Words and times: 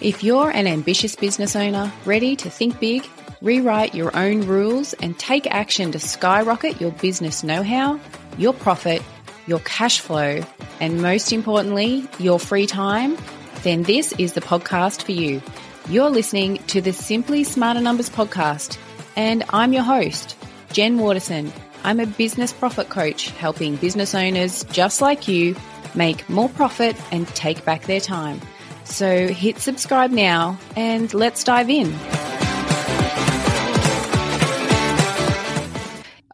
If 0.00 0.22
you're 0.22 0.50
an 0.50 0.68
ambitious 0.68 1.16
business 1.16 1.56
owner 1.56 1.92
ready 2.04 2.36
to 2.36 2.48
think 2.48 2.78
big, 2.78 3.04
rewrite 3.42 3.96
your 3.96 4.16
own 4.16 4.42
rules, 4.42 4.92
and 4.94 5.18
take 5.18 5.48
action 5.48 5.90
to 5.90 5.98
skyrocket 5.98 6.80
your 6.80 6.92
business 6.92 7.42
know 7.42 7.64
how, 7.64 7.98
your 8.36 8.52
profit, 8.52 9.02
your 9.48 9.58
cash 9.60 9.98
flow, 9.98 10.40
and 10.78 11.02
most 11.02 11.32
importantly, 11.32 12.06
your 12.20 12.38
free 12.38 12.66
time, 12.66 13.16
then 13.64 13.82
this 13.82 14.12
is 14.18 14.34
the 14.34 14.40
podcast 14.40 15.02
for 15.02 15.10
you. 15.10 15.42
You're 15.88 16.10
listening 16.10 16.58
to 16.68 16.80
the 16.80 16.92
Simply 16.92 17.42
Smarter 17.42 17.80
Numbers 17.80 18.08
podcast, 18.08 18.78
and 19.16 19.42
I'm 19.50 19.72
your 19.72 19.82
host, 19.82 20.36
Jen 20.72 20.98
Waterson. 20.98 21.52
I'm 21.82 21.98
a 21.98 22.06
business 22.06 22.52
profit 22.52 22.88
coach 22.88 23.30
helping 23.30 23.74
business 23.74 24.14
owners 24.14 24.62
just 24.66 25.00
like 25.00 25.26
you 25.26 25.56
make 25.96 26.28
more 26.28 26.48
profit 26.50 26.94
and 27.10 27.26
take 27.28 27.64
back 27.64 27.82
their 27.86 28.00
time. 28.00 28.40
So 28.88 29.28
hit 29.28 29.58
subscribe 29.58 30.10
now 30.10 30.58
and 30.74 31.12
let's 31.14 31.44
dive 31.44 31.70
in. 31.70 31.94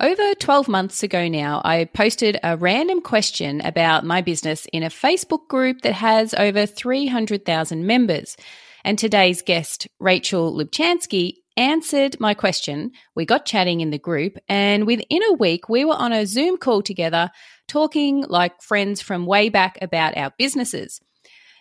Over 0.00 0.34
12 0.34 0.68
months 0.68 1.02
ago 1.02 1.28
now, 1.28 1.60
I 1.64 1.84
posted 1.84 2.38
a 2.42 2.56
random 2.56 3.00
question 3.00 3.60
about 3.60 4.04
my 4.04 4.22
business 4.22 4.66
in 4.72 4.82
a 4.82 4.88
Facebook 4.88 5.48
group 5.48 5.82
that 5.82 5.94
has 5.94 6.34
over 6.34 6.66
300,000 6.66 7.86
members. 7.86 8.36
And 8.84 8.98
today's 8.98 9.42
guest, 9.42 9.88
Rachel 9.98 10.52
Lubchansky, 10.54 11.34
answered 11.56 12.18
my 12.20 12.34
question. 12.34 12.92
We 13.14 13.24
got 13.24 13.46
chatting 13.46 13.80
in 13.80 13.90
the 13.90 13.98
group, 13.98 14.36
and 14.48 14.86
within 14.86 15.22
a 15.22 15.32
week, 15.34 15.68
we 15.68 15.84
were 15.84 15.94
on 15.94 16.12
a 16.12 16.26
Zoom 16.26 16.58
call 16.58 16.82
together, 16.82 17.30
talking 17.68 18.24
like 18.28 18.62
friends 18.62 19.00
from 19.00 19.26
way 19.26 19.48
back 19.48 19.78
about 19.80 20.16
our 20.16 20.32
businesses. 20.36 21.00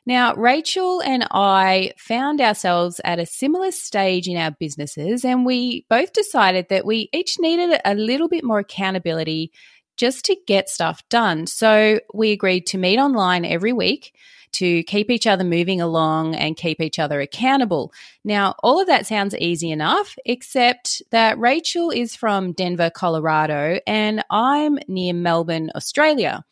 Now, 0.05 0.34
Rachel 0.35 1.02
and 1.02 1.25
I 1.31 1.93
found 1.98 2.41
ourselves 2.41 2.99
at 3.05 3.20
a 3.20 3.25
similar 3.25 3.72
stage 3.72 4.28
in 4.28 4.38
our 4.38 4.52
businesses, 4.52 5.23
and 5.23 5.45
we 5.45 5.86
both 5.89 6.11
decided 6.11 6.67
that 6.69 6.86
we 6.86 7.09
each 7.14 7.39
needed 7.39 7.80
a 7.86 7.95
little 7.95 8.28
bit 8.28 8.44
more 8.44 8.59
accountability 8.59 9.52
just 9.95 10.25
to 10.25 10.36
get 10.45 10.69
stuff 10.69 11.02
done. 11.09 11.47
So 11.47 12.00
we 12.13 12.31
agreed 12.31 12.67
to 12.67 12.78
meet 12.78 13.00
online 13.00 13.45
every 13.45 13.72
week 13.72 14.13
to 14.53 14.83
keep 14.83 15.09
each 15.09 15.25
other 15.25 15.44
moving 15.44 15.81
along 15.81 16.35
and 16.35 16.56
keep 16.56 16.80
each 16.80 17.00
other 17.00 17.19
accountable. 17.19 17.91
Now, 18.23 18.56
all 18.61 18.80
of 18.80 18.88
that 18.88 19.08
sounds 19.08 19.35
easy 19.35 19.72
enough, 19.72 20.16
except 20.25 21.02
that 21.11 21.39
Rachel 21.39 21.89
is 21.89 22.16
from 22.16 22.53
Denver, 22.53 22.89
Colorado, 22.89 23.80
and 23.88 24.23
I'm 24.30 24.78
near 24.88 25.13
Melbourne, 25.13 25.72
Australia. 25.75 26.45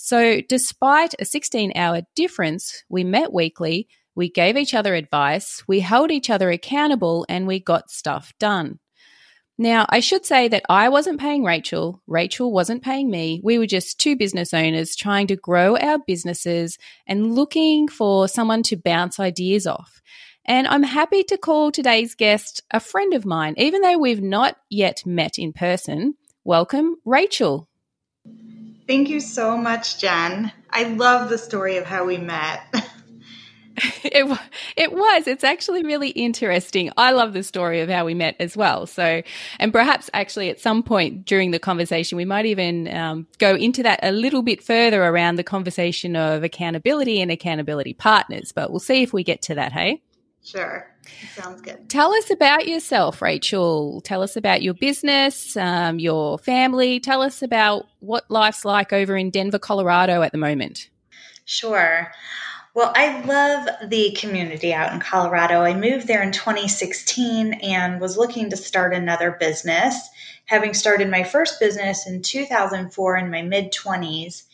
So, 0.00 0.40
despite 0.48 1.16
a 1.18 1.24
16 1.24 1.72
hour 1.74 2.02
difference, 2.14 2.84
we 2.88 3.02
met 3.02 3.32
weekly, 3.32 3.88
we 4.14 4.30
gave 4.30 4.56
each 4.56 4.72
other 4.72 4.94
advice, 4.94 5.64
we 5.66 5.80
held 5.80 6.12
each 6.12 6.30
other 6.30 6.50
accountable, 6.50 7.26
and 7.28 7.48
we 7.48 7.58
got 7.58 7.90
stuff 7.90 8.32
done. 8.38 8.78
Now, 9.58 9.86
I 9.88 9.98
should 9.98 10.24
say 10.24 10.46
that 10.46 10.62
I 10.68 10.88
wasn't 10.88 11.18
paying 11.18 11.42
Rachel. 11.42 12.00
Rachel 12.06 12.52
wasn't 12.52 12.84
paying 12.84 13.10
me. 13.10 13.40
We 13.42 13.58
were 13.58 13.66
just 13.66 13.98
two 13.98 14.14
business 14.14 14.54
owners 14.54 14.94
trying 14.94 15.26
to 15.26 15.36
grow 15.36 15.76
our 15.76 15.98
businesses 15.98 16.78
and 17.08 17.34
looking 17.34 17.88
for 17.88 18.28
someone 18.28 18.62
to 18.64 18.76
bounce 18.76 19.18
ideas 19.18 19.66
off. 19.66 20.00
And 20.44 20.68
I'm 20.68 20.84
happy 20.84 21.24
to 21.24 21.36
call 21.36 21.72
today's 21.72 22.14
guest 22.14 22.62
a 22.70 22.78
friend 22.78 23.14
of 23.14 23.26
mine, 23.26 23.54
even 23.56 23.82
though 23.82 23.98
we've 23.98 24.22
not 24.22 24.58
yet 24.70 25.04
met 25.04 25.40
in 25.40 25.52
person. 25.52 26.14
Welcome, 26.44 26.98
Rachel. 27.04 27.68
Thank 28.88 29.10
you 29.10 29.20
so 29.20 29.58
much, 29.58 29.98
Jen. 29.98 30.50
I 30.70 30.84
love 30.84 31.28
the 31.28 31.36
story 31.36 31.76
of 31.76 31.84
how 31.84 32.06
we 32.06 32.16
met. 32.16 32.62
it 34.02 34.40
it 34.78 34.92
was. 34.92 35.26
It's 35.26 35.44
actually 35.44 35.82
really 35.84 36.08
interesting. 36.08 36.90
I 36.96 37.12
love 37.12 37.34
the 37.34 37.42
story 37.42 37.82
of 37.82 37.90
how 37.90 38.06
we 38.06 38.14
met 38.14 38.34
as 38.40 38.56
well. 38.56 38.86
So, 38.86 39.22
and 39.58 39.72
perhaps 39.74 40.08
actually 40.14 40.48
at 40.48 40.58
some 40.58 40.82
point 40.82 41.26
during 41.26 41.50
the 41.50 41.58
conversation, 41.58 42.16
we 42.16 42.24
might 42.24 42.46
even 42.46 42.88
um, 42.88 43.26
go 43.36 43.54
into 43.54 43.82
that 43.82 44.00
a 44.02 44.10
little 44.10 44.40
bit 44.40 44.64
further 44.64 45.04
around 45.04 45.36
the 45.36 45.44
conversation 45.44 46.16
of 46.16 46.42
accountability 46.42 47.20
and 47.20 47.30
accountability 47.30 47.92
partners. 47.92 48.52
But 48.52 48.70
we'll 48.70 48.80
see 48.80 49.02
if 49.02 49.12
we 49.12 49.22
get 49.22 49.42
to 49.42 49.54
that. 49.56 49.72
Hey. 49.72 50.00
Sure. 50.42 50.90
Sounds 51.34 51.60
good. 51.60 51.88
Tell 51.88 52.12
us 52.12 52.30
about 52.30 52.66
yourself, 52.66 53.22
Rachel. 53.22 54.00
Tell 54.02 54.22
us 54.22 54.36
about 54.36 54.62
your 54.62 54.74
business, 54.74 55.56
um, 55.56 55.98
your 55.98 56.38
family. 56.38 57.00
Tell 57.00 57.22
us 57.22 57.42
about 57.42 57.86
what 58.00 58.30
life's 58.30 58.64
like 58.64 58.92
over 58.92 59.16
in 59.16 59.30
Denver, 59.30 59.58
Colorado 59.58 60.22
at 60.22 60.32
the 60.32 60.38
moment. 60.38 60.90
Sure. 61.44 62.12
Well, 62.74 62.92
I 62.94 63.22
love 63.22 63.90
the 63.90 64.12
community 64.12 64.72
out 64.72 64.92
in 64.92 65.00
Colorado. 65.00 65.62
I 65.62 65.74
moved 65.74 66.06
there 66.06 66.22
in 66.22 66.30
2016 66.30 67.54
and 67.54 68.00
was 68.00 68.16
looking 68.16 68.50
to 68.50 68.56
start 68.56 68.94
another 68.94 69.32
business, 69.32 70.08
having 70.44 70.74
started 70.74 71.10
my 71.10 71.24
first 71.24 71.58
business 71.58 72.06
in 72.06 72.22
2004 72.22 73.16
in 73.16 73.30
my 73.30 73.42
mid 73.42 73.72
20s. 73.72 74.44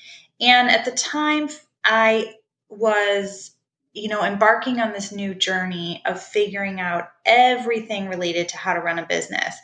And 0.40 0.70
at 0.70 0.84
the 0.84 0.92
time, 0.92 1.48
I 1.84 2.34
was, 2.68 3.50
you 3.94 4.08
know, 4.08 4.24
embarking 4.24 4.80
on 4.80 4.92
this 4.92 5.12
new 5.12 5.34
journey 5.34 6.02
of 6.04 6.20
figuring 6.20 6.80
out 6.80 7.10
everything 7.24 8.08
related 8.08 8.48
to 8.48 8.56
how 8.56 8.74
to 8.74 8.80
run 8.80 8.98
a 8.98 9.06
business. 9.06 9.56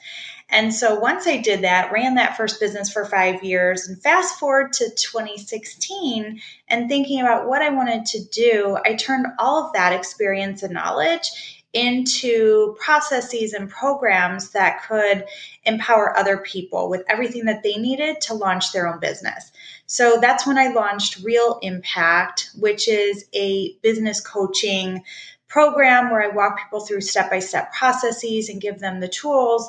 And 0.48 0.74
so 0.74 0.96
once 0.98 1.26
I 1.26 1.36
did 1.36 1.62
that, 1.62 1.92
ran 1.92 2.16
that 2.16 2.36
first 2.36 2.58
business 2.58 2.92
for 2.92 3.04
five 3.04 3.44
years, 3.44 3.86
and 3.86 4.00
fast 4.00 4.38
forward 4.38 4.72
to 4.74 4.90
2016 4.90 6.40
and 6.68 6.88
thinking 6.88 7.20
about 7.20 7.48
what 7.48 7.62
I 7.62 7.70
wanted 7.70 8.06
to 8.06 8.24
do, 8.24 8.76
I 8.84 8.94
turned 8.94 9.26
all 9.38 9.64
of 9.64 9.72
that 9.74 9.92
experience 9.92 10.62
and 10.62 10.74
knowledge 10.74 11.60
into 11.72 12.76
processes 12.80 13.52
and 13.52 13.70
programs 13.70 14.50
that 14.50 14.82
could 14.88 15.24
empower 15.64 16.16
other 16.16 16.38
people 16.38 16.88
with 16.88 17.04
everything 17.08 17.44
that 17.44 17.62
they 17.62 17.76
needed 17.76 18.20
to 18.22 18.34
launch 18.34 18.72
their 18.72 18.92
own 18.92 18.98
business. 18.98 19.52
So 19.92 20.20
that's 20.20 20.46
when 20.46 20.56
I 20.56 20.68
launched 20.68 21.24
Real 21.24 21.58
Impact, 21.62 22.50
which 22.56 22.86
is 22.86 23.24
a 23.34 23.74
business 23.82 24.20
coaching 24.20 25.02
program 25.48 26.10
where 26.10 26.22
I 26.22 26.28
walk 26.28 26.60
people 26.60 26.86
through 26.86 27.00
step 27.00 27.28
by 27.28 27.40
step 27.40 27.72
processes 27.72 28.48
and 28.48 28.60
give 28.60 28.78
them 28.78 29.00
the 29.00 29.08
tools 29.08 29.68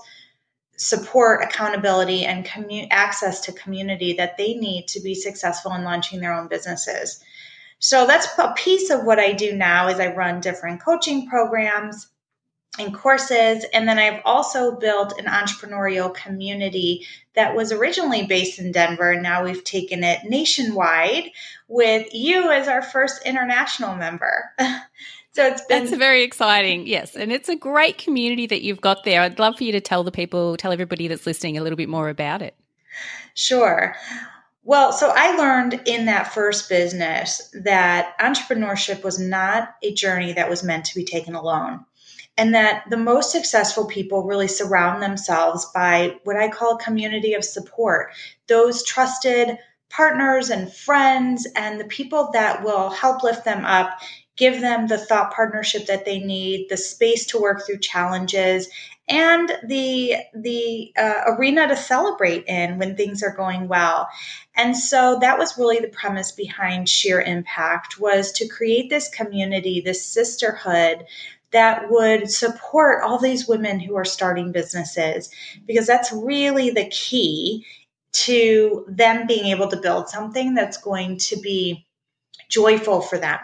support, 0.77 1.43
accountability, 1.43 2.23
and 2.23 2.45
commu- 2.45 2.87
access 2.91 3.41
to 3.41 3.51
community 3.51 4.13
that 4.13 4.37
they 4.37 4.53
need 4.53 4.89
to 4.89 4.99
be 4.99 5.15
successful 5.15 5.73
in 5.73 5.83
launching 5.83 6.19
their 6.19 6.33
own 6.33 6.47
businesses. 6.47 7.23
So 7.79 8.05
that's 8.05 8.27
a 8.37 8.53
piece 8.55 8.91
of 8.91 9.03
what 9.03 9.17
I 9.17 9.31
do 9.31 9.55
now 9.55 9.87
is 9.87 9.99
I 9.99 10.13
run 10.13 10.39
different 10.39 10.83
coaching 10.83 11.27
programs 11.29 12.10
and 12.79 12.93
courses 12.93 13.65
and 13.73 13.87
then 13.87 13.99
I've 13.99 14.21
also 14.23 14.77
built 14.77 15.19
an 15.19 15.25
entrepreneurial 15.25 16.13
community 16.13 17.05
that 17.35 17.55
was 17.55 17.71
originally 17.71 18.25
based 18.25 18.59
in 18.59 18.71
Denver 18.71 19.11
and 19.11 19.23
now 19.23 19.43
we've 19.43 19.63
taken 19.63 20.03
it 20.03 20.23
nationwide 20.23 21.31
with 21.67 22.13
you 22.13 22.49
as 22.49 22.67
our 22.67 22.81
first 22.81 23.25
international 23.25 23.95
member. 23.95 24.51
So 25.33 25.47
it's 25.47 25.63
been 25.63 25.85
That's 25.85 25.97
very 25.97 26.23
exciting. 26.23 26.87
Yes, 26.87 27.15
and 27.15 27.31
it's 27.31 27.47
a 27.47 27.55
great 27.55 27.97
community 27.97 28.47
that 28.47 28.63
you've 28.63 28.81
got 28.81 29.05
there. 29.05 29.21
I'd 29.21 29.39
love 29.39 29.57
for 29.57 29.63
you 29.63 29.71
to 29.71 29.79
tell 29.79 30.03
the 30.03 30.11
people, 30.11 30.57
tell 30.57 30.73
everybody 30.73 31.07
that's 31.07 31.25
listening 31.25 31.57
a 31.57 31.63
little 31.63 31.77
bit 31.77 31.87
more 31.87 32.09
about 32.09 32.41
it. 32.41 32.53
Sure. 33.33 33.95
Well, 34.63 34.91
so 34.91 35.11
I 35.15 35.35
learned 35.37 35.81
in 35.85 36.05
that 36.05 36.33
first 36.33 36.69
business 36.69 37.49
that 37.63 38.17
entrepreneurship 38.19 39.03
was 39.03 39.19
not 39.19 39.75
a 39.81 39.93
journey 39.93 40.33
that 40.33 40.49
was 40.49 40.63
meant 40.63 40.85
to 40.85 40.95
be 40.95 41.05
taken 41.05 41.33
alone. 41.33 41.85
And 42.41 42.55
that 42.55 42.85
the 42.89 42.97
most 42.97 43.31
successful 43.31 43.85
people 43.85 44.23
really 44.23 44.47
surround 44.47 45.03
themselves 45.03 45.67
by 45.75 46.15
what 46.23 46.37
I 46.37 46.47
call 46.47 46.73
a 46.73 46.83
community 46.83 47.35
of 47.35 47.45
support, 47.45 48.13
those 48.47 48.83
trusted 48.83 49.59
partners 49.91 50.49
and 50.49 50.73
friends 50.73 51.47
and 51.55 51.79
the 51.79 51.85
people 51.85 52.31
that 52.33 52.63
will 52.63 52.89
help 52.89 53.21
lift 53.21 53.45
them 53.45 53.63
up 53.63 53.91
give 54.37 54.59
them 54.59 54.87
the 54.87 54.97
thought 54.97 55.31
partnership 55.31 55.85
that 55.85 56.03
they 56.03 56.17
need, 56.17 56.67
the 56.67 56.77
space 56.77 57.27
to 57.27 57.39
work 57.39 57.63
through 57.63 57.77
challenges, 57.77 58.69
and 59.07 59.51
the 59.67 60.15
the 60.33 60.91
uh, 60.97 61.21
arena 61.27 61.67
to 61.67 61.75
celebrate 61.75 62.45
in 62.47 62.79
when 62.79 62.95
things 62.95 63.21
are 63.21 63.35
going 63.35 63.67
well. 63.67 64.09
And 64.55 64.75
so 64.75 65.19
that 65.21 65.37
was 65.37 65.59
really 65.59 65.77
the 65.77 65.89
premise 65.89 66.31
behind 66.31 66.89
Sheer 66.89 67.21
Impact 67.21 67.99
was 67.99 68.31
to 68.31 68.47
create 68.47 68.89
this 68.89 69.09
community, 69.09 69.79
this 69.79 70.03
sisterhood 70.03 71.05
that 71.51 71.89
would 71.89 72.31
support 72.31 73.03
all 73.03 73.17
these 73.17 73.47
women 73.47 73.79
who 73.79 73.95
are 73.95 74.05
starting 74.05 74.51
businesses 74.51 75.29
because 75.65 75.87
that's 75.87 76.11
really 76.11 76.69
the 76.69 76.87
key 76.89 77.65
to 78.13 78.85
them 78.87 79.27
being 79.27 79.45
able 79.45 79.67
to 79.67 79.77
build 79.77 80.09
something 80.09 80.53
that's 80.53 80.77
going 80.77 81.17
to 81.17 81.39
be 81.39 81.85
joyful 82.49 83.01
for 83.01 83.17
them. 83.17 83.39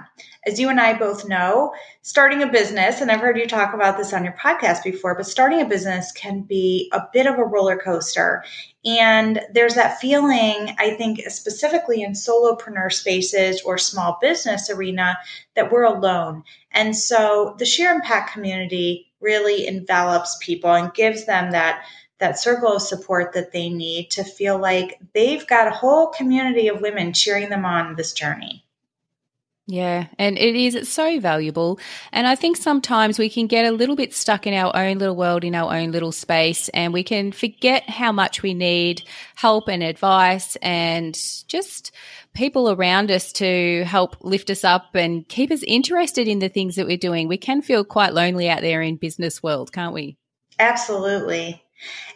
As 0.48 0.62
you 0.62 0.70
and 0.70 0.80
I 0.80 0.98
both 0.98 1.28
know, 1.28 1.74
starting 2.04 2.42
a 2.42 2.48
business, 2.48 3.02
and 3.02 3.12
I've 3.12 3.20
heard 3.20 3.38
you 3.38 3.46
talk 3.48 3.74
about 3.74 3.98
this 3.98 4.14
on 4.14 4.24
your 4.24 4.38
podcast 4.42 4.82
before, 4.82 5.14
but 5.14 5.28
starting 5.28 5.60
a 5.60 5.66
business 5.66 6.14
can 6.14 6.44
be 6.44 6.90
a 6.94 7.04
bit 7.12 7.28
of 7.28 7.38
a 7.38 7.44
roller 7.44 7.76
coaster. 7.78 8.46
And 8.86 9.42
there's 9.54 9.74
that 9.74 10.00
feeling, 10.00 10.74
I 10.80 10.92
think, 10.92 11.20
specifically 11.30 12.02
in 12.02 12.14
solopreneur 12.14 12.94
spaces 12.94 13.62
or 13.64 13.78
small 13.78 14.20
business 14.22 14.70
arena, 14.70 15.18
that 15.58 15.70
we're 15.70 15.84
alone. 15.84 16.46
And 16.72 16.96
so 16.96 17.56
the 17.60 17.66
Sheer 17.66 17.92
Impact 17.92 18.32
community 18.32 19.12
really 19.20 19.68
envelops 19.68 20.38
people 20.42 20.72
and 20.72 20.94
gives 20.94 21.26
them 21.26 21.52
that 21.52 21.84
that 22.20 22.40
circle 22.40 22.74
of 22.74 22.82
support 22.82 23.34
that 23.34 23.52
they 23.52 23.68
need 23.68 24.12
to 24.12 24.24
feel 24.24 24.58
like 24.58 24.98
they've 25.14 25.46
got 25.46 25.68
a 25.68 25.72
whole 25.72 26.08
community 26.08 26.70
of 26.70 26.80
women 26.80 27.12
cheering 27.12 27.50
them 27.50 27.66
on 27.66 27.96
this 27.96 28.14
journey. 28.14 28.64
Yeah, 29.69 30.08
and 30.18 30.38
it 30.38 30.56
is 30.56 30.75
it's 30.75 30.90
so 30.90 31.19
valuable. 31.19 31.78
And 32.14 32.25
I 32.25 32.36
think 32.36 32.56
sometimes 32.56 33.19
we 33.19 33.30
can 33.30 33.48
get 33.48 33.66
a 33.66 33.72
little 33.72 33.98
bit 33.98 34.14
stuck 34.14 34.48
in 34.48 34.54
our 34.54 34.74
own 34.74 34.98
little 34.98 35.18
world, 35.18 35.44
in 35.44 35.54
our 35.56 35.75
own 35.75 35.92
little 35.92 36.14
space, 36.14 36.69
and 36.69 36.94
we 36.94 37.04
can 37.04 37.34
forget 37.34 37.90
how 37.90 38.14
much 38.14 38.42
we 38.42 38.54
need 38.54 39.04
help 39.36 39.68
and 39.68 39.84
advice 39.84 40.56
and 40.58 41.19
just 41.50 41.92
people 42.34 42.72
around 42.72 43.12
us 43.12 43.34
to 43.34 43.84
help 43.84 44.16
lift 44.22 44.50
us 44.50 44.64
up 44.64 44.96
and 44.96 45.28
keep 45.28 45.52
us 45.52 45.64
interested 45.64 46.30
in 46.30 46.40
the 46.40 46.48
things 46.48 46.78
that 46.78 46.88
we're 46.88 46.96
doing. 46.96 47.28
We 47.28 47.38
can 47.38 47.62
feel 47.62 47.84
quite 47.84 48.13
lonely 48.13 48.50
out 48.50 48.62
there 48.62 48.81
in 48.81 48.96
business 48.96 49.44
world, 49.44 49.74
can't 49.74 49.94
we? 49.94 50.18
Absolutely. 50.60 51.62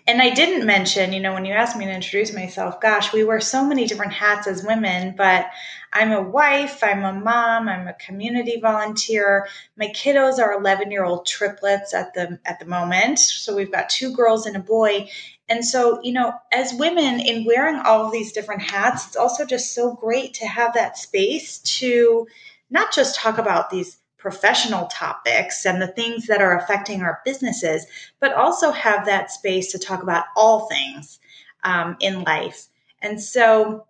And 0.07 0.21
I 0.21 0.31
didn't 0.31 0.65
mention, 0.65 1.13
you 1.13 1.19
know, 1.19 1.33
when 1.33 1.45
you 1.45 1.53
asked 1.53 1.77
me 1.77 1.85
to 1.85 1.91
introduce 1.93 2.33
myself, 2.33 2.81
gosh, 2.81 3.13
we 3.13 3.23
wear 3.23 3.39
so 3.39 3.63
many 3.63 3.85
different 3.85 4.13
hats 4.13 4.47
as 4.47 4.63
women, 4.63 5.13
but 5.15 5.47
I'm 5.93 6.11
a 6.11 6.21
wife, 6.21 6.83
I'm 6.83 7.03
a 7.03 7.13
mom, 7.13 7.69
I'm 7.69 7.87
a 7.87 7.93
community 7.93 8.59
volunteer. 8.59 9.47
My 9.77 9.87
kiddos 9.87 10.39
are 10.39 10.59
11-year-old 10.59 11.25
triplets 11.27 11.93
at 11.93 12.13
the 12.13 12.39
at 12.45 12.59
the 12.59 12.65
moment. 12.65 13.19
So 13.19 13.55
we've 13.55 13.71
got 13.71 13.89
two 13.89 14.15
girls 14.15 14.45
and 14.45 14.55
a 14.55 14.59
boy. 14.59 15.09
And 15.47 15.65
so, 15.65 15.99
you 16.01 16.13
know, 16.13 16.33
as 16.51 16.73
women 16.73 17.19
in 17.19 17.45
wearing 17.45 17.75
all 17.75 18.05
of 18.05 18.11
these 18.11 18.31
different 18.31 18.61
hats, 18.61 19.05
it's 19.07 19.17
also 19.17 19.45
just 19.45 19.75
so 19.75 19.93
great 19.93 20.33
to 20.35 20.47
have 20.47 20.73
that 20.73 20.97
space 20.97 21.59
to 21.59 22.25
not 22.69 22.93
just 22.93 23.15
talk 23.15 23.37
about 23.37 23.69
these 23.69 23.97
professional 24.21 24.85
topics 24.87 25.65
and 25.65 25.81
the 25.81 25.87
things 25.87 26.27
that 26.27 26.41
are 26.41 26.55
affecting 26.55 27.01
our 27.01 27.19
businesses, 27.25 27.85
but 28.19 28.33
also 28.33 28.71
have 28.71 29.05
that 29.05 29.31
space 29.31 29.71
to 29.71 29.79
talk 29.79 30.03
about 30.03 30.25
all 30.37 30.69
things 30.69 31.19
um, 31.63 31.97
in 31.99 32.23
life. 32.23 32.67
And 33.01 33.21
so, 33.21 33.85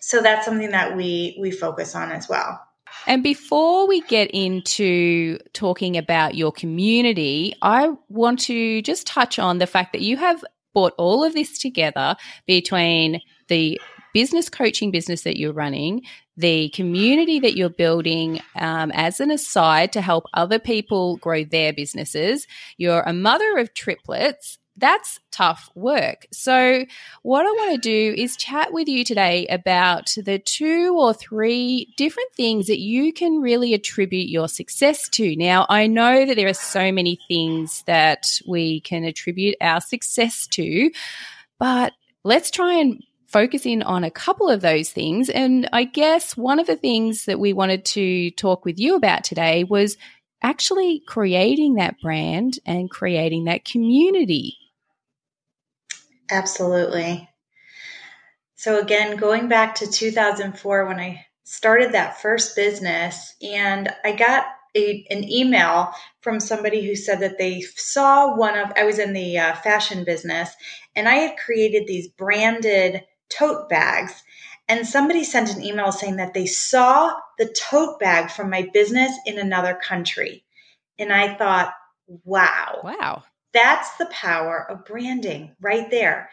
so 0.00 0.22
that's 0.22 0.46
something 0.46 0.70
that 0.70 0.96
we 0.96 1.36
we 1.40 1.50
focus 1.50 1.96
on 1.96 2.12
as 2.12 2.28
well. 2.28 2.64
And 3.06 3.22
before 3.22 3.88
we 3.88 4.00
get 4.02 4.30
into 4.32 5.38
talking 5.52 5.96
about 5.96 6.34
your 6.34 6.52
community, 6.52 7.54
I 7.60 7.92
want 8.08 8.38
to 8.40 8.80
just 8.82 9.06
touch 9.06 9.38
on 9.38 9.58
the 9.58 9.66
fact 9.66 9.92
that 9.92 10.02
you 10.02 10.16
have 10.16 10.44
brought 10.72 10.94
all 10.98 11.24
of 11.24 11.34
this 11.34 11.58
together 11.58 12.16
between 12.46 13.20
the 13.48 13.80
business 14.14 14.48
coaching 14.48 14.90
business 14.90 15.22
that 15.22 15.38
you're 15.38 15.52
running, 15.52 16.02
the 16.38 16.68
community 16.70 17.40
that 17.40 17.56
you're 17.56 17.68
building 17.68 18.40
um, 18.54 18.92
as 18.92 19.18
an 19.18 19.30
aside 19.32 19.92
to 19.92 20.00
help 20.00 20.24
other 20.32 20.60
people 20.60 21.16
grow 21.16 21.42
their 21.44 21.72
businesses. 21.72 22.46
You're 22.76 23.02
a 23.02 23.12
mother 23.12 23.58
of 23.58 23.74
triplets. 23.74 24.56
That's 24.76 25.18
tough 25.32 25.68
work. 25.74 26.28
So, 26.32 26.84
what 27.22 27.44
I 27.44 27.50
want 27.50 27.72
to 27.72 27.78
do 27.78 28.14
is 28.16 28.36
chat 28.36 28.72
with 28.72 28.86
you 28.86 29.02
today 29.02 29.48
about 29.48 30.14
the 30.16 30.38
two 30.38 30.96
or 30.96 31.12
three 31.12 31.92
different 31.96 32.32
things 32.36 32.68
that 32.68 32.78
you 32.78 33.12
can 33.12 33.40
really 33.40 33.74
attribute 33.74 34.28
your 34.28 34.46
success 34.46 35.08
to. 35.10 35.34
Now, 35.34 35.66
I 35.68 35.88
know 35.88 36.24
that 36.24 36.36
there 36.36 36.46
are 36.46 36.54
so 36.54 36.92
many 36.92 37.18
things 37.26 37.82
that 37.88 38.26
we 38.46 38.80
can 38.82 39.02
attribute 39.02 39.56
our 39.60 39.80
success 39.80 40.46
to, 40.52 40.92
but 41.58 41.92
let's 42.22 42.52
try 42.52 42.74
and 42.74 43.02
focus 43.28 43.66
in 43.66 43.82
on 43.82 44.04
a 44.04 44.10
couple 44.10 44.48
of 44.48 44.62
those 44.62 44.90
things. 44.90 45.28
And 45.28 45.68
I 45.72 45.84
guess 45.84 46.36
one 46.36 46.58
of 46.58 46.66
the 46.66 46.76
things 46.76 47.26
that 47.26 47.38
we 47.38 47.52
wanted 47.52 47.84
to 47.86 48.30
talk 48.32 48.64
with 48.64 48.78
you 48.78 48.96
about 48.96 49.22
today 49.22 49.64
was 49.64 49.96
actually 50.42 51.02
creating 51.06 51.74
that 51.74 52.00
brand 52.00 52.58
and 52.64 52.90
creating 52.90 53.44
that 53.44 53.64
community. 53.64 54.56
Absolutely. 56.30 57.28
So, 58.56 58.80
again, 58.80 59.16
going 59.16 59.48
back 59.48 59.76
to 59.76 59.90
2004 59.90 60.86
when 60.86 60.98
I 60.98 61.26
started 61.44 61.92
that 61.92 62.20
first 62.20 62.56
business, 62.56 63.34
and 63.40 63.88
I 64.04 64.12
got 64.12 64.46
a, 64.76 65.06
an 65.10 65.24
email 65.24 65.92
from 66.20 66.40
somebody 66.40 66.84
who 66.84 66.94
said 66.94 67.20
that 67.20 67.38
they 67.38 67.60
saw 67.60 68.36
one 68.36 68.58
of, 68.58 68.72
I 68.76 68.84
was 68.84 68.98
in 68.98 69.12
the 69.12 69.38
uh, 69.38 69.54
fashion 69.56 70.04
business, 70.04 70.50
and 70.96 71.08
I 71.08 71.14
had 71.14 71.38
created 71.38 71.86
these 71.86 72.08
branded 72.08 73.04
tote 73.28 73.68
bags. 73.68 74.22
And 74.68 74.86
somebody 74.86 75.24
sent 75.24 75.54
an 75.54 75.62
email 75.62 75.92
saying 75.92 76.16
that 76.16 76.34
they 76.34 76.46
saw 76.46 77.14
the 77.38 77.46
tote 77.46 77.98
bag 77.98 78.30
from 78.30 78.50
my 78.50 78.68
business 78.72 79.12
in 79.24 79.38
another 79.38 79.74
country. 79.74 80.44
And 80.98 81.12
I 81.12 81.34
thought, 81.34 81.72
wow. 82.24 82.80
Wow. 82.84 83.22
That's 83.54 83.96
the 83.96 84.06
power 84.06 84.66
of 84.70 84.84
branding 84.84 85.54
right 85.60 85.90
there. 85.90 86.28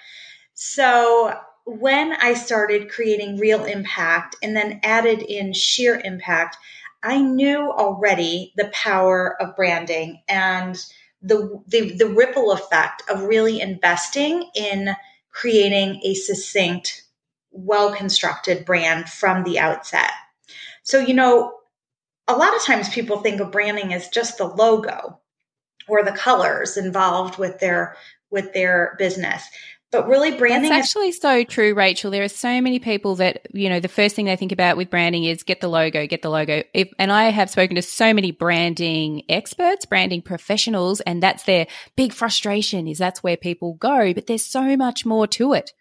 So 0.53 1.33
when 1.65 2.13
I 2.13 2.33
started 2.33 2.91
creating 2.91 3.37
real 3.37 3.63
impact 3.65 4.35
and 4.43 4.55
then 4.55 4.79
added 4.83 5.21
in 5.21 5.53
sheer 5.53 5.99
impact, 6.03 6.57
I 7.03 7.19
knew 7.19 7.71
already 7.71 8.53
the 8.57 8.69
power 8.73 9.39
of 9.41 9.55
branding 9.55 10.21
and 10.27 10.77
the, 11.21 11.61
the, 11.67 11.93
the 11.95 12.07
ripple 12.07 12.51
effect 12.51 13.03
of 13.09 13.23
really 13.23 13.61
investing 13.61 14.49
in 14.55 14.95
creating 15.35 15.99
a 16.03 16.13
succinct, 16.13 17.03
well 17.51 17.93
constructed 17.93 18.65
brand 18.65 19.09
from 19.09 19.43
the 19.43 19.59
outset. 19.59 20.11
So, 20.83 20.97
you 20.97 21.13
know, 21.13 21.53
a 22.27 22.35
lot 22.35 22.55
of 22.55 22.63
times 22.63 22.89
people 22.89 23.19
think 23.19 23.41
of 23.41 23.51
branding 23.51 23.93
as 23.93 24.07
just 24.07 24.37
the 24.37 24.47
logo 24.47 25.19
or 25.87 26.03
the 26.03 26.13
colors 26.13 26.77
involved 26.77 27.37
with 27.37 27.59
their 27.59 27.97
with 28.31 28.53
their 28.53 28.95
business. 28.97 29.43
But 29.91 30.07
really, 30.07 30.35
branding 30.35 30.71
That's 30.71 30.89
actually 30.89 31.09
is- 31.09 31.19
so 31.19 31.43
true, 31.43 31.73
Rachel. 31.73 32.11
There 32.11 32.23
are 32.23 32.27
so 32.27 32.59
many 32.59 32.79
people 32.79 33.15
that, 33.15 33.47
you 33.53 33.69
know, 33.69 33.79
the 33.79 33.87
first 33.87 34.15
thing 34.15 34.25
they 34.25 34.35
think 34.35 34.51
about 34.51 34.77
with 34.77 34.89
branding 34.89 35.23
is 35.23 35.43
get 35.43 35.61
the 35.61 35.67
logo, 35.67 36.05
get 36.05 36.21
the 36.21 36.29
logo. 36.29 36.63
If, 36.73 36.89
and 36.99 37.11
I 37.11 37.25
have 37.25 37.49
spoken 37.49 37.75
to 37.75 37.81
so 37.81 38.13
many 38.13 38.31
branding 38.31 39.23
experts, 39.29 39.85
branding 39.85 40.21
professionals, 40.21 40.99
and 41.01 41.23
that's 41.23 41.43
their 41.43 41.67
big 41.95 42.11
frustration 42.13 42.87
is 42.87 42.97
that's 42.97 43.23
where 43.23 43.37
people 43.37 43.75
go. 43.75 44.13
But 44.13 44.27
there's 44.27 44.45
so 44.45 44.75
much 44.75 45.05
more 45.05 45.27
to 45.27 45.53
it. 45.53 45.71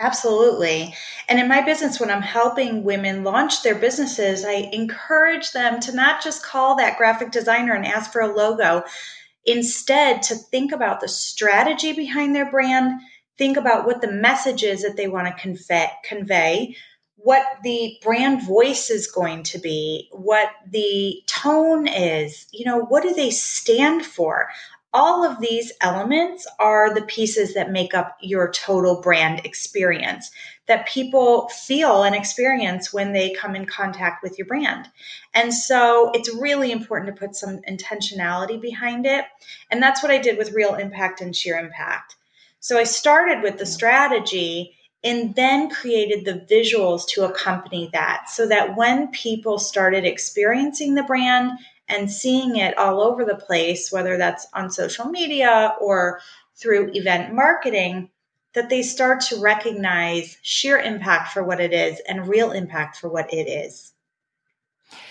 Absolutely. 0.00 0.94
And 1.28 1.38
in 1.38 1.46
my 1.46 1.60
business, 1.60 2.00
when 2.00 2.10
I'm 2.10 2.22
helping 2.22 2.84
women 2.84 3.22
launch 3.22 3.62
their 3.62 3.74
businesses, 3.74 4.46
I 4.46 4.70
encourage 4.72 5.52
them 5.52 5.78
to 5.80 5.94
not 5.94 6.24
just 6.24 6.42
call 6.42 6.76
that 6.76 6.96
graphic 6.96 7.30
designer 7.30 7.74
and 7.74 7.84
ask 7.84 8.10
for 8.10 8.22
a 8.22 8.34
logo. 8.34 8.82
Instead, 9.44 10.22
to 10.22 10.34
think 10.34 10.72
about 10.72 11.00
the 11.00 11.08
strategy 11.08 11.92
behind 11.92 12.34
their 12.34 12.50
brand, 12.50 13.00
think 13.40 13.56
about 13.56 13.86
what 13.86 14.02
the 14.02 14.12
message 14.12 14.62
is 14.62 14.82
that 14.82 14.98
they 14.98 15.08
want 15.08 15.26
to 15.26 15.42
convey, 15.42 15.88
convey 16.04 16.76
what 17.16 17.42
the 17.62 17.96
brand 18.02 18.46
voice 18.46 18.90
is 18.90 19.10
going 19.10 19.42
to 19.42 19.58
be, 19.58 20.10
what 20.12 20.50
the 20.70 21.22
tone 21.26 21.88
is, 21.88 22.46
you 22.52 22.66
know, 22.66 22.80
what 22.80 23.02
do 23.02 23.14
they 23.14 23.30
stand 23.30 24.04
for? 24.04 24.50
All 24.92 25.24
of 25.24 25.40
these 25.40 25.72
elements 25.80 26.46
are 26.58 26.92
the 26.92 27.00
pieces 27.00 27.54
that 27.54 27.70
make 27.70 27.94
up 27.94 28.18
your 28.20 28.52
total 28.52 29.00
brand 29.00 29.40
experience 29.46 30.30
that 30.66 30.86
people 30.86 31.48
feel 31.48 32.02
and 32.02 32.14
experience 32.14 32.92
when 32.92 33.14
they 33.14 33.32
come 33.32 33.56
in 33.56 33.64
contact 33.64 34.22
with 34.22 34.36
your 34.36 34.46
brand. 34.46 34.86
And 35.32 35.54
so 35.54 36.10
it's 36.12 36.34
really 36.34 36.72
important 36.72 37.16
to 37.16 37.18
put 37.18 37.34
some 37.34 37.60
intentionality 37.66 38.60
behind 38.60 39.06
it. 39.06 39.24
And 39.70 39.82
that's 39.82 40.02
what 40.02 40.12
I 40.12 40.18
did 40.18 40.36
with 40.36 40.52
Real 40.52 40.74
Impact 40.74 41.22
and 41.22 41.34
Sheer 41.34 41.58
Impact. 41.58 42.16
So 42.60 42.78
I 42.78 42.84
started 42.84 43.42
with 43.42 43.58
the 43.58 43.66
strategy 43.66 44.76
and 45.02 45.34
then 45.34 45.70
created 45.70 46.24
the 46.24 46.46
visuals 46.54 47.06
to 47.08 47.24
accompany 47.24 47.88
that 47.94 48.28
so 48.28 48.46
that 48.48 48.76
when 48.76 49.08
people 49.08 49.58
started 49.58 50.04
experiencing 50.04 50.94
the 50.94 51.02
brand 51.02 51.58
and 51.88 52.10
seeing 52.10 52.56
it 52.56 52.76
all 52.76 53.00
over 53.00 53.24
the 53.24 53.34
place, 53.34 53.90
whether 53.90 54.18
that's 54.18 54.46
on 54.52 54.70
social 54.70 55.06
media 55.06 55.74
or 55.80 56.20
through 56.54 56.90
event 56.92 57.34
marketing, 57.34 58.10
that 58.54 58.68
they 58.68 58.82
start 58.82 59.22
to 59.22 59.40
recognize 59.40 60.36
sheer 60.42 60.78
impact 60.78 61.32
for 61.32 61.42
what 61.42 61.60
it 61.60 61.72
is 61.72 62.00
and 62.08 62.28
real 62.28 62.50
impact 62.50 62.98
for 62.98 63.08
what 63.08 63.32
it 63.32 63.48
is. 63.48 63.92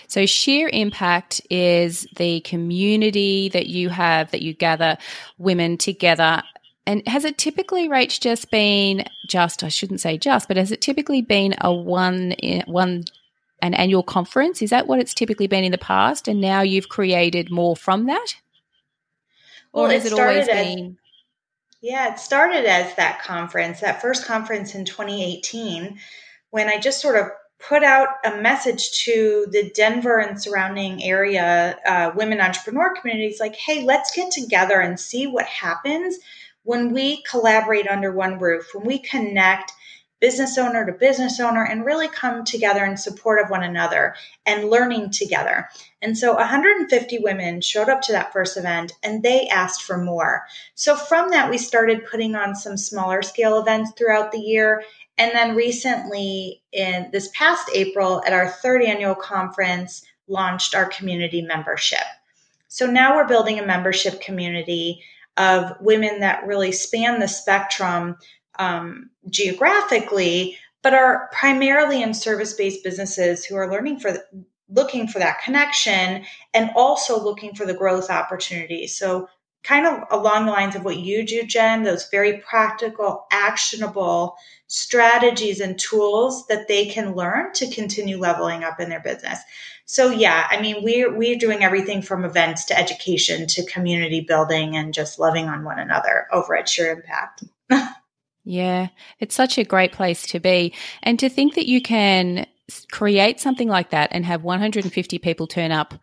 So, 0.08 0.26
sheer 0.26 0.68
impact 0.72 1.40
is 1.50 2.06
the 2.16 2.40
community 2.40 3.48
that 3.50 3.66
you 3.66 3.88
have 3.88 4.30
that 4.32 4.42
you 4.42 4.52
gather 4.52 4.98
women 5.38 5.78
together 5.78 6.42
and 6.86 7.06
has 7.06 7.24
it 7.24 7.38
typically, 7.38 7.88
Rach, 7.88 8.20
just 8.20 8.50
been 8.50 9.04
just, 9.28 9.62
I 9.62 9.68
shouldn't 9.68 10.00
say 10.00 10.18
just, 10.18 10.48
but 10.48 10.56
has 10.56 10.72
it 10.72 10.80
typically 10.80 11.22
been 11.22 11.54
a 11.60 11.72
one, 11.72 12.34
one 12.66 13.04
an 13.62 13.74
annual 13.74 14.02
conference. 14.02 14.62
Is 14.62 14.70
that 14.70 14.86
what 14.86 15.00
it's 15.00 15.14
typically 15.14 15.46
been 15.46 15.64
in 15.64 15.72
the 15.72 15.78
past? 15.78 16.28
And 16.28 16.40
now 16.40 16.62
you've 16.62 16.88
created 16.88 17.50
more 17.50 17.76
from 17.76 18.06
that? 18.06 18.34
Or 19.72 19.82
well, 19.82 19.90
has 19.90 20.06
it, 20.06 20.12
it 20.12 20.18
always 20.18 20.48
as, 20.48 20.66
been? 20.74 20.98
Yeah, 21.80 22.12
it 22.12 22.18
started 22.18 22.66
as 22.66 22.94
that 22.96 23.22
conference, 23.22 23.80
that 23.80 24.02
first 24.02 24.26
conference 24.26 24.74
in 24.74 24.84
2018, 24.84 25.98
when 26.50 26.68
I 26.68 26.78
just 26.78 27.00
sort 27.00 27.16
of 27.16 27.26
put 27.58 27.84
out 27.84 28.08
a 28.24 28.40
message 28.40 29.04
to 29.04 29.46
the 29.50 29.70
Denver 29.74 30.18
and 30.18 30.40
surrounding 30.40 31.02
area 31.02 31.78
uh, 31.86 32.10
women 32.14 32.40
entrepreneur 32.40 32.94
communities 32.94 33.38
like, 33.38 33.54
hey, 33.54 33.84
let's 33.84 34.14
get 34.14 34.32
together 34.32 34.80
and 34.80 34.98
see 34.98 35.26
what 35.26 35.46
happens 35.46 36.18
when 36.64 36.92
we 36.92 37.22
collaborate 37.22 37.88
under 37.88 38.12
one 38.12 38.38
roof, 38.38 38.70
when 38.74 38.86
we 38.86 38.98
connect 38.98 39.72
business 40.20 40.58
owner 40.58 40.84
to 40.84 40.92
business 40.92 41.40
owner 41.40 41.64
and 41.64 41.84
really 41.84 42.08
come 42.08 42.44
together 42.44 42.84
in 42.84 42.96
support 42.96 43.42
of 43.42 43.50
one 43.50 43.62
another 43.62 44.14
and 44.44 44.68
learning 44.68 45.10
together. 45.10 45.68
And 46.02 46.16
so 46.16 46.34
150 46.34 47.18
women 47.20 47.62
showed 47.62 47.88
up 47.88 48.02
to 48.02 48.12
that 48.12 48.32
first 48.32 48.56
event 48.56 48.92
and 49.02 49.22
they 49.22 49.48
asked 49.48 49.82
for 49.82 49.96
more. 49.96 50.44
So 50.74 50.94
from 50.94 51.30
that, 51.30 51.50
we 51.50 51.56
started 51.56 52.06
putting 52.06 52.34
on 52.34 52.54
some 52.54 52.76
smaller 52.76 53.22
scale 53.22 53.58
events 53.58 53.92
throughout 53.96 54.30
the 54.30 54.38
year. 54.38 54.84
And 55.16 55.32
then 55.32 55.56
recently, 55.56 56.62
in 56.72 57.08
this 57.12 57.30
past 57.34 57.70
April, 57.74 58.22
at 58.26 58.32
our 58.32 58.48
third 58.48 58.82
annual 58.82 59.14
conference, 59.14 60.04
launched 60.28 60.74
our 60.74 60.86
community 60.86 61.42
membership. 61.42 62.04
So 62.68 62.86
now 62.86 63.16
we're 63.16 63.26
building 63.26 63.58
a 63.58 63.66
membership 63.66 64.20
community 64.20 65.02
of 65.40 65.72
women 65.80 66.20
that 66.20 66.46
really 66.46 66.70
span 66.70 67.18
the 67.18 67.26
spectrum 67.26 68.16
um, 68.58 69.08
geographically, 69.30 70.58
but 70.82 70.92
are 70.92 71.30
primarily 71.32 72.02
in 72.02 72.12
service 72.12 72.52
based 72.52 72.84
businesses 72.84 73.44
who 73.44 73.56
are 73.56 73.70
learning 73.70 73.98
for 73.98 74.12
the, 74.12 74.22
looking 74.68 75.08
for 75.08 75.18
that 75.18 75.40
connection 75.42 76.24
and 76.52 76.70
also 76.76 77.22
looking 77.22 77.54
for 77.54 77.64
the 77.64 77.74
growth 77.74 78.10
opportunities. 78.10 78.96
So, 78.98 79.28
kind 79.62 79.86
of 79.86 80.04
along 80.10 80.46
the 80.46 80.52
lines 80.52 80.74
of 80.74 80.84
what 80.84 80.98
you 80.98 81.26
do, 81.26 81.42
Jen, 81.42 81.82
those 81.82 82.08
very 82.10 82.38
practical, 82.38 83.26
actionable 83.30 84.36
strategies 84.68 85.60
and 85.60 85.78
tools 85.78 86.46
that 86.46 86.68
they 86.68 86.86
can 86.86 87.14
learn 87.14 87.52
to 87.54 87.70
continue 87.70 88.18
leveling 88.18 88.62
up 88.62 88.80
in 88.80 88.88
their 88.88 89.00
business. 89.00 89.38
So 89.90 90.12
yeah, 90.12 90.46
I 90.48 90.60
mean 90.60 90.84
we're 90.84 91.12
we're 91.12 91.36
doing 91.36 91.64
everything 91.64 92.00
from 92.00 92.24
events 92.24 92.64
to 92.66 92.78
education 92.78 93.48
to 93.48 93.66
community 93.66 94.20
building 94.20 94.76
and 94.76 94.94
just 94.94 95.18
loving 95.18 95.48
on 95.48 95.64
one 95.64 95.80
another 95.80 96.28
over 96.30 96.54
at 96.54 96.68
Sheer 96.68 96.92
Impact. 96.92 97.42
yeah, 98.44 98.90
it's 99.18 99.34
such 99.34 99.58
a 99.58 99.64
great 99.64 99.90
place 99.90 100.28
to 100.28 100.38
be. 100.38 100.72
And 101.02 101.18
to 101.18 101.28
think 101.28 101.56
that 101.56 101.66
you 101.66 101.82
can 101.82 102.46
create 102.92 103.40
something 103.40 103.66
like 103.66 103.90
that 103.90 104.10
and 104.12 104.24
have 104.24 104.44
150 104.44 105.18
people 105.18 105.48
turn 105.48 105.72
up 105.72 105.94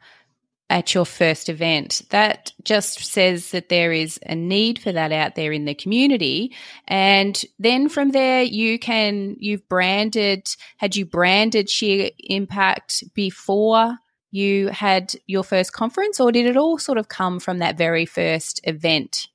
at 0.69 0.93
your 0.93 1.05
first 1.05 1.47
event. 1.50 2.01
That 2.09 2.51
just 2.63 3.05
says 3.05 3.51
that 3.51 3.69
there 3.69 3.93
is 3.93 4.19
a 4.25 4.36
need 4.36 4.79
for 4.79 4.91
that 4.91 5.12
out 5.12 5.36
there 5.36 5.51
in 5.51 5.65
the 5.65 5.74
community. 5.74 6.53
And 6.88 7.41
then 7.57 7.88
from 7.89 8.12
there, 8.12 8.43
you 8.43 8.77
can, 8.77 9.38
you've 9.39 9.67
branded, 9.69 10.47
had 10.77 10.95
you 10.95 11.05
branded 11.05 11.69
Sheer 11.69 12.12
Impact 12.19 13.03
before 13.13 13.97
you 14.31 14.67
had 14.67 15.15
your 15.25 15.43
first 15.43 15.71
conference, 15.71 16.19
or 16.19 16.31
did 16.31 16.45
it 16.45 16.57
all 16.57 16.77
sort 16.77 16.97
of 16.97 17.07
come 17.07 17.39
from 17.39 17.59
that 17.59 17.77
very 17.77 18.05
first 18.05 18.59
event? 18.65 19.27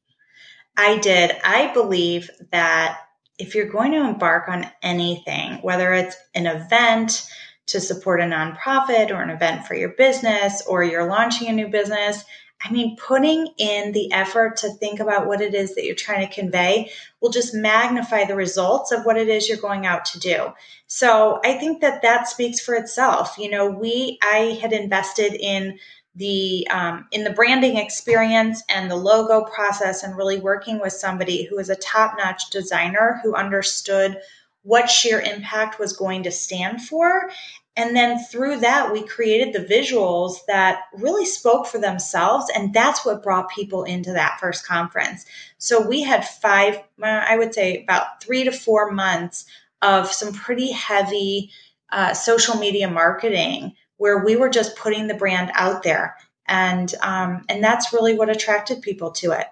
I 0.77 0.99
did. 0.99 1.33
I 1.43 1.73
believe 1.73 2.31
that 2.51 2.99
if 3.39 3.55
you're 3.55 3.71
going 3.71 3.93
to 3.93 4.07
embark 4.07 4.49
on 4.49 4.71
anything, 4.83 5.55
whether 5.63 5.93
it's 5.93 6.17
an 6.35 6.47
event, 6.47 7.27
to 7.67 7.81
support 7.81 8.21
a 8.21 8.25
nonprofit 8.25 9.11
or 9.11 9.23
an 9.23 9.31
event 9.31 9.67
for 9.67 9.75
your 9.75 9.91
business 9.91 10.63
or 10.67 10.83
you're 10.83 11.09
launching 11.09 11.49
a 11.49 11.53
new 11.53 11.69
business. 11.69 12.25
I 12.65 12.71
mean, 12.71 12.97
putting 12.97 13.49
in 13.59 13.93
the 13.93 14.13
effort 14.13 14.59
to 14.59 14.69
think 14.75 15.01
about 15.01 15.27
what 15.27 15.41
it 15.41 15.55
is 15.55 15.75
that 15.75 15.85
you're 15.85 15.97
trying 15.97 16.27
to 16.27 16.33
convey 16.33 16.93
will 17.21 17.31
just 17.31 17.55
magnify 17.55 18.25
the 18.25 18.37
results 18.37 18.93
of 18.93 19.05
what 19.05 19.17
it 19.17 19.29
is 19.29 19.49
you're 19.49 19.59
going 19.59 19.85
out 19.85 20.05
to 20.07 20.21
do. 20.21 20.53
So 20.87 21.41
I 21.45 21.55
think 21.55 21.81
that 21.81 22.03
that 22.03 22.29
speaks 22.29 22.61
for 22.61 22.75
itself. 22.75 23.37
You 23.37 23.51
know, 23.51 23.69
we, 23.69 24.19
I 24.23 24.59
had 24.61 24.73
invested 24.73 25.35
in 25.35 25.79
the 26.15 26.69
um, 26.71 27.07
in 27.11 27.25
the 27.25 27.31
branding 27.31 27.79
experience 27.79 28.63
and 28.69 28.91
the 28.91 28.97
logo 28.97 29.45
process 29.45 30.03
and 30.03 30.17
really 30.17 30.39
working 30.39 30.79
with 30.79 30.93
somebody 30.93 31.45
who 31.45 31.59
is 31.59 31.71
a 31.71 31.77
top-notch 31.77 32.51
designer 32.51 33.19
who 33.23 33.35
understood 33.35 34.19
what 34.63 34.89
sheer 34.89 35.21
impact 35.21 35.79
was 35.79 35.97
going 35.97 36.23
to 36.25 36.31
stand 36.31 36.83
for. 36.83 37.31
And 37.77 37.97
then 37.97 38.19
through 38.19 38.61
that, 38.61 38.93
we 38.93 39.03
created 39.03 39.53
the 39.53 39.65
visuals 39.65 40.45
that 40.47 40.83
really 40.93 41.25
spoke 41.25 41.67
for 41.67 41.79
themselves. 41.79 42.51
And 42.55 42.73
that's 42.75 43.05
what 43.05 43.23
brought 43.23 43.51
people 43.51 43.85
into 43.85 44.13
that 44.13 44.39
first 44.41 44.67
conference. 44.67 45.25
So 45.59 45.87
we 45.87 46.03
had 46.03 46.27
five, 46.27 46.81
I 47.03 47.37
would 47.37 47.55
say 47.55 47.83
about 47.83 48.23
three 48.23 48.45
to 48.45 48.53
four 48.53 48.91
months 48.91 49.47
of 49.81 50.13
some 50.13 50.33
pretty 50.33 50.71
heavy 50.71 51.51
uh, 51.91 52.15
social 52.15 52.57
media 52.57 52.91
marketing 52.91 53.73
where 53.97 54.25
we 54.25 54.37
were 54.37 54.51
just 54.51 54.77
putting 54.77 55.07
the 55.07 55.15
brand 55.15 55.51
out 55.55 55.83
there. 55.83 56.17
And, 56.47 56.93
um, 57.01 57.45
and 57.49 57.65
that's 57.65 57.93
really 57.93 58.15
what 58.15 58.29
attracted 58.29 58.83
people 58.83 59.13
to 59.13 59.33
it. 59.33 59.47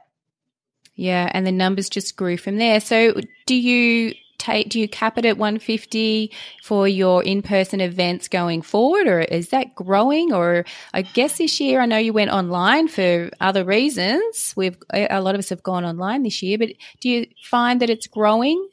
Yeah, 0.94 1.30
and 1.32 1.46
the 1.46 1.52
numbers 1.52 1.88
just 1.88 2.16
grew 2.16 2.36
from 2.36 2.58
there. 2.58 2.78
So, 2.78 3.14
do 3.46 3.54
you 3.54 4.14
take, 4.40 4.68
do 4.68 4.80
you 4.80 4.88
cap 4.88 5.18
it 5.18 5.24
at 5.24 5.38
150 5.38 6.32
for 6.62 6.88
your 6.88 7.22
in-person 7.22 7.80
events 7.80 8.26
going 8.26 8.62
forward 8.62 9.06
or 9.06 9.20
is 9.20 9.50
that 9.50 9.74
growing 9.74 10.32
or 10.32 10.64
I 10.92 11.02
guess 11.02 11.38
this 11.38 11.60
year 11.60 11.80
I 11.80 11.86
know 11.86 11.98
you 11.98 12.12
went 12.12 12.32
online 12.32 12.88
for 12.88 13.30
other 13.40 13.64
reasons. 13.64 14.54
We've 14.56 14.76
a 14.92 15.20
lot 15.20 15.34
of 15.34 15.38
us 15.38 15.50
have 15.50 15.62
gone 15.62 15.84
online 15.84 16.24
this 16.24 16.42
year, 16.42 16.58
but 16.58 16.70
do 17.00 17.08
you 17.08 17.26
find 17.44 17.80
that 17.80 17.90
it's 17.90 18.06
growing? 18.06 18.68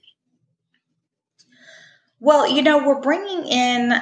Well, 2.19 2.49
you 2.49 2.63
know, 2.63 2.79
we're 2.79 3.01
bringing 3.01 3.45
in, 3.45 3.93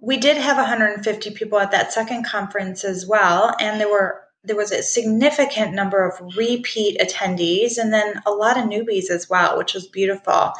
we 0.00 0.18
did 0.18 0.36
have 0.36 0.58
150 0.58 1.30
people 1.30 1.58
at 1.58 1.70
that 1.70 1.92
second 1.92 2.26
conference 2.26 2.84
as 2.84 3.06
well. 3.06 3.56
And 3.58 3.80
there 3.80 3.88
were 3.88 4.22
there 4.44 4.56
was 4.56 4.72
a 4.72 4.82
significant 4.82 5.72
number 5.72 6.04
of 6.04 6.36
repeat 6.36 6.98
attendees 6.98 7.78
and 7.78 7.92
then 7.92 8.20
a 8.26 8.30
lot 8.30 8.58
of 8.58 8.64
newbies 8.64 9.08
as 9.08 9.30
well, 9.30 9.56
which 9.56 9.72
was 9.72 9.86
beautiful. 9.86 10.52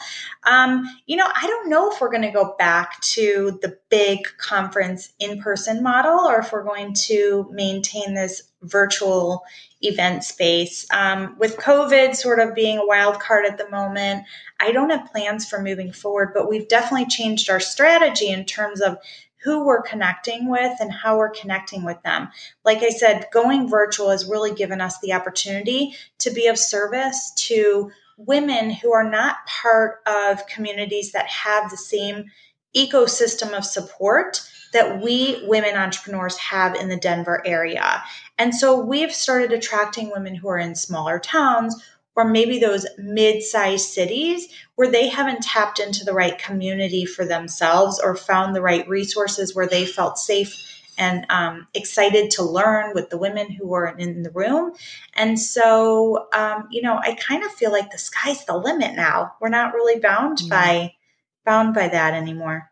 Um, 0.45 0.85
you 1.07 1.17
know, 1.17 1.27
I 1.27 1.47
don't 1.49 1.69
know 1.69 1.91
if 1.91 2.01
we're 2.01 2.11
going 2.11 2.23
to 2.23 2.31
go 2.31 2.55
back 2.59 3.01
to 3.01 3.59
the 3.61 3.77
big 3.91 4.21
conference 4.39 5.13
in 5.19 5.43
person 5.43 5.83
model 5.83 6.21
or 6.21 6.41
if 6.41 6.53
we're 6.53 6.63
going 6.63 6.95
to 6.95 7.49
maintain 7.51 8.15
this 8.15 8.43
virtual 8.63 9.43
event 9.81 10.23
space. 10.23 10.87
Um, 10.93 11.37
with 11.41 11.57
COVID 11.57 12.15
sort 12.15 12.39
of 12.39 12.55
being 12.55 12.79
a 12.79 12.87
wild 12.87 13.19
card 13.19 13.47
at 13.47 13.59
the 13.59 13.69
moment, 13.69 14.25
I 14.61 14.71
don't 14.71 14.91
have 14.91 15.11
plans 15.11 15.49
for 15.49 15.61
moving 15.61 15.93
forward, 15.93 16.31
but 16.35 16.49
we've 16.49 16.69
definitely 16.69 17.07
changed 17.07 17.51
our 17.51 17.59
strategy 17.59 18.29
in 18.29 18.45
terms 18.45 18.81
of 18.81 18.99
who 19.43 19.65
we're 19.65 19.83
connecting 19.83 20.49
with 20.49 20.73
and 20.81 20.93
how 20.93 21.19
we're 21.19 21.31
connecting 21.31 21.85
with 21.85 22.01
them. 22.03 22.29
Like 22.65 22.83
I 22.83 22.91
said, 22.91 23.27
going 23.33 23.69
virtual 23.69 24.11
has 24.11 24.29
really 24.29 24.55
given 24.55 24.81
us 24.81 24.99
the 25.01 25.13
opportunity 25.13 25.97
to 26.19 26.31
be 26.31 26.47
of 26.47 26.59
service 26.59 27.33
to 27.49 27.91
women 28.17 28.71
who 28.71 28.93
are 28.93 29.09
not 29.09 29.37
part 29.47 30.01
of 30.07 30.47
communities 30.47 31.13
that 31.13 31.27
have 31.27 31.71
the 31.71 31.77
same 31.77 32.27
ecosystem 32.77 33.57
of 33.57 33.65
support 33.65 34.41
that 34.73 35.03
we 35.03 35.45
women 35.47 35.77
entrepreneurs 35.77 36.39
have 36.39 36.75
in 36.75 36.89
the 36.89 36.97
Denver 36.97 37.43
area. 37.45 38.03
And 38.39 38.55
so 38.55 38.81
we've 38.81 39.13
started 39.13 39.53
attracting 39.53 40.11
women 40.11 40.35
who 40.35 40.49
are 40.49 40.59
in 40.59 40.75
smaller 40.75 41.19
towns 41.19 41.83
or 42.15 42.25
maybe 42.25 42.59
those 42.59 42.87
mid-sized 42.99 43.89
cities 43.89 44.49
where 44.75 44.91
they 44.91 45.09
haven't 45.09 45.43
tapped 45.43 45.79
into 45.79 46.05
the 46.05 46.13
right 46.13 46.39
community 46.39 47.05
for 47.05 47.25
themselves 47.25 48.01
or 48.01 48.15
found 48.15 48.55
the 48.55 48.63
right 48.63 48.89
resources 48.89 49.55
where 49.55 49.67
they 49.67 49.87
felt 49.87 50.19
safe 50.19 50.55
and 50.99 51.25
um, 51.31 51.67
excited 51.75 52.31
to 52.33 52.43
learn 52.43 52.93
with 52.95 53.09
the 53.09 53.17
women 53.17 53.51
who 53.51 53.67
were 53.67 53.87
in 53.87 54.23
the 54.23 54.31
room. 54.31 54.73
And 55.15 55.39
so, 55.41 56.29
um, 56.35 56.69
you 56.71 56.83
know, 56.83 56.99
I 56.99 57.15
kind 57.15 57.45
of 57.45 57.53
feel 57.53 57.73
like 57.73 57.91
the 57.91 57.99
sky's 57.99 58.45
the 58.45 58.57
limit 58.57 58.95
now. 58.95 59.33
We're 59.41 59.49
not 59.49 59.75
really 59.75 60.01
bound 60.01 60.43
by 60.49 60.95
bound 61.45 61.75
by 61.75 61.89
that 61.89 62.15
anymore. 62.15 62.72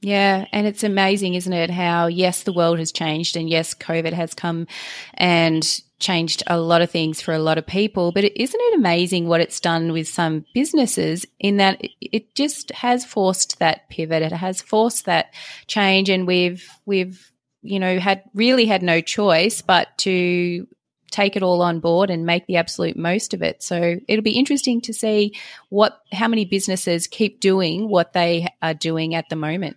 Yeah, 0.00 0.46
and 0.52 0.66
it's 0.66 0.82
amazing, 0.82 1.34
isn't 1.34 1.52
it? 1.52 1.70
How 1.70 2.06
yes, 2.06 2.42
the 2.42 2.54
world 2.54 2.78
has 2.78 2.90
changed, 2.90 3.36
and 3.36 3.50
yes, 3.50 3.74
COVID 3.74 4.14
has 4.14 4.32
come 4.32 4.66
and 5.14 5.82
changed 6.00 6.42
a 6.46 6.58
lot 6.58 6.80
of 6.82 6.90
things 6.90 7.20
for 7.20 7.32
a 7.32 7.38
lot 7.38 7.58
of 7.58 7.66
people. 7.66 8.10
But 8.10 8.24
isn't 8.24 8.60
it 8.60 8.74
amazing 8.74 9.28
what 9.28 9.42
it's 9.42 9.60
done 9.60 9.92
with 9.92 10.08
some 10.08 10.44
businesses 10.54 11.26
in 11.38 11.58
that 11.58 11.80
it 12.00 12.34
just 12.34 12.72
has 12.72 13.04
forced 13.04 13.58
that 13.58 13.88
pivot. 13.90 14.22
It 14.22 14.32
has 14.32 14.62
forced 14.62 15.04
that 15.04 15.32
change. 15.66 16.08
And 16.08 16.26
we've, 16.26 16.66
we've, 16.86 17.30
you 17.62 17.78
know, 17.78 17.98
had 17.98 18.24
really 18.34 18.64
had 18.64 18.82
no 18.82 19.00
choice 19.00 19.60
but 19.60 19.96
to 19.98 20.66
take 21.10 21.36
it 21.36 21.42
all 21.42 21.60
on 21.60 21.80
board 21.80 22.08
and 22.08 22.24
make 22.24 22.46
the 22.46 22.56
absolute 22.56 22.96
most 22.96 23.34
of 23.34 23.42
it. 23.42 23.62
So 23.62 23.96
it'll 24.08 24.22
be 24.22 24.38
interesting 24.38 24.80
to 24.82 24.94
see 24.94 25.36
what, 25.68 26.00
how 26.12 26.28
many 26.28 26.44
businesses 26.44 27.08
keep 27.08 27.40
doing 27.40 27.88
what 27.88 28.12
they 28.14 28.48
are 28.62 28.74
doing 28.74 29.14
at 29.14 29.28
the 29.28 29.36
moment. 29.36 29.76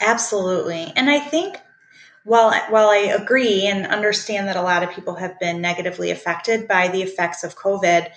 Absolutely. 0.00 0.92
And 0.96 1.10
I 1.10 1.18
think 1.18 1.56
while 2.24 2.52
while 2.70 2.88
I 2.88 2.96
agree 2.96 3.66
and 3.66 3.86
understand 3.86 4.48
that 4.48 4.56
a 4.56 4.62
lot 4.62 4.82
of 4.82 4.90
people 4.90 5.14
have 5.14 5.38
been 5.38 5.60
negatively 5.60 6.10
affected 6.10 6.68
by 6.68 6.88
the 6.88 7.02
effects 7.02 7.44
of 7.44 7.56
COVID, 7.56 8.10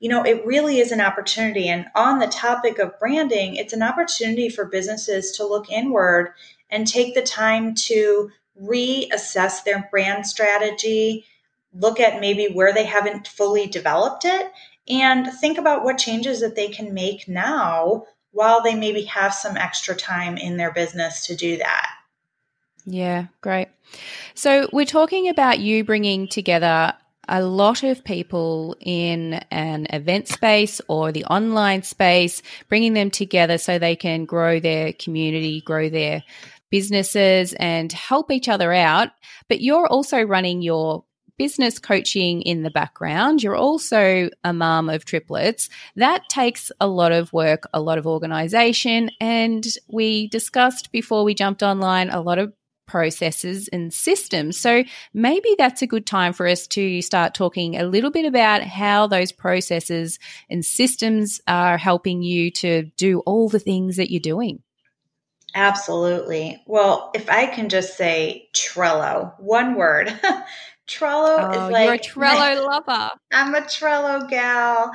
you 0.00 0.08
know, 0.08 0.22
it 0.24 0.46
really 0.46 0.78
is 0.78 0.92
an 0.92 1.00
opportunity. 1.00 1.68
And 1.68 1.86
on 1.94 2.18
the 2.18 2.28
topic 2.28 2.78
of 2.78 2.98
branding, 3.00 3.56
it's 3.56 3.72
an 3.72 3.82
opportunity 3.82 4.48
for 4.48 4.64
businesses 4.64 5.32
to 5.32 5.46
look 5.46 5.70
inward 5.70 6.32
and 6.70 6.86
take 6.86 7.14
the 7.14 7.22
time 7.22 7.74
to 7.74 8.30
reassess 8.62 9.64
their 9.64 9.88
brand 9.90 10.26
strategy, 10.26 11.24
look 11.74 12.00
at 12.00 12.20
maybe 12.20 12.46
where 12.46 12.72
they 12.72 12.84
haven't 12.84 13.28
fully 13.28 13.66
developed 13.66 14.24
it, 14.24 14.52
and 14.88 15.32
think 15.40 15.58
about 15.58 15.84
what 15.84 15.98
changes 15.98 16.40
that 16.40 16.56
they 16.56 16.68
can 16.68 16.94
make 16.94 17.28
now 17.28 18.04
while 18.38 18.62
they 18.62 18.76
maybe 18.76 19.02
have 19.02 19.34
some 19.34 19.56
extra 19.56 19.96
time 19.96 20.36
in 20.36 20.56
their 20.56 20.70
business 20.70 21.26
to 21.26 21.34
do 21.34 21.56
that. 21.56 21.90
Yeah, 22.86 23.26
great. 23.40 23.66
So, 24.34 24.68
we're 24.72 24.86
talking 24.86 25.28
about 25.28 25.58
you 25.58 25.82
bringing 25.82 26.28
together 26.28 26.94
a 27.28 27.42
lot 27.42 27.82
of 27.82 28.04
people 28.04 28.76
in 28.80 29.34
an 29.50 29.88
event 29.90 30.28
space 30.28 30.80
or 30.86 31.10
the 31.10 31.24
online 31.24 31.82
space, 31.82 32.40
bringing 32.68 32.94
them 32.94 33.10
together 33.10 33.58
so 33.58 33.76
they 33.76 33.96
can 33.96 34.24
grow 34.24 34.60
their 34.60 34.92
community, 34.92 35.60
grow 35.60 35.88
their 35.88 36.22
businesses, 36.70 37.54
and 37.54 37.92
help 37.92 38.30
each 38.30 38.48
other 38.48 38.72
out. 38.72 39.08
But 39.48 39.62
you're 39.62 39.88
also 39.88 40.22
running 40.22 40.62
your 40.62 41.04
business 41.38 41.78
coaching 41.78 42.42
in 42.42 42.62
the 42.62 42.70
background. 42.70 43.42
You're 43.42 43.56
also 43.56 44.28
a 44.44 44.52
mom 44.52 44.90
of 44.90 45.04
triplets. 45.04 45.70
That 45.96 46.28
takes 46.28 46.70
a 46.80 46.86
lot 46.86 47.12
of 47.12 47.32
work, 47.32 47.62
a 47.72 47.80
lot 47.80 47.98
of 47.98 48.06
organization. 48.06 49.10
And 49.20 49.66
we 49.88 50.28
discussed 50.28 50.92
before 50.92 51.24
we 51.24 51.34
jumped 51.34 51.62
online 51.62 52.10
a 52.10 52.20
lot 52.20 52.38
of 52.38 52.52
processes 52.88 53.68
and 53.68 53.92
systems. 53.92 54.58
So 54.58 54.82
maybe 55.14 55.54
that's 55.56 55.82
a 55.82 55.86
good 55.86 56.06
time 56.06 56.32
for 56.32 56.48
us 56.48 56.66
to 56.68 57.00
start 57.02 57.34
talking 57.34 57.76
a 57.76 57.84
little 57.84 58.10
bit 58.10 58.24
about 58.24 58.62
how 58.62 59.06
those 59.06 59.30
processes 59.30 60.18
and 60.50 60.64
systems 60.64 61.40
are 61.46 61.78
helping 61.78 62.22
you 62.22 62.50
to 62.52 62.84
do 62.96 63.20
all 63.20 63.48
the 63.48 63.60
things 63.60 63.96
that 63.96 64.10
you're 64.10 64.20
doing. 64.20 64.62
Absolutely. 65.54 66.62
Well, 66.66 67.10
if 67.14 67.30
I 67.30 67.46
can 67.46 67.68
just 67.68 67.96
say 67.96 68.48
Trello, 68.54 69.38
one 69.38 69.76
word. 69.76 70.18
Trello 70.88 71.36
oh, 71.38 71.66
is 71.66 71.72
like 71.72 71.86
you're 71.86 72.24
a 72.24 72.28
Trello 72.28 72.66
lover. 72.66 73.10
I'm 73.32 73.54
a 73.54 73.60
Trello 73.60 74.28
gal. 74.28 74.90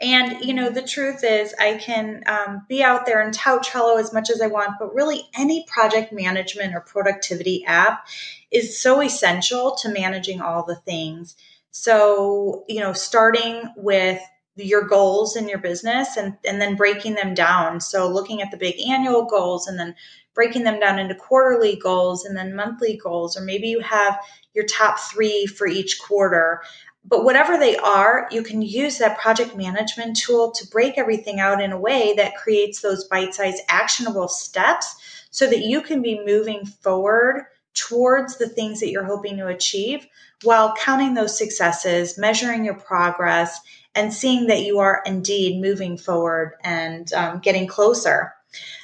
And, 0.00 0.44
you 0.44 0.54
know, 0.54 0.70
the 0.70 0.82
truth 0.82 1.24
is, 1.24 1.54
I 1.58 1.76
can 1.78 2.22
um, 2.26 2.64
be 2.68 2.84
out 2.84 3.04
there 3.04 3.20
and 3.20 3.34
tout 3.34 3.64
Trello 3.64 3.98
as 3.98 4.12
much 4.12 4.30
as 4.30 4.40
I 4.40 4.46
want, 4.46 4.72
but 4.78 4.94
really 4.94 5.28
any 5.36 5.64
project 5.66 6.12
management 6.12 6.74
or 6.74 6.80
productivity 6.80 7.64
app 7.64 8.06
is 8.50 8.80
so 8.80 9.00
essential 9.00 9.76
to 9.82 9.88
managing 9.88 10.40
all 10.40 10.64
the 10.64 10.76
things. 10.76 11.36
So, 11.72 12.64
you 12.68 12.80
know, 12.80 12.92
starting 12.92 13.62
with 13.76 14.20
your 14.54 14.82
goals 14.82 15.36
in 15.36 15.48
your 15.48 15.58
business 15.58 16.16
and, 16.16 16.36
and 16.46 16.60
then 16.60 16.76
breaking 16.76 17.14
them 17.14 17.34
down. 17.34 17.80
So, 17.80 18.08
looking 18.08 18.40
at 18.40 18.50
the 18.50 18.56
big 18.56 18.80
annual 18.80 19.24
goals 19.24 19.66
and 19.66 19.78
then 19.78 19.94
breaking 20.34 20.62
them 20.62 20.78
down 20.78 21.00
into 21.00 21.16
quarterly 21.16 21.74
goals 21.74 22.24
and 22.24 22.36
then 22.36 22.54
monthly 22.54 22.96
goals, 22.96 23.36
or 23.36 23.40
maybe 23.40 23.66
you 23.68 23.80
have 23.80 24.16
your 24.58 24.66
top 24.66 24.98
three 24.98 25.46
for 25.46 25.68
each 25.68 26.00
quarter. 26.00 26.62
But 27.04 27.24
whatever 27.24 27.56
they 27.56 27.76
are, 27.76 28.28
you 28.32 28.42
can 28.42 28.60
use 28.60 28.98
that 28.98 29.18
project 29.18 29.56
management 29.56 30.16
tool 30.16 30.50
to 30.50 30.66
break 30.66 30.98
everything 30.98 31.38
out 31.38 31.62
in 31.62 31.70
a 31.70 31.78
way 31.78 32.12
that 32.16 32.36
creates 32.36 32.80
those 32.80 33.04
bite 33.04 33.34
sized 33.34 33.62
actionable 33.68 34.26
steps 34.26 34.96
so 35.30 35.46
that 35.46 35.60
you 35.60 35.80
can 35.80 36.02
be 36.02 36.20
moving 36.26 36.66
forward 36.66 37.46
towards 37.74 38.36
the 38.36 38.48
things 38.48 38.80
that 38.80 38.90
you're 38.90 39.04
hoping 39.04 39.36
to 39.36 39.46
achieve 39.46 40.08
while 40.42 40.74
counting 40.74 41.14
those 41.14 41.38
successes, 41.38 42.18
measuring 42.18 42.64
your 42.64 42.74
progress, 42.74 43.60
and 43.94 44.12
seeing 44.12 44.48
that 44.48 44.62
you 44.62 44.80
are 44.80 45.00
indeed 45.06 45.62
moving 45.62 45.96
forward 45.96 46.54
and 46.64 47.12
um, 47.12 47.38
getting 47.38 47.68
closer. 47.68 48.34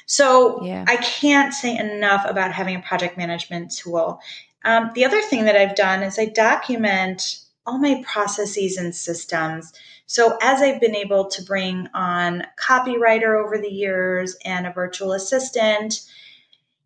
So 0.05 0.63
yeah. 0.63 0.85
I 0.87 0.97
can't 0.97 1.53
say 1.53 1.77
enough 1.77 2.25
about 2.27 2.53
having 2.53 2.75
a 2.75 2.81
project 2.81 3.17
management 3.17 3.71
tool. 3.75 4.19
Um, 4.65 4.91
the 4.95 5.05
other 5.05 5.21
thing 5.21 5.45
that 5.45 5.55
I've 5.55 5.75
done 5.75 6.03
is 6.03 6.19
I 6.19 6.25
document 6.25 7.39
all 7.65 7.77
my 7.77 8.03
processes 8.05 8.77
and 8.77 8.93
systems. 8.95 9.71
So 10.07 10.37
as 10.41 10.61
I've 10.61 10.81
been 10.81 10.95
able 10.95 11.27
to 11.29 11.43
bring 11.43 11.87
on 11.93 12.43
copywriter 12.59 13.43
over 13.43 13.57
the 13.57 13.71
years 13.71 14.35
and 14.43 14.67
a 14.67 14.71
virtual 14.71 15.13
assistant, 15.13 16.01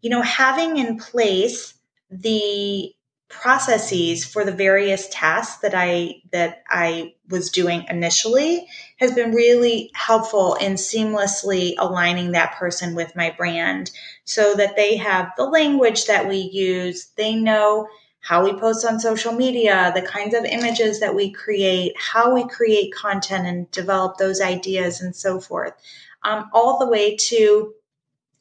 you 0.01 0.09
know, 0.09 0.21
having 0.21 0.77
in 0.77 0.97
place 0.97 1.73
the 2.09 2.93
processes 3.29 4.25
for 4.25 4.43
the 4.43 4.51
various 4.51 5.07
tasks 5.09 5.61
that 5.61 5.73
I 5.75 6.15
that 6.31 6.63
I 6.67 7.13
was 7.29 7.51
doing 7.51 7.85
initially 7.87 8.67
has 8.97 9.13
been 9.13 9.31
really 9.31 9.91
helpful 9.93 10.55
in 10.55 10.73
seamlessly 10.73 11.75
aligning 11.77 12.31
that 12.31 12.55
person 12.55 12.95
with 12.95 13.15
my 13.15 13.33
brand 13.37 13.91
so 14.25 14.55
that 14.55 14.75
they 14.75 14.97
have 14.97 15.31
the 15.37 15.45
language 15.45 16.05
that 16.07 16.27
we 16.27 16.37
use, 16.37 17.11
they 17.15 17.35
know 17.35 17.87
how 18.19 18.43
we 18.43 18.59
post 18.59 18.85
on 18.85 18.99
social 18.99 19.31
media, 19.31 19.91
the 19.95 20.01
kinds 20.01 20.33
of 20.33 20.43
images 20.43 20.99
that 20.99 21.15
we 21.15 21.31
create, 21.31 21.93
how 21.97 22.33
we 22.33 22.47
create 22.47 22.93
content 22.93 23.45
and 23.45 23.69
develop 23.71 24.17
those 24.17 24.41
ideas 24.41 25.01
and 25.01 25.15
so 25.15 25.39
forth. 25.39 25.73
Um, 26.23 26.49
all 26.51 26.79
the 26.79 26.87
way 26.87 27.15
to 27.15 27.73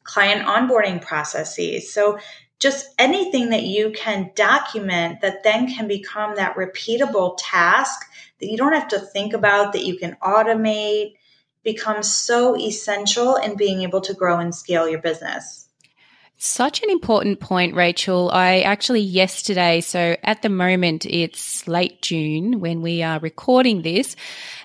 client 0.03 0.45
onboarding 0.45 1.01
processes. 1.01 1.93
So 1.93 2.19
just 2.59 2.93
anything 2.99 3.49
that 3.49 3.63
you 3.63 3.91
can 3.91 4.31
document 4.35 5.21
that 5.21 5.43
then 5.43 5.73
can 5.73 5.87
become 5.87 6.35
that 6.35 6.55
repeatable 6.55 7.37
task 7.39 8.05
that 8.39 8.49
you 8.49 8.57
don't 8.57 8.73
have 8.73 8.89
to 8.89 8.99
think 8.99 9.33
about, 9.33 9.73
that 9.73 9.85
you 9.85 9.97
can 9.97 10.17
automate, 10.21 11.15
becomes 11.63 12.13
so 12.13 12.57
essential 12.57 13.35
in 13.35 13.55
being 13.55 13.81
able 13.81 14.01
to 14.01 14.13
grow 14.13 14.39
and 14.39 14.53
scale 14.53 14.87
your 14.87 15.01
business. 15.01 15.68
Such 16.41 16.81
an 16.81 16.89
important 16.89 17.41
point, 17.41 17.75
Rachel. 17.75 18.31
I 18.31 18.61
actually 18.61 19.01
yesterday, 19.01 19.81
so 19.81 20.15
at 20.23 20.41
the 20.41 20.47
moment 20.47 21.05
it's 21.05 21.67
late 21.67 22.01
June 22.01 22.61
when 22.61 22.81
we 22.81 23.03
are 23.03 23.19
recording 23.19 23.81
this. 23.81 24.15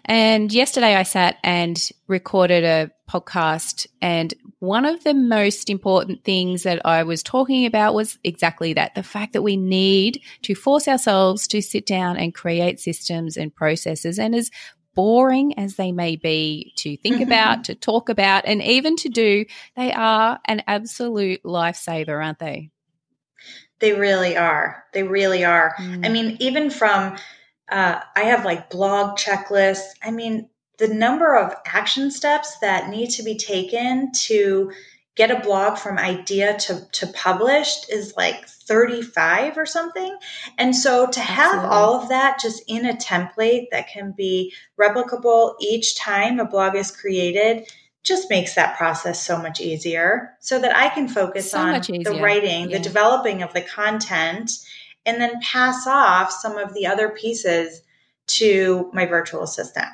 And 0.05 0.53
yesterday 0.53 0.95
I 0.95 1.03
sat 1.03 1.39
and 1.43 1.77
recorded 2.07 2.63
a 2.63 2.93
podcast. 3.11 3.89
And 4.01 4.33
one 4.61 4.85
of 4.85 5.03
the 5.03 5.15
most 5.15 5.69
important 5.69 6.23
things 6.23 6.63
that 6.63 6.81
I 6.87 7.03
was 7.03 7.25
talking 7.25 7.67
about 7.67 7.93
was 7.93 8.19
exactly 8.23 8.73
that 8.75 8.95
the 8.95 9.03
fact 9.03 9.33
that 9.33 9.43
we 9.43 9.57
need 9.57 10.23
to 10.43 10.55
force 10.55 10.87
ourselves 10.87 11.49
to 11.49 11.61
sit 11.61 11.87
down 11.87 12.17
and 12.17 12.33
create 12.33 12.79
systems 12.79 13.37
and 13.37 13.53
processes. 13.53 14.21
And 14.21 14.37
as 14.37 14.49
boring 14.95 15.59
as 15.59 15.77
they 15.77 15.93
may 15.93 16.17
be 16.17 16.73
to 16.77 16.97
think 16.97 17.17
mm-hmm. 17.17 17.25
about, 17.25 17.65
to 17.65 17.75
talk 17.75 18.09
about, 18.09 18.45
and 18.47 18.63
even 18.63 18.97
to 18.97 19.09
do, 19.09 19.45
they 19.77 19.93
are 19.93 20.41
an 20.47 20.63
absolute 20.67 21.43
lifesaver, 21.43 22.25
aren't 22.25 22.39
they? 22.39 22.71
They 23.81 23.93
really 23.93 24.37
are. 24.37 24.85
They 24.93 25.03
really 25.03 25.45
are. 25.45 25.75
Mm. 25.79 26.07
I 26.07 26.09
mean, 26.09 26.37
even 26.41 26.71
from, 26.71 27.17
uh, 27.69 28.01
I 28.17 28.23
have 28.23 28.45
like 28.45 28.71
blog 28.71 29.19
checklists. 29.19 29.91
I 30.03 30.11
mean, 30.11 30.49
the 30.79 30.89
number 30.89 31.37
of 31.37 31.55
action 31.67 32.11
steps 32.11 32.59
that 32.61 32.89
need 32.89 33.11
to 33.11 33.23
be 33.23 33.37
taken 33.37 34.11
to 34.13 34.73
get 35.17 35.31
a 35.31 35.41
blog 35.41 35.79
from 35.79 35.99
idea 35.99 36.57
to, 36.59 36.87
to 36.93 37.07
published 37.09 37.91
is 37.91 38.15
like 38.17 38.49
35 38.49 39.57
or 39.57 39.67
something. 39.67 40.17
And 40.59 40.75
so 40.75 41.07
to 41.07 41.21
have 41.21 41.55
Absolutely. 41.55 41.77
all 41.77 41.95
of 42.01 42.09
that 42.09 42.41
just 42.41 42.63
in 42.67 42.87
a 42.87 42.95
template 42.95 43.67
that 43.71 43.89
can 43.89 44.13
be 44.17 44.53
replicable 44.81 45.55
each 45.61 45.97
time 45.97 46.41
a 46.41 46.45
blog 46.45 46.75
is 46.75 46.91
created 46.91 47.69
just 48.03 48.29
makes 48.29 48.55
that 48.55 48.77
process 48.77 49.23
so 49.25 49.39
much 49.39 49.61
easier 49.61 50.37
so 50.41 50.59
that 50.59 50.77
I 50.77 50.91
can 50.91 51.09
focus 51.09 51.53
so 51.53 51.59
on 51.59 51.81
the 51.81 52.21
writing, 52.23 52.69
yeah. 52.69 52.77
the 52.77 52.83
developing 52.83 53.43
of 53.43 53.55
the 53.55 53.63
content, 53.63 54.51
and 55.07 55.21
then 55.21 55.41
pass 55.41 55.87
off 55.87 56.31
some 56.31 56.59
of 56.59 56.75
the 56.75 56.87
other 56.87 57.09
pieces 57.09 57.81
to 58.27 58.91
my 58.93 59.07
virtual 59.07 59.43
assistant. 59.43 59.89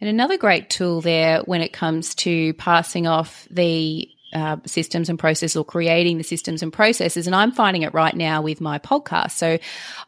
And 0.00 0.10
another 0.10 0.38
great 0.38 0.70
tool 0.70 1.00
there 1.00 1.40
when 1.40 1.60
it 1.60 1.72
comes 1.72 2.14
to 2.16 2.54
passing 2.54 3.06
off 3.06 3.46
the 3.50 4.10
uh, 4.34 4.56
systems 4.66 5.08
and 5.08 5.18
processes 5.18 5.56
or 5.56 5.64
creating 5.64 6.18
the 6.18 6.24
systems 6.24 6.62
and 6.62 6.72
processes. 6.72 7.26
And 7.26 7.34
I'm 7.34 7.52
finding 7.52 7.82
it 7.82 7.94
right 7.94 8.14
now 8.14 8.42
with 8.42 8.60
my 8.60 8.78
podcast. 8.78 9.30
So 9.32 9.58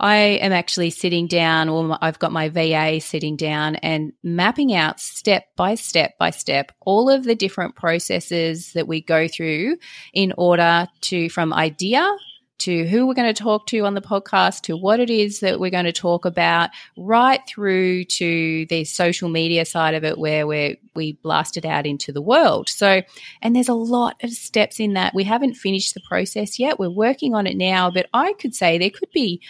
I 0.00 0.16
am 0.16 0.52
actually 0.52 0.90
sitting 0.90 1.28
down, 1.28 1.68
or 1.68 1.96
I've 2.02 2.18
got 2.18 2.32
my 2.32 2.48
VA 2.48 3.00
sitting 3.00 3.36
down 3.36 3.76
and 3.76 4.12
mapping 4.22 4.74
out 4.74 5.00
step 5.00 5.44
by 5.56 5.76
step 5.76 6.18
by 6.18 6.30
step 6.30 6.72
all 6.80 7.08
of 7.08 7.24
the 7.24 7.34
different 7.34 7.76
processes 7.76 8.72
that 8.72 8.88
we 8.88 9.00
go 9.00 9.28
through 9.28 9.76
in 10.12 10.34
order 10.36 10.88
to, 11.02 11.28
from 11.30 11.54
idea 11.54 12.14
to 12.58 12.86
who 12.88 13.06
we're 13.06 13.14
going 13.14 13.32
to 13.32 13.42
talk 13.42 13.66
to 13.68 13.80
on 13.80 13.94
the 13.94 14.00
podcast, 14.00 14.62
to 14.62 14.76
what 14.76 15.00
it 15.00 15.10
is 15.10 15.40
that 15.40 15.60
we're 15.60 15.70
going 15.70 15.84
to 15.84 15.92
talk 15.92 16.24
about, 16.24 16.70
right 16.96 17.40
through 17.46 18.04
to 18.04 18.66
the 18.66 18.84
social 18.84 19.28
media 19.28 19.64
side 19.64 19.94
of 19.94 20.04
it 20.04 20.18
where 20.18 20.46
we're 20.46 20.76
we 20.94 21.12
blast 21.12 21.56
it 21.56 21.64
out 21.64 21.86
into 21.86 22.12
the 22.12 22.20
world. 22.20 22.68
So, 22.68 23.02
and 23.40 23.54
there's 23.54 23.68
a 23.68 23.74
lot 23.74 24.16
of 24.22 24.30
steps 24.30 24.80
in 24.80 24.94
that. 24.94 25.14
We 25.14 25.24
haven't 25.24 25.54
finished 25.54 25.94
the 25.94 26.02
process 26.08 26.58
yet. 26.58 26.78
We're 26.78 26.90
working 26.90 27.34
on 27.34 27.46
it 27.46 27.56
now, 27.56 27.90
but 27.90 28.08
I 28.12 28.32
could 28.34 28.54
say 28.54 28.78
there 28.78 28.90
could 28.90 29.10
be 29.12 29.40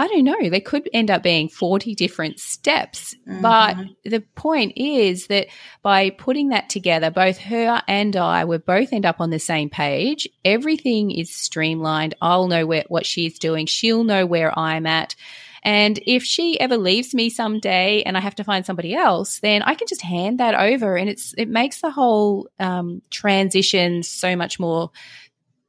I 0.00 0.08
don't 0.08 0.24
know, 0.24 0.48
they 0.48 0.60
could 0.60 0.88
end 0.94 1.10
up 1.10 1.22
being 1.22 1.50
40 1.50 1.94
different 1.94 2.40
steps. 2.40 3.14
Mm-hmm. 3.28 3.42
But 3.42 3.76
the 4.02 4.22
point 4.34 4.72
is 4.76 5.26
that 5.26 5.48
by 5.82 6.08
putting 6.08 6.48
that 6.48 6.70
together, 6.70 7.10
both 7.10 7.36
her 7.36 7.82
and 7.86 8.16
I 8.16 8.44
will 8.44 8.60
both 8.60 8.94
end 8.94 9.04
up 9.04 9.20
on 9.20 9.28
the 9.28 9.38
same 9.38 9.68
page. 9.68 10.26
Everything 10.42 11.10
is 11.10 11.36
streamlined. 11.36 12.14
I'll 12.22 12.48
know 12.48 12.64
where, 12.64 12.86
what 12.88 13.04
she's 13.04 13.38
doing. 13.38 13.66
She'll 13.66 14.02
know 14.02 14.24
where 14.24 14.58
I'm 14.58 14.86
at. 14.86 15.16
And 15.62 16.00
if 16.06 16.24
she 16.24 16.58
ever 16.58 16.78
leaves 16.78 17.12
me 17.12 17.28
someday 17.28 18.02
and 18.02 18.16
I 18.16 18.20
have 18.20 18.36
to 18.36 18.44
find 18.44 18.64
somebody 18.64 18.94
else, 18.94 19.40
then 19.40 19.60
I 19.60 19.74
can 19.74 19.86
just 19.86 20.00
hand 20.00 20.40
that 20.40 20.54
over, 20.54 20.96
and 20.96 21.10
it's 21.10 21.34
it 21.36 21.50
makes 21.50 21.82
the 21.82 21.90
whole 21.90 22.48
um, 22.58 23.02
transition 23.10 24.02
so 24.02 24.34
much 24.34 24.58
more 24.58 24.92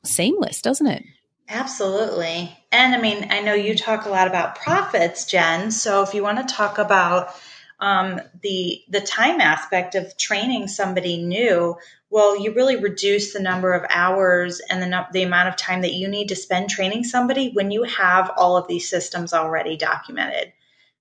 seamless, 0.05 0.61
doesn't 0.61 0.87
it? 0.87 1.03
Absolutely. 1.51 2.57
And 2.71 2.95
I 2.95 3.01
mean, 3.01 3.27
I 3.29 3.41
know 3.41 3.53
you 3.53 3.75
talk 3.75 4.05
a 4.05 4.09
lot 4.09 4.27
about 4.27 4.55
profits, 4.55 5.25
Jen. 5.25 5.71
So 5.71 6.01
if 6.01 6.13
you 6.13 6.23
want 6.23 6.37
to 6.47 6.55
talk 6.55 6.77
about 6.77 7.35
um, 7.81 8.21
the 8.41 8.81
the 8.87 9.01
time 9.01 9.41
aspect 9.41 9.95
of 9.95 10.15
training 10.17 10.69
somebody 10.69 11.21
new, 11.21 11.75
well, 12.09 12.41
you 12.41 12.53
really 12.53 12.77
reduce 12.77 13.33
the 13.33 13.41
number 13.41 13.73
of 13.73 13.85
hours 13.89 14.61
and 14.69 14.81
the 14.81 15.07
the 15.11 15.23
amount 15.23 15.49
of 15.49 15.57
time 15.57 15.81
that 15.81 15.93
you 15.93 16.07
need 16.07 16.29
to 16.29 16.37
spend 16.37 16.69
training 16.69 17.03
somebody 17.03 17.51
when 17.51 17.69
you 17.69 17.83
have 17.83 18.31
all 18.37 18.55
of 18.55 18.69
these 18.69 18.89
systems 18.89 19.33
already 19.33 19.75
documented. 19.75 20.53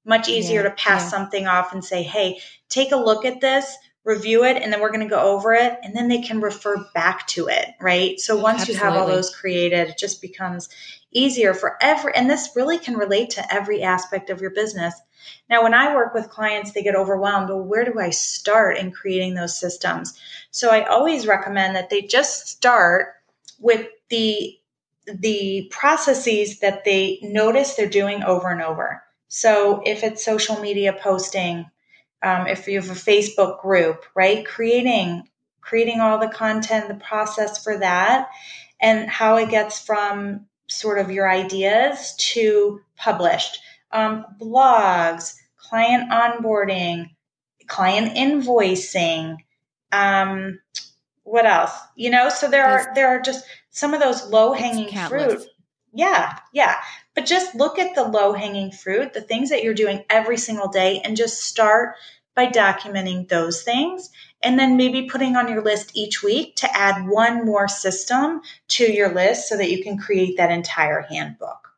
Much 0.04 0.28
easier 0.28 0.62
yeah, 0.62 0.68
to 0.68 0.74
pass 0.74 1.02
yeah. 1.02 1.08
something 1.10 1.46
off 1.46 1.72
and 1.72 1.84
say, 1.84 2.02
"Hey, 2.02 2.40
take 2.68 2.90
a 2.90 2.96
look 2.96 3.24
at 3.24 3.40
this 3.40 3.76
review 4.04 4.44
it 4.44 4.56
and 4.56 4.72
then 4.72 4.80
we're 4.80 4.90
going 4.90 5.06
to 5.06 5.14
go 5.14 5.20
over 5.20 5.52
it 5.52 5.78
and 5.82 5.94
then 5.94 6.08
they 6.08 6.22
can 6.22 6.40
refer 6.40 6.86
back 6.94 7.26
to 7.26 7.48
it 7.48 7.68
right? 7.80 8.18
So 8.18 8.36
once 8.36 8.62
Absolutely. 8.62 8.74
you 8.74 8.84
have 8.84 9.00
all 9.00 9.06
those 9.06 9.34
created 9.34 9.88
it 9.88 9.98
just 9.98 10.22
becomes 10.22 10.68
easier 11.12 11.54
for 11.54 11.76
every 11.82 12.14
and 12.14 12.30
this 12.30 12.50
really 12.56 12.78
can 12.78 12.96
relate 12.96 13.30
to 13.30 13.54
every 13.54 13.82
aspect 13.82 14.30
of 14.30 14.40
your 14.40 14.50
business. 14.50 14.94
Now 15.50 15.62
when 15.62 15.74
i 15.74 15.94
work 15.94 16.14
with 16.14 16.30
clients 16.30 16.72
they 16.72 16.82
get 16.82 16.96
overwhelmed 16.96 17.50
well 17.50 17.62
where 17.62 17.84
do 17.84 17.98
i 18.00 18.10
start 18.10 18.78
in 18.78 18.90
creating 18.90 19.34
those 19.34 19.58
systems? 19.58 20.18
So 20.50 20.70
i 20.70 20.84
always 20.84 21.26
recommend 21.26 21.76
that 21.76 21.90
they 21.90 22.02
just 22.02 22.48
start 22.48 23.08
with 23.58 23.86
the 24.08 24.56
the 25.06 25.68
processes 25.70 26.60
that 26.60 26.84
they 26.84 27.18
notice 27.22 27.74
they're 27.74 27.88
doing 27.88 28.22
over 28.22 28.48
and 28.48 28.62
over. 28.62 29.02
So 29.28 29.82
if 29.84 30.02
it's 30.02 30.24
social 30.24 30.60
media 30.60 30.92
posting 30.92 31.66
um, 32.22 32.46
if 32.46 32.66
you 32.68 32.80
have 32.80 32.90
a 32.90 32.94
Facebook 32.94 33.60
group, 33.60 34.04
right? 34.14 34.46
Creating 34.46 35.24
creating 35.60 36.00
all 36.00 36.18
the 36.18 36.28
content, 36.28 36.88
the 36.88 36.94
process 36.94 37.62
for 37.62 37.78
that, 37.78 38.28
and 38.80 39.08
how 39.08 39.36
it 39.36 39.50
gets 39.50 39.78
from 39.78 40.46
sort 40.68 40.98
of 40.98 41.10
your 41.10 41.30
ideas 41.30 42.14
to 42.16 42.80
published. 42.96 43.60
Um, 43.92 44.24
blogs, 44.40 45.34
client 45.56 46.10
onboarding, 46.10 47.10
client 47.66 48.16
invoicing. 48.16 49.36
Um, 49.92 50.60
what 51.22 51.46
else? 51.46 51.72
You 51.96 52.10
know, 52.10 52.28
so 52.28 52.48
there 52.48 52.66
are 52.66 52.92
there 52.94 53.08
are 53.08 53.20
just 53.20 53.44
some 53.70 53.94
of 53.94 54.00
those 54.00 54.26
low 54.26 54.52
hanging 54.52 54.88
fruit. 55.08 55.46
Yeah, 55.92 56.38
yeah. 56.52 56.76
But 57.14 57.26
just 57.26 57.54
look 57.54 57.78
at 57.78 57.94
the 57.94 58.04
low 58.04 58.32
hanging 58.32 58.70
fruit, 58.70 59.12
the 59.12 59.20
things 59.20 59.50
that 59.50 59.64
you're 59.64 59.74
doing 59.74 60.04
every 60.08 60.36
single 60.36 60.68
day, 60.68 61.00
and 61.04 61.16
just 61.16 61.42
start 61.42 61.96
by 62.34 62.46
documenting 62.46 63.28
those 63.28 63.62
things. 63.62 64.10
And 64.42 64.58
then 64.58 64.76
maybe 64.76 65.08
putting 65.10 65.36
on 65.36 65.48
your 65.48 65.62
list 65.62 65.90
each 65.94 66.22
week 66.22 66.56
to 66.56 66.76
add 66.76 67.06
one 67.06 67.44
more 67.44 67.68
system 67.68 68.40
to 68.68 68.90
your 68.90 69.12
list 69.12 69.48
so 69.48 69.56
that 69.56 69.70
you 69.70 69.82
can 69.82 69.98
create 69.98 70.36
that 70.36 70.50
entire 70.50 71.02
handbook. 71.02 71.70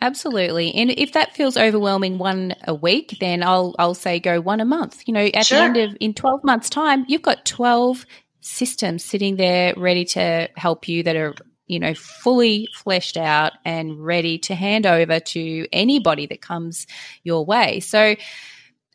Absolutely. 0.00 0.74
And 0.74 0.90
if 0.90 1.12
that 1.12 1.34
feels 1.34 1.56
overwhelming 1.56 2.18
one 2.18 2.54
a 2.66 2.74
week, 2.74 3.16
then 3.18 3.42
I'll 3.42 3.74
I'll 3.78 3.94
say 3.94 4.20
go 4.20 4.40
one 4.40 4.60
a 4.60 4.64
month. 4.64 5.02
You 5.06 5.14
know, 5.14 5.24
at 5.24 5.46
sure. 5.46 5.58
the 5.58 5.64
end 5.64 5.76
of 5.76 5.96
in 6.00 6.14
12 6.14 6.44
months 6.44 6.68
time, 6.68 7.04
you've 7.08 7.22
got 7.22 7.46
12 7.46 8.04
systems 8.40 9.04
sitting 9.04 9.36
there 9.36 9.74
ready 9.76 10.04
to 10.04 10.48
help 10.56 10.86
you 10.86 11.02
that 11.02 11.16
are 11.16 11.34
you 11.66 11.78
know, 11.78 11.94
fully 11.94 12.68
fleshed 12.72 13.16
out 13.16 13.52
and 13.64 14.04
ready 14.04 14.38
to 14.38 14.54
hand 14.54 14.86
over 14.86 15.20
to 15.20 15.66
anybody 15.72 16.26
that 16.26 16.40
comes 16.40 16.86
your 17.24 17.44
way. 17.44 17.80
So, 17.80 18.16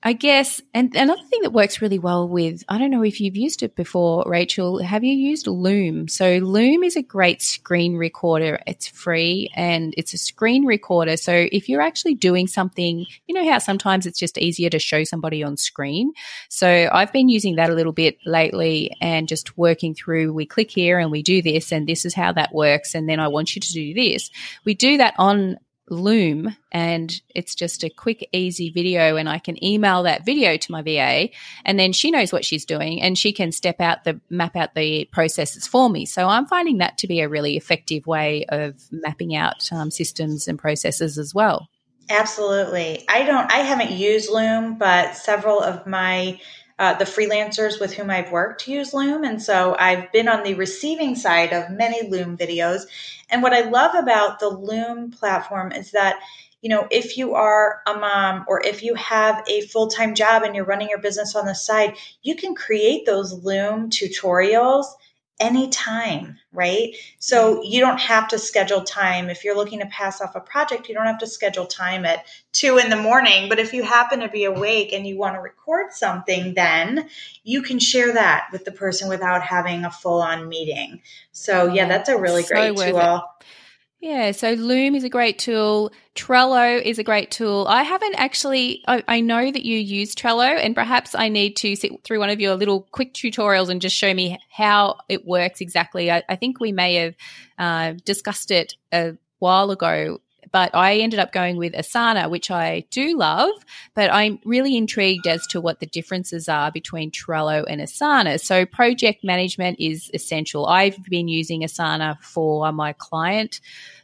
I 0.04 0.14
guess, 0.14 0.62
and 0.74 0.96
another 0.96 1.22
thing 1.30 1.44
that 1.44 1.54
works 1.54 1.80
really 1.80 2.00
well 2.00 2.28
with, 2.28 2.64
I 2.68 2.80
don't 2.80 2.90
know 2.90 3.04
if 3.04 3.22
you've 3.22 3.36
used 3.36 3.62
it 3.62 3.76
before, 3.76 4.24
Rachel. 4.26 4.82
Have 4.82 5.04
you 5.04 5.14
used 5.14 5.46
Loom? 5.46 6.08
So, 6.08 6.38
Loom 6.38 6.84
is 6.84 6.96
a 6.96 7.04
great 7.04 7.44
screen 7.44 7.96
recorder. 7.96 8.60
It's 8.66 8.88
free 8.88 9.52
and 9.56 9.94
it's 9.98 10.16
a 10.16 10.18
screen 10.18 10.66
recorder. 10.66 11.18
So, 11.18 11.48
if 11.52 11.70
you're 11.70 11.82
actually 11.82 12.16
doing 12.16 12.48
something, 12.48 13.06
you 13.28 13.36
know 13.36 13.48
how 13.48 13.60
sometimes 13.60 14.08
it's 14.08 14.18
just 14.18 14.40
easier 14.40 14.72
to 14.72 14.80
show 14.80 15.04
somebody 15.04 15.44
on 15.44 15.56
screen. 15.56 16.14
So, 16.50 16.90
I've 16.92 17.14
been 17.14 17.30
using 17.30 17.58
that 17.58 17.70
a 17.70 17.76
little 17.76 17.94
bit 17.94 18.18
lately 18.26 18.98
and 19.02 19.28
just 19.28 19.56
working 19.56 19.94
through. 19.94 20.34
We 20.34 20.48
click 20.48 20.72
here 20.72 20.98
and 20.98 21.12
we 21.12 21.22
do 21.22 21.44
this, 21.44 21.72
and 21.72 21.88
this 21.88 22.06
is 22.06 22.16
how 22.16 22.32
that 22.32 22.56
works. 22.56 22.96
And 22.96 23.08
then 23.08 23.20
I 23.20 23.28
want 23.28 23.56
you 23.56 23.62
to 23.62 23.72
do 23.72 23.94
this. 23.94 24.32
We 24.66 24.74
do 24.74 24.98
that 24.98 25.14
on 25.20 25.58
Loom 25.92 26.56
and 26.72 27.22
it's 27.36 27.54
just 27.54 27.84
a 27.84 27.90
quick, 27.90 28.28
easy 28.32 28.70
video. 28.70 29.18
And 29.18 29.28
I 29.28 29.40
can 29.40 29.64
email 29.64 30.04
that 30.04 30.26
video 30.26 30.58
to 30.58 30.72
my 30.72 30.82
VA 30.82 31.30
and 31.66 31.78
then 31.78 31.92
she 31.92 32.10
knows 32.12 32.32
what 32.32 32.46
she's 32.46 32.66
doing 32.66 33.02
and 33.02 33.18
she 33.18 33.34
can 33.34 33.52
step 33.52 33.82
out 33.82 34.06
the 34.06 34.20
map 34.30 34.56
out 34.56 34.74
the 34.74 35.06
processes 35.12 35.68
for 35.68 35.90
me. 35.90 36.06
So 36.06 36.28
I'm 36.28 36.48
finding 36.48 36.78
that 36.78 36.98
to 37.00 37.08
be 37.08 37.20
a 37.20 37.30
really 37.30 37.58
effective 37.58 38.08
way 38.08 38.46
of 38.50 38.76
mapping 38.92 39.36
out 39.36 39.72
um, 39.72 39.92
systems 39.92 40.48
and 40.48 40.58
processes 40.58 41.18
as 41.18 41.34
well. 41.34 41.68
Absolutely. 42.10 43.06
I 43.08 43.24
don't, 43.24 43.52
I 43.52 43.60
haven't 43.60 43.92
used 43.92 44.30
Loom, 44.32 44.78
but 44.78 45.16
several 45.16 45.62
of 45.62 45.88
my 45.88 46.40
uh, 46.82 46.96
the 46.96 47.06
freelancers 47.06 47.80
with 47.80 47.94
whom 47.94 48.10
I've 48.10 48.32
worked 48.32 48.68
use 48.68 48.92
Loom. 48.92 49.24
And 49.24 49.40
so 49.40 49.76
I've 49.78 50.12
been 50.12 50.28
on 50.28 50.42
the 50.42 50.56
receiving 50.56 51.16
side 51.16 51.54
of 51.54 51.70
many 51.70 52.10
Loom 52.10 52.36
videos. 52.36 52.88
And 53.30 53.44
what 53.44 53.54
I 53.54 53.70
love 53.70 53.94
about 53.94 54.40
the 54.40 54.50
Loom 54.50 55.12
platform 55.12 55.72
is 55.72 55.92
that 55.92 56.20
you 56.62 56.70
know, 56.70 56.88
if 56.92 57.18
you 57.18 57.34
are 57.34 57.82
a 57.88 57.96
mom 57.96 58.46
or 58.48 58.62
if 58.64 58.84
you 58.84 58.94
have 58.94 59.44
a 59.48 59.62
full 59.62 59.88
time 59.88 60.14
job 60.14 60.44
and 60.44 60.56
you're 60.56 60.66
running 60.66 60.90
your 60.90 61.02
business 61.02 61.36
on 61.36 61.46
the 61.46 61.56
side, 61.56 61.98
you 62.22 62.36
can 62.36 62.56
create 62.56 63.06
those 63.06 63.34
Loom 63.44 63.90
tutorials 63.90 64.86
anytime, 65.42 66.38
right? 66.54 66.96
So 67.20 67.64
you 67.64 67.82
don't 67.82 68.00
have 68.00 68.28
to 68.30 68.38
schedule 68.38 68.84
time. 68.84 69.30
If 69.30 69.44
you're 69.44 69.56
looking 69.56 69.80
to 69.80 69.88
pass 69.88 70.22
off 70.22 70.36
a 70.36 70.40
project, 70.40 70.88
you 70.88 70.96
don't 70.96 71.08
have 71.08 71.18
to 71.20 71.28
schedule 71.28 71.66
time 71.66 72.06
at 72.06 72.26
two 72.54 72.78
in 72.78 72.90
the 72.90 72.96
morning. 72.96 73.50
But 73.50 73.60
if 73.60 73.74
you 73.74 73.84
happen 73.84 74.20
to 74.20 74.30
be 74.30 74.46
awake 74.46 74.94
and 74.94 75.06
you 75.06 75.18
want 75.18 75.36
to 75.36 75.42
record 75.42 75.92
something, 75.92 76.54
then 76.54 77.10
you 77.44 77.64
can 77.64 77.80
share 77.80 78.14
that 78.14 78.50
with 78.52 78.64
the 78.64 78.72
person 78.72 79.10
without 79.10 79.42
having 79.42 79.84
a 79.84 79.92
full 79.92 80.22
on 80.22 80.48
meeting. 80.48 81.02
So, 81.32 81.68
yeah, 81.68 81.88
that's 81.88 82.10
a 82.10 82.18
really 82.18 82.44
so 82.44 82.56
great 82.56 82.78
tool. 82.78 83.16
It. 83.40 83.46
Yeah, 84.02 84.32
so 84.32 84.54
Loom 84.54 84.96
is 84.96 85.04
a 85.04 85.10
great 85.10 85.38
tool. 85.38 85.92
Trello 86.16 86.82
is 86.82 86.98
a 86.98 87.04
great 87.04 87.30
tool. 87.30 87.68
I 87.70 87.84
haven't 87.84 88.16
actually, 88.16 88.84
I, 88.88 89.04
I, 89.08 89.22
know 89.22 89.52
that 89.52 89.64
you 89.64 89.78
use 89.78 90.16
Trello, 90.16 90.58
and 90.58 90.74
perhaps 90.74 91.14
I 91.14 91.30
need 91.30 91.56
to 91.58 91.76
sit 91.76 92.04
through 92.04 92.18
one 92.18 92.32
of 92.32 92.40
your 92.40 92.56
little 92.56 92.88
quick 92.92 93.14
tutorials 93.14 93.70
and 93.70 93.80
just 93.80 93.96
show 93.96 94.12
me 94.12 94.40
how 94.50 94.98
it 95.08 95.28
works 95.28 95.62
exactly. 95.62 96.10
I, 96.10 96.24
I 96.28 96.36
think 96.36 96.60
we 96.60 96.72
may 96.72 96.96
have 96.96 97.16
uh, 97.60 97.94
discussed 98.04 98.50
it 98.50 98.74
a 98.92 99.18
while 99.38 99.70
ago 99.70 100.20
but 100.52 100.74
I 100.74 100.98
ended 100.98 101.20
up 101.20 101.32
going 101.32 101.58
with 101.58 101.74
Asana, 101.74 102.30
which 102.30 102.52
I 102.52 102.86
do 102.92 103.18
love, 103.18 103.52
but 103.96 104.12
I'm 104.12 104.40
really 104.46 104.76
intrigued 104.76 105.28
as 105.28 105.46
to 105.48 105.62
what 105.62 105.80
the 105.80 105.86
differences 105.86 106.50
are 106.50 106.72
between 106.72 107.12
Trello 107.12 107.64
and 107.68 107.82
Asana. 107.82 108.40
So 108.40 108.66
project 108.66 109.24
management 109.24 109.80
is 109.80 110.12
essential. 110.14 110.68
I've 110.68 111.04
been 111.06 111.28
using 111.28 111.62
Asana 111.62 112.22
for 112.22 112.72
my 112.72 112.94
client 112.94 113.62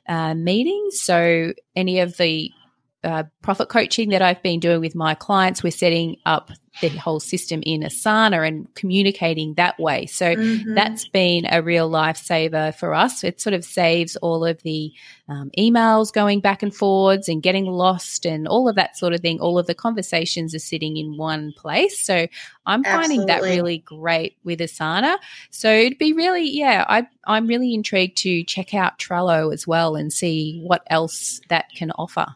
uh, 0.08 0.34
meetings. 0.34 1.02
So 1.02 1.54
any 1.76 2.00
of 2.00 2.18
the 2.18 2.52
uh, 3.04 3.24
profit 3.42 3.70
coaching 3.70 4.10
that 4.10 4.22
I've 4.22 4.42
been 4.42 4.60
doing 4.60 4.82
with 4.82 4.96
my 4.96 5.14
clients, 5.14 5.64
we're 5.64 5.72
setting 5.72 6.18
up 6.26 6.52
the 6.82 6.90
whole 6.90 7.20
system 7.20 7.62
in 7.66 7.82
Asana 7.82 8.48
and 8.48 8.74
communicating 8.76 9.54
that 9.56 9.80
way. 9.80 10.06
So 10.06 10.36
mm-hmm. 10.36 10.74
that's 10.74 11.08
been 11.08 11.46
a 11.50 11.62
real 11.62 11.90
lifesaver 11.90 12.76
for 12.76 12.94
us. 12.94 13.24
It 13.24 13.42
sort 13.42 13.54
of 13.54 13.64
saves 13.64 14.16
all 14.18 14.46
of 14.46 14.62
the 14.64 14.92
um, 15.30 15.52
emails 15.58 16.14
going 16.14 16.40
back 16.40 16.64
and 16.64 16.74
forwards 16.74 17.28
and 17.28 17.44
getting 17.44 17.66
lost 17.66 18.26
and 18.26 18.48
all 18.48 18.70
of 18.70 18.76
that 18.76 18.98
sort 18.98 19.14
of 19.14 19.22
thing. 19.22 19.40
All 19.40 19.60
of 19.60 19.68
the 19.68 19.76
conversations 19.76 20.56
are 20.56 20.60
sitting 20.60 20.98
in 20.98 21.18
one 21.18 21.54
place. 21.54 22.00
So 22.00 22.28
I'm 22.66 22.84
finding 22.84 23.26
that 23.26 23.42
really 23.42 23.80
great 23.80 24.38
with 24.44 24.60
Asana. 24.60 25.18
So 25.50 25.72
it'd 25.72 25.98
be 25.98 26.14
really, 26.14 26.50
yeah, 26.50 26.86
I, 26.88 27.08
I'm 27.26 27.48
really 27.48 27.74
intrigued 27.74 28.18
to 28.20 28.44
check 28.44 28.74
out 28.74 29.00
Trello 29.00 29.54
as 29.54 29.68
well 29.68 29.96
and 29.96 30.12
see 30.12 30.62
what 30.64 30.84
else 30.90 31.42
that 31.50 31.70
can 31.76 31.92
offer. 31.92 32.28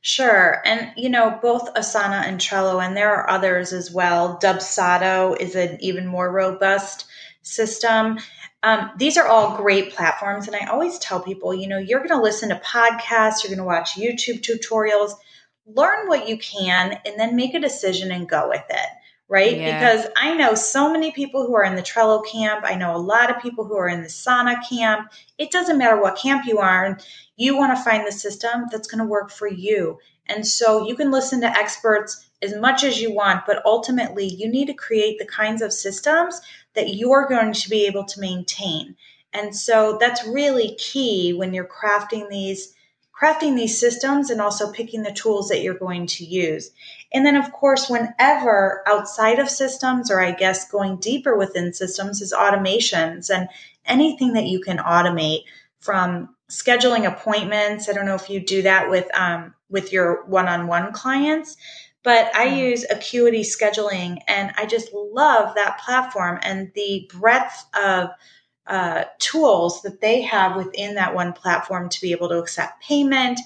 Sure. 0.00 0.62
And, 0.64 0.92
you 0.96 1.08
know, 1.08 1.38
both 1.42 1.72
Asana 1.74 2.26
and 2.26 2.40
Trello, 2.40 2.84
and 2.84 2.96
there 2.96 3.14
are 3.14 3.28
others 3.28 3.72
as 3.72 3.90
well. 3.90 4.38
Dubsado 4.42 5.38
is 5.40 5.54
an 5.54 5.78
even 5.80 6.06
more 6.06 6.30
robust 6.30 7.06
system. 7.42 8.18
Um, 8.62 8.90
these 8.98 9.16
are 9.16 9.26
all 9.26 9.56
great 9.56 9.92
platforms. 9.92 10.46
And 10.46 10.56
I 10.56 10.66
always 10.66 10.98
tell 10.98 11.20
people, 11.20 11.54
you 11.54 11.68
know, 11.68 11.78
you're 11.78 12.00
going 12.00 12.10
to 12.10 12.22
listen 12.22 12.48
to 12.48 12.56
podcasts, 12.56 13.42
you're 13.42 13.54
going 13.54 13.58
to 13.58 13.64
watch 13.64 13.94
YouTube 13.94 14.40
tutorials, 14.40 15.12
learn 15.66 16.08
what 16.08 16.28
you 16.28 16.38
can, 16.38 16.98
and 17.04 17.18
then 17.18 17.36
make 17.36 17.54
a 17.54 17.60
decision 17.60 18.10
and 18.12 18.28
go 18.28 18.48
with 18.48 18.64
it 18.70 18.88
right? 19.28 19.56
Yeah. 19.56 19.78
Because 19.78 20.06
I 20.16 20.34
know 20.34 20.54
so 20.54 20.90
many 20.90 21.10
people 21.10 21.46
who 21.46 21.54
are 21.56 21.64
in 21.64 21.74
the 21.74 21.82
Trello 21.82 22.24
camp. 22.26 22.64
I 22.64 22.74
know 22.74 22.94
a 22.94 22.98
lot 22.98 23.30
of 23.30 23.42
people 23.42 23.64
who 23.64 23.76
are 23.76 23.88
in 23.88 24.02
the 24.02 24.08
Asana 24.08 24.56
camp. 24.68 25.12
It 25.38 25.50
doesn't 25.50 25.78
matter 25.78 26.00
what 26.00 26.16
camp 26.16 26.46
you 26.46 26.58
are, 26.58 26.98
you 27.36 27.56
want 27.56 27.76
to 27.76 27.82
find 27.82 28.06
the 28.06 28.12
system 28.12 28.64
that's 28.70 28.88
going 28.88 29.00
to 29.00 29.10
work 29.10 29.30
for 29.30 29.48
you. 29.48 29.98
And 30.26 30.46
so 30.46 30.86
you 30.86 30.96
can 30.96 31.10
listen 31.10 31.40
to 31.40 31.46
experts 31.46 32.28
as 32.42 32.54
much 32.56 32.84
as 32.84 33.00
you 33.00 33.14
want, 33.14 33.46
but 33.46 33.64
ultimately 33.64 34.26
you 34.26 34.48
need 34.48 34.66
to 34.66 34.74
create 34.74 35.18
the 35.18 35.26
kinds 35.26 35.62
of 35.62 35.72
systems 35.72 36.40
that 36.74 36.94
you're 36.94 37.28
going 37.28 37.52
to 37.52 37.70
be 37.70 37.86
able 37.86 38.04
to 38.04 38.20
maintain. 38.20 38.96
And 39.32 39.54
so 39.54 39.98
that's 40.00 40.26
really 40.26 40.74
key 40.76 41.32
when 41.32 41.52
you're 41.52 41.68
crafting 41.68 42.28
these 42.28 42.74
crafting 43.20 43.56
these 43.56 43.80
systems 43.80 44.28
and 44.28 44.42
also 44.42 44.70
picking 44.70 45.02
the 45.02 45.12
tools 45.12 45.48
that 45.48 45.62
you're 45.62 45.72
going 45.78 46.06
to 46.06 46.24
use. 46.24 46.70
And 47.12 47.24
then, 47.24 47.36
of 47.36 47.52
course, 47.52 47.88
whenever 47.88 48.82
outside 48.86 49.38
of 49.38 49.48
systems, 49.48 50.10
or 50.10 50.20
I 50.20 50.32
guess 50.32 50.70
going 50.70 50.96
deeper 50.96 51.36
within 51.36 51.72
systems, 51.72 52.20
is 52.20 52.32
automations 52.32 53.30
and 53.30 53.48
anything 53.84 54.32
that 54.34 54.46
you 54.46 54.60
can 54.60 54.78
automate 54.78 55.44
from 55.80 56.34
scheduling 56.50 57.06
appointments. 57.06 57.88
I 57.88 57.92
don't 57.92 58.06
know 58.06 58.14
if 58.14 58.30
you 58.30 58.40
do 58.40 58.62
that 58.62 58.90
with 58.90 59.08
um, 59.14 59.54
with 59.70 59.92
your 59.92 60.24
one-on-one 60.26 60.92
clients, 60.92 61.56
but 62.02 62.34
I 62.34 62.48
mm. 62.48 62.58
use 62.58 62.84
Acuity 62.88 63.42
scheduling, 63.42 64.18
and 64.28 64.52
I 64.56 64.66
just 64.66 64.92
love 64.92 65.54
that 65.54 65.80
platform 65.84 66.38
and 66.42 66.72
the 66.74 67.10
breadth 67.12 67.64
of 67.74 68.10
uh, 68.66 69.04
tools 69.18 69.82
that 69.82 70.00
they 70.00 70.22
have 70.22 70.56
within 70.56 70.96
that 70.96 71.14
one 71.14 71.32
platform 71.32 71.88
to 71.88 72.00
be 72.00 72.12
able 72.12 72.28
to 72.28 72.38
accept 72.38 72.82
payment, 72.82 73.38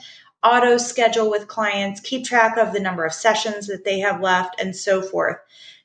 auto 0.42 0.78
schedule 0.78 1.30
with 1.30 1.48
clients, 1.48 2.00
keep 2.00 2.24
track 2.24 2.56
of 2.56 2.72
the 2.72 2.80
number 2.80 3.04
of 3.04 3.12
sessions 3.12 3.66
that 3.66 3.84
they 3.84 3.98
have 4.00 4.20
left, 4.22 4.60
and 4.60 4.74
so 4.74 5.02
forth. 5.02 5.36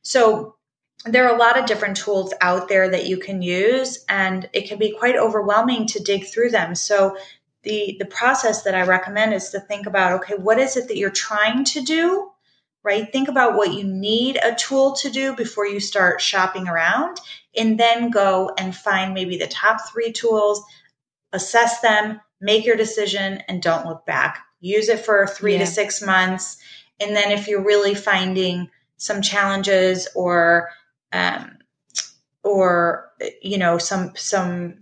So 0.02 0.56
there 1.06 1.28
are 1.28 1.36
a 1.36 1.40
lot 1.40 1.58
of 1.58 1.66
different 1.66 1.98
tools 1.98 2.34
out 2.42 2.68
there 2.68 2.90
that 2.90 3.06
you 3.06 3.18
can 3.18 3.42
use, 3.42 4.04
and 4.10 4.50
it 4.54 4.68
can 4.68 4.80
be 4.80 4.96
quite 4.98 5.18
overwhelming 5.18 5.86
to 5.88 6.04
dig 6.04 6.26
through 6.26 6.50
them. 6.50 6.74
So 6.76 7.18
the 7.64 7.96
the 8.00 8.06
process 8.06 8.64
that 8.64 8.76
I 8.76 8.84
recommend 8.84 9.34
is 9.34 9.50
to 9.50 9.60
think 9.60 9.86
about 9.88 10.14
okay, 10.22 10.36
what 10.36 10.60
is 10.60 10.78
it 10.78 10.88
that 10.88 10.98
you're 10.98 11.10
trying 11.10 11.64
to 11.66 11.82
do? 11.82 12.32
Right? 12.84 13.12
Think 13.12 13.28
about 13.28 13.56
what 13.56 13.74
you 13.74 13.84
need 13.84 14.38
a 14.38 14.54
tool 14.56 14.94
to 14.98 15.10
do 15.10 15.36
before 15.36 15.66
you 15.66 15.80
start 15.80 16.22
shopping 16.22 16.68
around, 16.68 17.20
and 17.56 17.80
then 17.80 18.10
go 18.10 18.52
and 18.58 18.76
find 18.76 19.14
maybe 19.14 19.38
the 19.38 19.48
top 19.48 19.78
three 19.92 20.12
tools, 20.12 20.64
assess 21.34 21.82
them, 21.82 22.22
make 22.40 22.66
your 22.66 22.78
decision, 22.78 23.44
and 23.48 23.62
don't 23.62 23.88
look 23.88 24.06
back. 24.06 24.45
Use 24.60 24.90
it 24.90 25.06
for 25.06 25.28
three 25.28 25.54
yeah. 25.54 25.60
to 25.60 25.66
six 25.66 26.02
months. 26.02 26.58
And 27.00 27.16
then 27.16 27.32
if 27.32 27.48
you're 27.48 27.64
really 27.64 27.96
finding 27.96 28.70
some 28.98 29.22
challenges 29.22 30.08
or 30.16 30.70
um, 31.12 31.58
or 32.44 33.12
you 33.42 33.58
know 33.58 33.78
some 33.78 34.14
some 34.16 34.80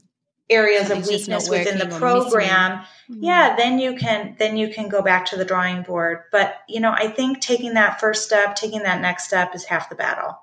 areas 0.50 0.92
of 0.92 1.08
weakness 1.08 1.50
within 1.50 1.80
the 1.80 1.96
program 1.98 2.80
mm-hmm. 2.80 3.24
yeah 3.24 3.56
then 3.56 3.80
you 3.80 3.96
can 3.96 4.36
then 4.38 4.58
you 4.58 4.68
can 4.68 4.90
go 4.90 5.02
back 5.02 5.26
to 5.26 5.38
the 5.38 5.46
drawing 5.46 5.82
board 5.84 6.24
but 6.32 6.58
you 6.68 6.82
know 6.82 6.92
i 6.92 7.08
think 7.08 7.40
taking 7.40 7.74
that 7.74 8.00
first 8.00 8.26
step 8.26 8.56
taking 8.56 8.84
that 8.84 9.02
next 9.02 9.26
step 9.26 9.56
is 9.56 9.64
half 9.64 9.90
the 9.90 9.96
battle 9.96 10.38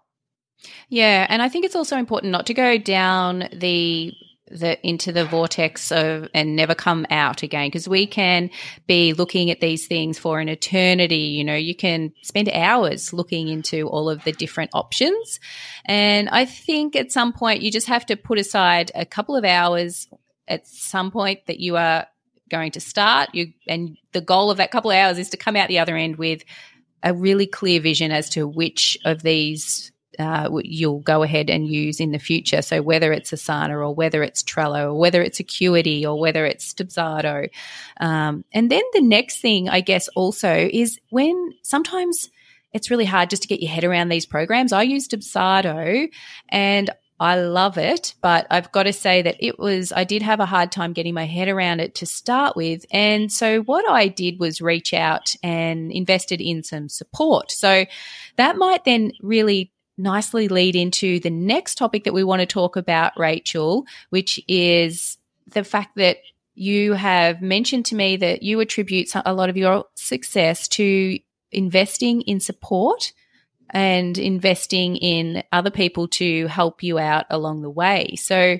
yeah 0.89 1.27
and 1.29 1.43
i 1.43 1.49
think 1.49 1.65
it's 1.65 1.77
also 1.77 1.99
important 1.99 2.33
not 2.33 2.47
to 2.47 2.55
go 2.55 2.79
down 2.79 3.47
the 3.53 4.13
the 4.51 4.85
into 4.87 5.13
the 5.13 5.25
vortex 5.25 5.93
of 5.93 6.29
and 6.35 6.57
never 6.57 6.75
come 6.75 7.07
out 7.11 7.43
again. 7.43 7.69
Because 7.69 7.89
we 7.89 8.07
can 8.07 8.51
be 8.87 9.13
looking 9.13 9.51
at 9.51 9.61
these 9.61 9.87
things 9.87 10.19
for 10.19 10.41
an 10.41 10.49
eternity 10.49 11.17
you 11.17 11.45
know. 11.45 11.55
You 11.55 11.75
can 11.75 12.13
spend 12.23 12.49
hours 12.49 13.13
looking 13.13 13.49
into 13.49 13.89
all 13.89 14.11
of 14.11 14.25
the 14.25 14.33
different 14.33 14.71
options. 14.75 15.41
And 15.85 16.29
i 16.29 16.45
think 16.45 16.97
at 16.97 17.13
some 17.13 17.33
point 17.33 17.63
you 17.63 17.71
just 17.71 17.89
have 17.89 18.07
to 18.07 18.17
put 18.17 18.39
aside 18.39 18.91
a 18.95 19.07
couple 19.07 19.37
of 19.37 19.45
hours 19.45 20.09
at 20.49 20.67
some 20.67 21.11
point 21.11 21.47
that 21.47 21.61
you 21.61 21.77
are 21.77 22.07
going 22.51 22.73
to 22.73 22.81
start. 22.81 23.31
You 23.33 23.53
and 23.67 23.97
the 24.13 24.21
goal 24.21 24.51
of 24.51 24.59
that 24.59 24.71
couple 24.71 24.91
of 24.91 24.97
hours 24.97 25.19
is 25.19 25.31
to 25.31 25.37
come 25.37 25.57
out 25.57 25.69
the 25.69 25.79
other 25.79 25.97
end 25.97 26.17
with 26.17 26.43
a 27.03 27.15
really 27.15 27.47
clear 27.47 27.81
vision 27.81 28.11
as 28.11 28.29
to 28.31 28.47
which 28.47 28.99
of 29.05 29.23
these 29.23 29.93
uh, 30.21 30.51
you'll 30.63 31.01
go 31.01 31.23
ahead 31.23 31.51
and 31.51 31.67
use 31.67 32.01
in 32.01 32.13
the 32.13 32.19
future. 32.19 32.63
So 32.63 32.83
whether 32.83 33.13
it's 33.13 33.31
Asana 33.31 33.71
or 33.71 33.95
whether 33.95 34.23
it's 34.23 34.43
Trello 34.43 34.87
or 34.87 34.95
whether 34.95 35.23
it's 35.23 35.41
Acuity 35.41 36.07
or 36.07 36.19
whether 36.19 36.45
it's 36.47 36.75
Dubsado. 36.75 37.49
Um, 37.99 38.45
and 38.53 38.71
then 38.71 38.83
the 38.93 39.03
next 39.03 39.41
thing, 39.41 39.69
I 39.69 39.81
guess, 39.81 40.09
also 40.09 40.69
is 40.71 41.01
when 41.11 41.55
sometimes 41.63 42.31
it's 42.73 42.91
really 42.91 43.05
hard 43.05 43.31
just 43.31 43.43
to 43.43 43.49
get 43.49 43.61
your 43.61 43.71
head 43.71 43.85
around 43.85 44.09
these 44.09 44.27
programs. 44.27 44.73
I 44.73 44.83
use 44.83 45.09
Dubsado 45.09 46.09
and 46.49 46.91
I 47.19 47.39
love 47.39 47.77
it, 47.77 48.15
but 48.23 48.47
I've 48.51 48.73
got 48.73 48.85
to 48.85 48.95
say 48.95 49.21
that 49.21 49.37
it 49.41 49.59
was, 49.59 49.93
I 49.93 50.05
did 50.05 50.23
have 50.23 50.41
a 50.41 50.47
hard 50.47 50.73
time 50.73 50.95
getting 50.95 51.13
my 51.13 51.27
head 51.27 51.49
around 51.49 51.81
it 51.81 51.97
to 51.97 52.07
start 52.07 52.57
with. 52.57 52.87
And 52.91 53.31
so 53.31 53.61
what 53.61 53.89
I 53.91 54.09
did 54.09 54.41
was 54.41 54.63
reach 54.63 54.95
out 54.95 55.35
and 55.43 55.93
invested 55.93 56.41
in 56.41 56.63
some 56.63 56.89
support. 56.89 57.51
So 57.51 57.85
that 58.37 58.57
might 58.57 58.87
then 58.87 59.13
really 59.21 59.71
nicely 60.01 60.49
lead 60.49 60.77
into 60.77 61.21
the 61.21 61.31
next 61.31 61.77
topic 61.77 62.05
that 62.05 62.15
we 62.15 62.25
want 62.25 62.41
to 62.41 62.47
talk 62.47 62.77
about, 62.77 63.19
Rachel, 63.19 63.87
which 64.11 64.41
is 64.49 65.19
the 65.53 65.65
fact 65.65 65.97
that 65.97 66.19
you 66.55 66.93
have 66.93 67.41
mentioned 67.41 67.87
to 67.87 67.95
me 67.95 68.17
that 68.17 68.43
you 68.43 68.61
attribute 68.61 69.11
a 69.15 69.33
lot 69.33 69.49
of 69.49 69.57
your 69.57 69.85
success 69.95 70.69
to 70.69 71.19
investing 71.53 72.23
in 72.23 72.41
support 72.41 73.13
and 73.71 74.19
investing 74.19 74.97
in 74.97 75.43
other 75.53 75.71
people 75.71 76.09
to 76.09 76.47
help 76.49 76.83
you 76.83 76.99
out 76.99 77.27
along 77.31 77.63
the 77.63 77.71
way. 77.71 78.15
So 78.17 78.59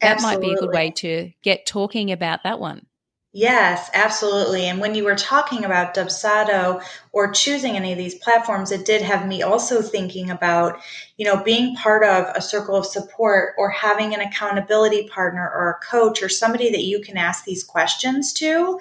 that 0.00 0.12
Absolutely. 0.12 0.36
might 0.36 0.40
be 0.40 0.52
a 0.54 0.60
good 0.60 0.74
way 0.74 0.90
to 0.92 1.32
get 1.42 1.66
talking 1.66 2.12
about 2.12 2.44
that 2.44 2.60
one. 2.60 2.86
Yes, 3.34 3.90
absolutely. 3.92 4.64
And 4.68 4.80
when 4.80 4.94
you 4.94 5.04
were 5.04 5.14
talking 5.14 5.64
about 5.64 5.94
Dubsado 5.94 6.82
or 7.12 7.30
choosing 7.30 7.76
any 7.76 7.92
of 7.92 7.98
these 7.98 8.14
platforms, 8.14 8.72
it 8.72 8.86
did 8.86 9.02
have 9.02 9.28
me 9.28 9.42
also 9.42 9.82
thinking 9.82 10.30
about, 10.30 10.80
you 11.18 11.26
know, 11.26 11.42
being 11.42 11.76
part 11.76 12.02
of 12.04 12.34
a 12.34 12.40
circle 12.40 12.74
of 12.74 12.86
support 12.86 13.54
or 13.58 13.68
having 13.68 14.14
an 14.14 14.22
accountability 14.22 15.08
partner 15.08 15.42
or 15.54 15.70
a 15.70 15.84
coach 15.84 16.22
or 16.22 16.30
somebody 16.30 16.70
that 16.70 16.84
you 16.84 17.00
can 17.02 17.18
ask 17.18 17.44
these 17.44 17.62
questions 17.62 18.32
to 18.32 18.80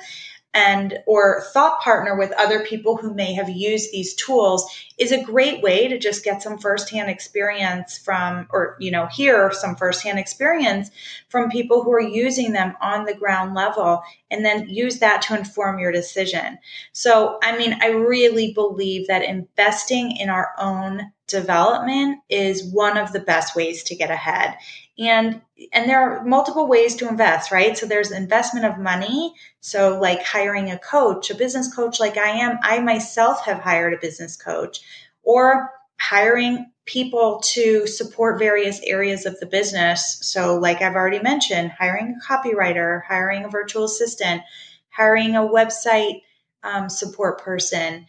and 0.53 0.97
or 1.05 1.43
thought 1.53 1.79
partner 1.81 2.17
with 2.17 2.31
other 2.31 2.61
people 2.61 2.97
who 2.97 3.13
may 3.13 3.33
have 3.33 3.49
used 3.49 3.91
these 3.91 4.15
tools 4.15 4.65
is 4.97 5.11
a 5.11 5.23
great 5.23 5.61
way 5.61 5.87
to 5.87 5.99
just 5.99 6.23
get 6.23 6.41
some 6.41 6.57
firsthand 6.57 7.09
experience 7.09 7.97
from 7.97 8.47
or 8.49 8.75
you 8.79 8.89
know 8.89 9.05
hear 9.07 9.51
some 9.51 9.75
firsthand 9.75 10.17
experience 10.17 10.89
from 11.29 11.49
people 11.49 11.83
who 11.83 11.91
are 11.91 12.01
using 12.01 12.53
them 12.53 12.75
on 12.81 13.05
the 13.05 13.13
ground 13.13 13.53
level 13.53 14.01
and 14.31 14.43
then 14.43 14.67
use 14.67 14.99
that 14.99 15.21
to 15.21 15.37
inform 15.37 15.79
your 15.79 15.91
decision. 15.91 16.57
So 16.93 17.37
i 17.43 17.57
mean 17.57 17.77
i 17.81 17.89
really 17.89 18.53
believe 18.53 19.07
that 19.07 19.23
investing 19.23 20.15
in 20.17 20.29
our 20.29 20.51
own 20.57 21.11
development 21.27 22.19
is 22.29 22.63
one 22.63 22.97
of 22.97 23.11
the 23.11 23.19
best 23.19 23.55
ways 23.55 23.83
to 23.83 23.95
get 23.95 24.09
ahead 24.09 24.55
and 24.99 25.41
and 25.73 25.89
there 25.89 25.99
are 25.99 26.23
multiple 26.23 26.67
ways 26.67 26.95
to 26.95 27.07
invest 27.07 27.51
right? 27.51 27.77
So 27.77 27.85
there's 27.85 28.11
investment 28.11 28.65
of 28.65 28.77
money. 28.77 29.33
So 29.59 29.99
like 29.99 30.23
hiring 30.23 30.71
a 30.71 30.79
coach 30.79 31.29
a 31.29 31.35
business 31.35 31.73
coach 31.73 31.99
like 31.99 32.17
i 32.17 32.29
am 32.29 32.59
i 32.61 32.79
myself 32.79 33.45
have 33.45 33.59
hired 33.59 33.93
a 33.93 33.97
business 33.97 34.35
coach 34.35 34.79
or 35.23 35.71
hiring 35.99 36.71
people 36.85 37.41
to 37.43 37.85
support 37.85 38.39
various 38.39 38.79
areas 38.83 39.25
of 39.25 39.39
the 39.39 39.45
business. 39.45 40.19
So 40.21 40.57
like 40.57 40.81
i've 40.81 40.95
already 40.95 41.19
mentioned 41.19 41.71
hiring 41.71 42.15
a 42.15 42.33
copywriter 42.33 43.01
hiring 43.07 43.45
a 43.45 43.49
virtual 43.49 43.85
assistant 43.85 44.41
hiring 44.89 45.35
a 45.35 45.41
website 45.41 46.21
um, 46.63 46.89
support 46.89 47.41
person. 47.41 48.05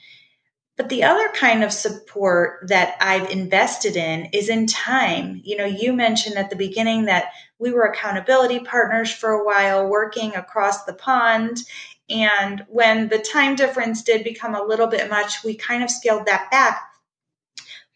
But 0.79 0.89
the 0.89 1.03
other 1.03 1.29
kind 1.35 1.65
of 1.65 1.73
support 1.73 2.69
that 2.69 2.97
I've 3.01 3.29
invested 3.31 3.97
in 3.97 4.27
is 4.27 4.49
in 4.49 4.69
time. 4.69 5.41
You 5.45 5.57
know, 5.57 5.65
you 5.65 5.93
mentioned 5.93 6.39
at 6.39 6.51
the 6.51 6.57
beginning 6.57 7.07
that 7.07 7.33
we 7.59 7.73
were 7.73 7.83
accountability 7.83 8.61
partners 8.61 9.13
for 9.13 9.31
a 9.33 9.45
while, 9.45 9.89
working 9.89 10.37
across 10.37 10.85
the 10.85 10.93
pond. 10.95 11.59
And 12.09 12.65
when 12.69 13.09
the 13.09 13.19
time 13.19 13.57
difference 13.57 14.05
did 14.05 14.23
become 14.23 14.55
a 14.55 14.63
little 14.63 14.87
bit 14.87 15.11
much, 15.11 15.43
we 15.43 15.57
kind 15.57 15.83
of 15.83 15.91
scaled 15.91 16.27
that 16.27 16.49
back. 16.53 16.81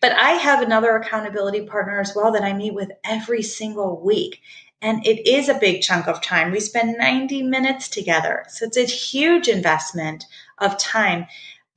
But 0.01 0.12
I 0.12 0.33
have 0.33 0.61
another 0.61 0.97
accountability 0.97 1.64
partner 1.64 2.01
as 2.01 2.12
well 2.16 2.33
that 2.33 2.42
I 2.42 2.53
meet 2.53 2.75
with 2.75 2.90
every 3.05 3.42
single 3.42 4.03
week. 4.05 4.40
And 4.83 5.07
it 5.07 5.29
is 5.29 5.49
a 5.49 5.55
big 5.55 5.83
chunk 5.83 6.09
of 6.09 6.21
time. 6.21 6.51
We 6.51 6.59
spend 6.59 6.99
90 6.99 7.45
minutes 7.45 7.88
together. 7.88 8.45
So 8.49 8.66
it's 8.66 8.77
a 8.77 8.85
huge 8.85 9.47
investment 9.47 10.25
of 10.59 10.77
time. 10.77 11.27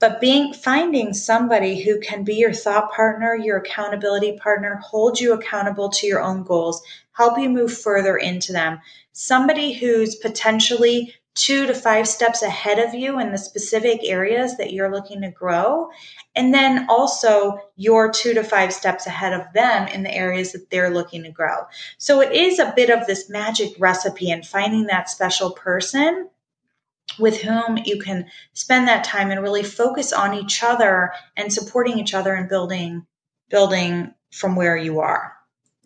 But 0.05 0.21
being 0.21 0.53
finding 0.53 1.15
somebody 1.15 1.81
who 1.81 1.99
can 1.99 2.23
be 2.23 2.35
your 2.35 2.53
thought 2.53 2.91
partner, 2.91 3.33
your 3.35 3.57
accountability 3.57 4.37
partner, 4.37 4.75
hold 4.75 5.19
you 5.19 5.33
accountable 5.33 5.89
to 5.89 6.05
your 6.05 6.21
own 6.21 6.43
goals, 6.43 6.83
help 7.13 7.39
you 7.39 7.49
move 7.49 7.75
further 7.75 8.15
into 8.15 8.53
them. 8.53 8.81
Somebody 9.13 9.73
who's 9.73 10.13
potentially 10.13 11.15
two 11.33 11.65
to 11.65 11.73
five 11.73 12.07
steps 12.07 12.43
ahead 12.43 12.77
of 12.77 12.93
you 12.93 13.19
in 13.19 13.31
the 13.31 13.39
specific 13.39 14.01
areas 14.03 14.57
that 14.57 14.73
you're 14.73 14.91
looking 14.91 15.21
to 15.21 15.31
grow. 15.31 15.89
And 16.35 16.53
then 16.53 16.85
also 16.87 17.57
you're 17.75 18.11
two 18.11 18.35
to 18.35 18.43
five 18.43 18.73
steps 18.73 19.07
ahead 19.07 19.33
of 19.33 19.51
them 19.55 19.87
in 19.87 20.03
the 20.03 20.13
areas 20.13 20.51
that 20.51 20.69
they're 20.69 20.91
looking 20.91 21.23
to 21.23 21.31
grow. 21.31 21.65
So 21.97 22.21
it 22.21 22.31
is 22.31 22.59
a 22.59 22.73
bit 22.75 22.91
of 22.91 23.07
this 23.07 23.27
magic 23.27 23.73
recipe 23.79 24.29
and 24.29 24.45
finding 24.45 24.85
that 24.85 25.09
special 25.09 25.49
person 25.49 26.29
with 27.19 27.41
whom 27.41 27.77
you 27.85 27.99
can 27.99 28.25
spend 28.53 28.87
that 28.87 29.03
time 29.03 29.31
and 29.31 29.41
really 29.41 29.63
focus 29.63 30.11
on 30.11 30.33
each 30.33 30.63
other 30.63 31.11
and 31.37 31.53
supporting 31.53 31.99
each 31.99 32.13
other 32.13 32.33
and 32.33 32.49
building 32.49 33.05
building 33.49 34.13
from 34.31 34.55
where 34.55 34.75
you 34.75 34.99
are 34.99 35.35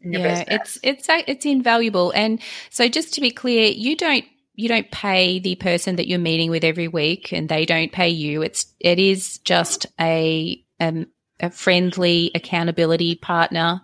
yeah, 0.04 0.44
it's 0.48 0.80
it's 0.84 1.08
it's 1.10 1.46
invaluable. 1.46 2.12
And 2.12 2.42
so, 2.70 2.88
just 2.88 3.14
to 3.16 3.22
be 3.22 3.32
clear, 3.32 3.70
you 3.72 3.96
don't 3.96 4.26
you 4.56 4.68
don't 4.68 4.90
pay 4.92 5.40
the 5.40 5.56
person 5.56 5.98
that 5.98 6.08
you're 6.08 6.20
meeting 6.20 6.50
with 6.50 6.64
every 6.64 6.88
week, 6.88 7.32
and 7.32 7.50
they 7.50 7.66
don't 7.66 7.92
pay 7.92 8.10
you. 8.10 8.42
It's 8.42 8.74
it 8.80 9.00
is 9.00 9.40
just 9.40 9.86
a 10.00 10.64
um, 10.80 11.08
a 11.40 11.50
friendly 11.50 12.32
accountability 12.34 13.16
partner. 13.16 13.82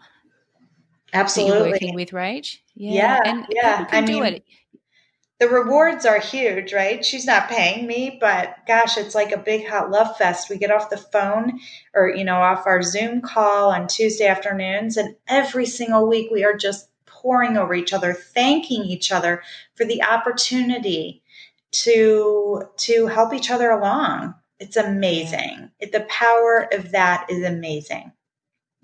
Absolutely, 1.14 1.72
working 1.72 1.96
with 1.96 2.14
Rage. 2.14 2.64
Yeah, 2.76 2.94
yeah, 2.94 3.22
and 3.26 3.46
yeah. 3.50 3.88
I 3.90 4.02
mean, 4.02 4.24
it. 4.24 4.46
The 5.40 5.50
rewards 5.50 6.06
are 6.06 6.20
huge, 6.20 6.74
right? 6.74 7.04
She's 7.04 7.26
not 7.26 7.50
paying 7.50 7.86
me, 7.86 8.18
but 8.22 8.56
gosh, 8.68 8.98
it's 8.98 9.16
like 9.16 9.32
a 9.34 9.38
big 9.38 9.68
hot 9.68 9.92
love 9.92 10.18
fest. 10.18 10.50
We 10.50 10.58
get 10.58 10.72
off 10.72 10.90
the 10.90 10.98
phone 10.98 11.60
or 11.94 12.10
you 12.10 12.24
know 12.24 12.38
off 12.38 12.66
our 12.66 12.82
Zoom 12.82 13.22
call 13.22 13.72
on 13.72 13.88
Tuesday 13.88 14.28
afternoons, 14.28 14.98
and 14.98 15.16
every 15.28 15.66
single 15.66 16.08
week 16.08 16.32
we 16.32 16.46
are 16.46 16.56
just 16.56 16.90
pouring 17.06 17.58
over 17.58 17.74
each 17.74 17.92
other, 17.92 18.14
thanking 18.14 18.84
each 18.84 19.12
other 19.12 19.44
for 19.76 19.84
the 19.86 20.04
opportunity 20.04 21.22
to 21.72 22.64
to 22.78 23.08
help 23.08 23.34
each 23.34 23.52
other 23.52 23.72
along. 23.72 24.36
It's 24.60 24.78
amazing. 24.78 25.72
It, 25.80 25.92
the 25.92 26.06
power 26.08 26.70
of 26.72 26.92
that 26.92 27.28
is 27.30 27.44
amazing. 27.44 28.14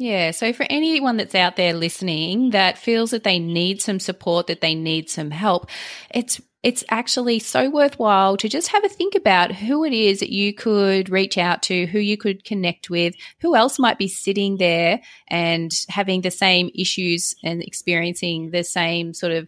Yeah. 0.02 0.32
So, 0.32 0.52
for 0.52 0.66
anyone 0.68 1.18
that's 1.18 1.36
out 1.36 1.58
there 1.58 1.76
listening 1.76 2.50
that 2.50 2.80
feels 2.80 3.12
that 3.12 3.24
they 3.24 3.38
need 3.38 3.84
some 3.84 4.00
support, 4.00 4.48
that 4.48 4.60
they 4.60 4.74
need 4.74 5.12
some 5.12 5.30
help, 5.30 5.70
it's 6.10 6.42
it's 6.64 6.84
actually 6.90 7.38
so 7.38 7.70
worthwhile 7.70 8.36
to 8.38 8.50
just 8.50 8.70
have 8.70 8.84
a 8.84 8.90
think 8.90 9.14
about 9.14 9.52
who 9.52 9.84
it 9.84 9.94
is 9.94 10.20
that 10.20 10.32
you 10.32 10.56
could 10.56 11.10
reach 11.10 11.38
out 11.38 11.62
to, 11.64 11.86
who 11.86 12.00
you 12.00 12.18
could 12.18 12.44
connect 12.44 12.90
with, 12.90 13.14
who 13.42 13.56
else 13.56 13.78
might 13.78 14.00
be 14.00 14.08
sitting 14.08 14.58
there 14.58 15.02
and 15.28 15.72
having 15.88 16.22
the 16.22 16.32
same 16.32 16.72
issues 16.74 17.36
and 17.44 17.62
experiencing 17.62 18.50
the 18.50 18.64
same 18.64 19.14
sort 19.14 19.34
of 19.34 19.48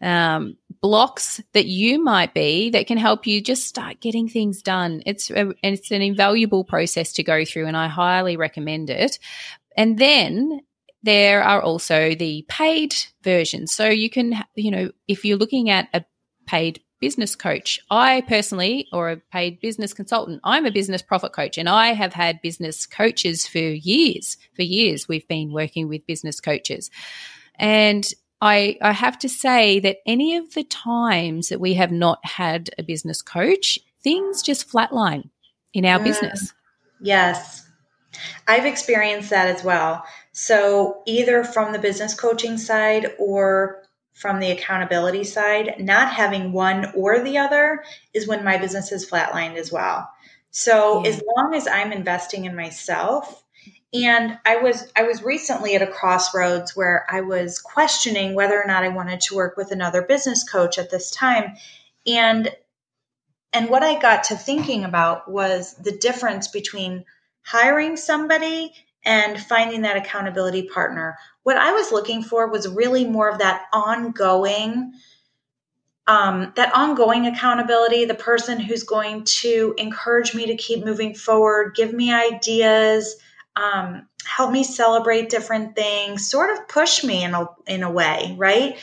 um, 0.00 0.56
blocks 0.80 1.40
that 1.54 1.66
you 1.66 2.02
might 2.02 2.34
be 2.34 2.70
that 2.70 2.86
can 2.86 2.98
help 2.98 3.26
you 3.26 3.40
just 3.40 3.66
start 3.66 4.00
getting 4.00 4.28
things 4.28 4.60
done. 4.60 5.02
It's 5.06 5.30
a, 5.30 5.54
it's 5.62 5.90
an 5.90 6.02
invaluable 6.02 6.62
process 6.62 7.14
to 7.14 7.22
go 7.22 7.44
through, 7.44 7.66
and 7.66 7.76
I 7.76 7.88
highly 7.88 8.36
recommend 8.36 8.90
it. 8.90 9.18
And 9.76 9.98
then 9.98 10.60
there 11.02 11.42
are 11.42 11.60
also 11.60 12.14
the 12.14 12.44
paid 12.48 12.94
versions. 13.22 13.72
So 13.72 13.88
you 13.88 14.08
can, 14.08 14.42
you 14.54 14.70
know, 14.70 14.90
if 15.06 15.24
you're 15.24 15.36
looking 15.36 15.70
at 15.70 15.88
a 15.92 16.04
paid 16.46 16.80
business 17.04 17.36
coach. 17.36 17.78
I 17.90 18.22
personally, 18.22 18.88
or 18.90 19.10
a 19.10 19.16
paid 19.16 19.60
business 19.60 19.92
consultant, 19.92 20.40
I'm 20.42 20.64
a 20.64 20.70
business 20.70 21.02
profit 21.02 21.34
coach 21.34 21.58
and 21.58 21.68
I 21.68 21.88
have 21.88 22.14
had 22.14 22.40
business 22.40 22.86
coaches 22.86 23.46
for 23.46 23.58
years. 23.58 24.38
For 24.56 24.62
years, 24.62 25.06
we've 25.06 25.28
been 25.28 25.52
working 25.52 25.86
with 25.86 26.06
business 26.06 26.40
coaches. 26.40 26.90
And 27.56 28.08
I, 28.40 28.78
I 28.80 28.92
have 28.92 29.18
to 29.18 29.28
say 29.28 29.80
that 29.80 29.98
any 30.06 30.36
of 30.36 30.54
the 30.54 30.64
times 30.64 31.50
that 31.50 31.60
we 31.60 31.74
have 31.74 31.92
not 31.92 32.24
had 32.24 32.70
a 32.78 32.82
business 32.82 33.20
coach, 33.20 33.78
things 34.02 34.42
just 34.42 34.70
flatline 34.70 35.28
in 35.74 35.84
our 35.84 35.98
mm, 35.98 36.04
business. 36.04 36.54
Yes. 37.02 37.63
I've 38.46 38.66
experienced 38.66 39.30
that 39.30 39.48
as 39.48 39.64
well. 39.64 40.04
So, 40.32 41.02
either 41.06 41.44
from 41.44 41.72
the 41.72 41.78
business 41.78 42.14
coaching 42.14 42.58
side 42.58 43.14
or 43.18 43.84
from 44.14 44.38
the 44.38 44.52
accountability 44.52 45.24
side, 45.24 45.74
not 45.78 46.12
having 46.12 46.52
one 46.52 46.92
or 46.94 47.20
the 47.20 47.38
other 47.38 47.84
is 48.14 48.28
when 48.28 48.44
my 48.44 48.56
business 48.56 48.92
is 48.92 49.08
flatlined 49.08 49.56
as 49.56 49.72
well. 49.72 50.08
So 50.50 51.02
yeah. 51.02 51.10
as 51.10 51.22
long 51.36 51.54
as 51.54 51.66
I'm 51.66 51.92
investing 51.92 52.44
in 52.44 52.54
myself, 52.54 53.42
and 53.92 54.38
I 54.44 54.56
was 54.56 54.90
I 54.96 55.02
was 55.02 55.22
recently 55.22 55.74
at 55.74 55.82
a 55.82 55.86
crossroads 55.86 56.76
where 56.76 57.04
I 57.10 57.22
was 57.22 57.58
questioning 57.58 58.34
whether 58.34 58.60
or 58.60 58.66
not 58.66 58.84
I 58.84 58.88
wanted 58.88 59.20
to 59.22 59.34
work 59.34 59.56
with 59.56 59.72
another 59.72 60.02
business 60.02 60.48
coach 60.48 60.78
at 60.78 60.90
this 60.90 61.10
time. 61.10 61.56
And 62.06 62.50
and 63.52 63.68
what 63.68 63.82
I 63.82 64.00
got 64.00 64.24
to 64.24 64.36
thinking 64.36 64.84
about 64.84 65.30
was 65.30 65.74
the 65.74 65.96
difference 65.96 66.48
between 66.48 67.04
hiring 67.44 67.96
somebody 67.96 68.72
and 69.04 69.40
finding 69.40 69.82
that 69.82 69.96
accountability 69.96 70.62
partner. 70.62 71.16
What 71.42 71.56
I 71.56 71.72
was 71.72 71.92
looking 71.92 72.22
for 72.22 72.48
was 72.48 72.68
really 72.68 73.04
more 73.04 73.28
of 73.28 73.38
that 73.38 73.66
ongoing 73.72 74.94
um, 76.06 76.52
that 76.56 76.74
ongoing 76.74 77.26
accountability, 77.26 78.04
the 78.04 78.14
person 78.14 78.60
who's 78.60 78.82
going 78.82 79.24
to 79.24 79.74
encourage 79.78 80.34
me 80.34 80.46
to 80.46 80.56
keep 80.56 80.84
moving 80.84 81.14
forward, 81.14 81.74
give 81.74 81.94
me 81.94 82.12
ideas, 82.12 83.16
um, 83.56 84.06
help 84.26 84.52
me 84.52 84.64
celebrate 84.64 85.30
different 85.30 85.74
things, 85.74 86.28
sort 86.28 86.50
of 86.50 86.68
push 86.68 87.04
me 87.04 87.24
in 87.24 87.34
a, 87.34 87.46
in 87.66 87.82
a 87.82 87.90
way, 87.90 88.34
right? 88.36 88.78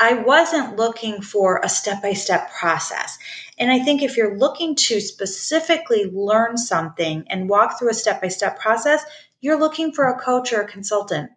I 0.00 0.14
wasn't 0.14 0.76
looking 0.76 1.22
for 1.22 1.60
a 1.62 1.68
step 1.68 2.02
by 2.02 2.12
step 2.14 2.50
process. 2.52 3.16
And 3.58 3.70
I 3.70 3.78
think 3.78 4.02
if 4.02 4.16
you're 4.16 4.36
looking 4.36 4.74
to 4.74 5.00
specifically 5.00 6.10
learn 6.12 6.56
something 6.58 7.24
and 7.28 7.48
walk 7.48 7.78
through 7.78 7.90
a 7.90 7.94
step 7.94 8.20
by 8.20 8.28
step 8.28 8.58
process, 8.58 9.02
you're 9.40 9.58
looking 9.58 9.92
for 9.92 10.06
a 10.06 10.18
coach 10.18 10.52
or 10.52 10.62
a 10.62 10.68
consultant. 10.68 11.30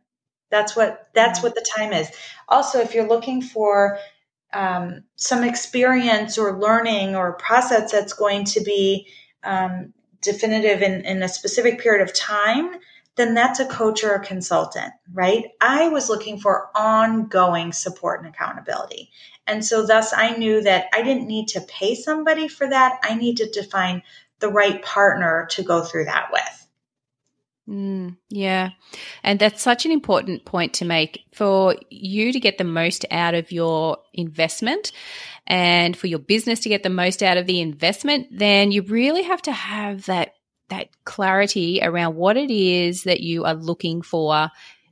That's 0.50 0.76
what 0.76 1.10
that's 1.14 1.44
what 1.44 1.56
the 1.56 1.66
time 1.76 1.94
is. 1.94 2.10
Also, 2.48 2.80
if 2.80 2.94
you're 2.94 3.08
looking 3.08 3.42
for 3.42 4.00
um, 4.52 5.04
some 5.16 5.44
experience 5.44 6.38
or 6.38 6.60
learning 6.60 7.16
or 7.16 7.34
process 7.34 7.92
that's 7.92 8.14
going 8.14 8.46
to 8.46 8.62
be 8.62 9.08
um, 9.44 9.94
definitive 10.22 10.82
in, 10.82 11.06
in 11.06 11.24
a 11.24 11.30
specific 11.30 11.80
period 11.80 12.02
of 12.02 12.16
time, 12.16 12.72
then 13.16 13.34
that's 13.34 13.60
a 13.60 13.66
coach 13.66 14.04
or 14.04 14.14
a 14.14 14.26
consultant, 14.26 14.92
right? 15.14 15.46
I 15.62 15.90
was 15.90 16.10
looking 16.10 16.40
for 16.40 16.70
ongoing 16.74 17.74
support 17.74 18.24
and 18.24 18.34
accountability. 18.34 19.12
And 19.50 19.66
so, 19.66 19.86
thus, 19.86 20.14
I 20.14 20.38
knew 20.38 20.62
that 20.62 20.90
I 20.94 21.02
didn't 21.02 21.28
need 21.28 21.48
to 21.50 21.62
pay 21.62 21.96
somebody 21.96 22.48
for 22.48 22.70
that. 22.70 23.00
I 23.02 23.16
needed 23.16 23.54
to 23.54 23.64
find 23.64 24.04
the 24.40 24.50
right 24.50 24.82
partner 24.84 25.48
to 25.52 25.64
go 25.64 25.84
through 25.84 26.06
that 26.06 26.30
with. 26.32 26.68
Mm, 27.68 28.18
yeah. 28.30 28.70
And 29.24 29.40
that's 29.40 29.62
such 29.62 29.86
an 29.86 29.92
important 29.92 30.46
point 30.46 30.74
to 30.76 30.86
make 30.86 31.24
for 31.34 31.76
you 31.90 32.32
to 32.32 32.40
get 32.40 32.58
the 32.58 32.64
most 32.64 33.06
out 33.12 33.34
of 33.34 33.52
your 33.52 33.98
investment 34.14 34.92
and 35.46 35.98
for 35.98 36.08
your 36.08 36.20
business 36.20 36.62
to 36.62 36.70
get 36.70 36.84
the 36.84 36.90
most 36.90 37.22
out 37.22 37.38
of 37.38 37.48
the 37.48 37.60
investment, 37.60 38.28
then 38.32 38.72
you 38.72 38.84
really 38.84 39.24
have 39.24 39.42
to 39.44 39.52
have 39.52 40.06
that 40.06 40.34
that 40.70 40.90
clarity 41.04 41.80
around 41.82 42.16
what 42.16 42.38
it 42.38 42.52
is 42.52 43.04
that 43.04 43.22
you 43.22 43.44
are 43.44 43.56
looking 43.56 44.04
for 44.04 44.50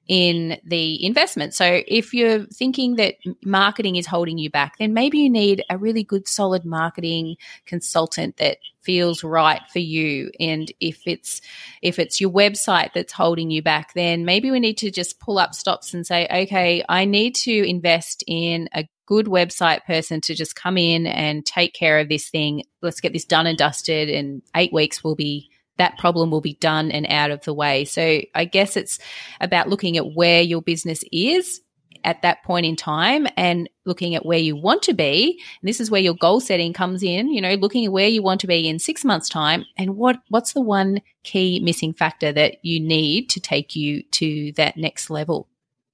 in 0.07 0.59
the 0.63 1.03
investment. 1.05 1.53
So 1.53 1.81
if 1.87 2.13
you're 2.13 2.45
thinking 2.45 2.95
that 2.95 3.15
marketing 3.43 3.97
is 3.97 4.07
holding 4.07 4.37
you 4.37 4.49
back, 4.49 4.77
then 4.77 4.93
maybe 4.93 5.19
you 5.19 5.29
need 5.29 5.63
a 5.69 5.77
really 5.77 6.03
good 6.03 6.27
solid 6.27 6.65
marketing 6.65 7.37
consultant 7.65 8.37
that 8.37 8.57
feels 8.81 9.21
right 9.21 9.61
for 9.73 9.79
you 9.79 10.31
and 10.39 10.71
if 10.79 11.01
it's 11.05 11.41
if 11.81 11.99
it's 11.99 12.21
your 12.21 12.29
website 12.29 12.93
that's 12.93 13.11
holding 13.11 13.51
you 13.51 13.61
back 13.61 13.93
then 13.95 14.23
maybe 14.23 14.49
we 14.49 14.61
need 14.61 14.77
to 14.77 14.89
just 14.89 15.19
pull 15.19 15.37
up 15.37 15.53
stops 15.53 15.93
and 15.93 16.07
say 16.07 16.25
okay 16.33 16.81
I 16.87 17.03
need 17.03 17.35
to 17.35 17.51
invest 17.51 18.23
in 18.27 18.69
a 18.73 18.87
good 19.05 19.25
website 19.25 19.83
person 19.83 20.21
to 20.21 20.33
just 20.33 20.55
come 20.55 20.77
in 20.77 21.05
and 21.05 21.45
take 21.45 21.73
care 21.73 21.99
of 21.99 22.07
this 22.07 22.29
thing 22.29 22.63
let's 22.81 23.01
get 23.01 23.11
this 23.11 23.25
done 23.25 23.45
and 23.45 23.57
dusted 23.57 24.07
and 24.07 24.41
8 24.55 24.71
weeks 24.71 25.03
will 25.03 25.15
be 25.15 25.49
that 25.77 25.97
problem 25.97 26.31
will 26.31 26.41
be 26.41 26.55
done 26.55 26.91
and 26.91 27.05
out 27.07 27.31
of 27.31 27.43
the 27.43 27.53
way. 27.53 27.85
So 27.85 28.21
I 28.35 28.45
guess 28.45 28.77
it's 28.77 28.99
about 29.41 29.69
looking 29.69 29.97
at 29.97 30.13
where 30.13 30.41
your 30.41 30.61
business 30.61 31.03
is 31.11 31.61
at 32.03 32.21
that 32.21 32.43
point 32.43 32.65
in 32.65 32.75
time 32.75 33.27
and 33.35 33.69
looking 33.85 34.15
at 34.15 34.25
where 34.25 34.39
you 34.39 34.55
want 34.55 34.83
to 34.83 34.93
be. 34.93 35.41
And 35.61 35.67
this 35.67 35.79
is 35.79 35.91
where 35.91 36.01
your 36.01 36.13
goal 36.13 36.39
setting 36.39 36.71
comes 36.71 37.03
in, 37.03 37.31
you 37.31 37.41
know, 37.41 37.55
looking 37.55 37.85
at 37.85 37.91
where 37.91 38.07
you 38.07 38.21
want 38.21 38.39
to 38.41 38.47
be 38.47 38.67
in 38.67 38.79
6 38.79 39.05
months 39.05 39.29
time 39.29 39.65
and 39.77 39.97
what 39.97 40.19
what's 40.29 40.53
the 40.53 40.61
one 40.61 41.01
key 41.23 41.59
missing 41.59 41.93
factor 41.93 42.31
that 42.31 42.63
you 42.63 42.79
need 42.79 43.29
to 43.31 43.39
take 43.39 43.75
you 43.75 44.03
to 44.11 44.51
that 44.53 44.77
next 44.77 45.09
level. 45.09 45.47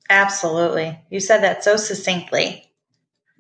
Absolutely. 0.10 1.00
You 1.10 1.20
said 1.20 1.42
that 1.42 1.64
so 1.64 1.78
succinctly. 1.78 2.62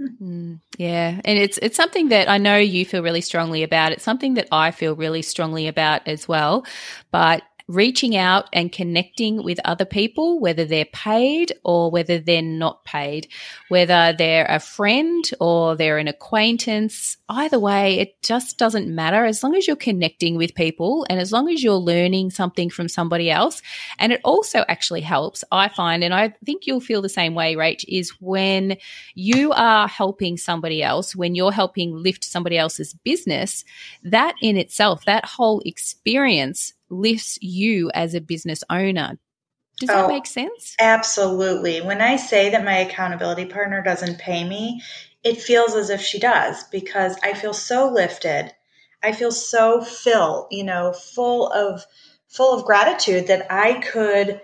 Mm, 0.03 0.59
yeah, 0.77 1.21
and 1.23 1.39
it's 1.39 1.57
it's 1.59 1.77
something 1.77 2.09
that 2.09 2.29
I 2.29 2.37
know 2.37 2.57
you 2.57 2.85
feel 2.85 3.01
really 3.01 3.21
strongly 3.21 3.63
about. 3.63 3.93
It's 3.93 4.03
something 4.03 4.33
that 4.33 4.49
I 4.51 4.71
feel 4.71 4.95
really 4.95 5.21
strongly 5.21 5.67
about 5.67 6.05
as 6.07 6.27
well. 6.27 6.65
But 7.11 7.43
reaching 7.67 8.15
out 8.15 8.49
and 8.51 8.71
connecting 8.71 9.43
with 9.43 9.59
other 9.63 9.85
people, 9.85 10.39
whether 10.39 10.65
they're 10.65 10.85
paid 10.85 11.53
or 11.63 11.89
whether 11.89 12.19
they're 12.19 12.41
not 12.41 12.83
paid, 12.83 13.27
whether 13.69 14.13
they're 14.17 14.45
a 14.49 14.59
friend 14.59 15.29
or 15.39 15.75
they're 15.75 15.97
an 15.97 16.07
acquaintance. 16.07 17.17
Either 17.29 17.59
way, 17.59 17.99
it 17.99 18.21
just 18.21 18.57
doesn't 18.57 18.93
matter 18.93 19.25
as 19.25 19.43
long 19.43 19.55
as 19.55 19.65
you're 19.65 19.75
connecting 19.75 20.35
with 20.35 20.55
people 20.55 21.05
and 21.09 21.19
as 21.19 21.31
long 21.31 21.49
as 21.49 21.63
you're 21.63 21.75
learning 21.75 22.29
something 22.29 22.69
from 22.69 22.89
somebody 22.89 23.31
else. 23.31 23.61
And 23.97 24.11
it 24.11 24.21
also 24.23 24.65
actually 24.67 25.01
helps, 25.01 25.43
I 25.51 25.69
find, 25.69 26.03
and 26.03 26.13
I 26.13 26.33
think 26.45 26.67
you'll 26.67 26.81
feel 26.81 27.01
the 27.01 27.09
same 27.09 27.33
way, 27.33 27.55
Rach, 27.55 27.85
is 27.87 28.09
when 28.19 28.77
you 29.15 29.51
are 29.53 29.87
helping 29.87 30.37
somebody 30.37 30.83
else, 30.83 31.15
when 31.15 31.33
you're 31.33 31.51
helping 31.51 31.95
lift 31.95 32.23
somebody 32.23 32.57
else's 32.57 32.93
business, 32.93 33.63
that 34.03 34.35
in 34.41 34.57
itself, 34.57 35.05
that 35.05 35.25
whole 35.25 35.61
experience 35.65 36.73
lifts 36.89 37.37
you 37.41 37.91
as 37.93 38.13
a 38.13 38.21
business 38.21 38.63
owner. 38.69 39.17
Does 39.79 39.89
oh, 39.89 39.93
that 39.93 40.07
make 40.07 40.25
sense? 40.25 40.75
Absolutely. 40.79 41.81
When 41.81 42.01
I 42.01 42.17
say 42.17 42.49
that 42.51 42.63
my 42.63 42.77
accountability 42.77 43.45
partner 43.45 43.81
doesn't 43.81 44.19
pay 44.19 44.47
me, 44.47 44.81
it 45.23 45.41
feels 45.41 45.75
as 45.75 45.89
if 45.89 46.01
she 46.01 46.19
does 46.19 46.63
because 46.65 47.17
I 47.23 47.33
feel 47.33 47.53
so 47.53 47.89
lifted. 47.89 48.53
I 49.01 49.11
feel 49.11 49.31
so 49.31 49.81
filled, 49.81 50.47
you 50.51 50.63
know, 50.63 50.93
full 50.93 51.51
of 51.51 51.85
full 52.27 52.57
of 52.57 52.65
gratitude 52.65 53.27
that 53.27 53.51
I 53.51 53.73
could 53.79 54.41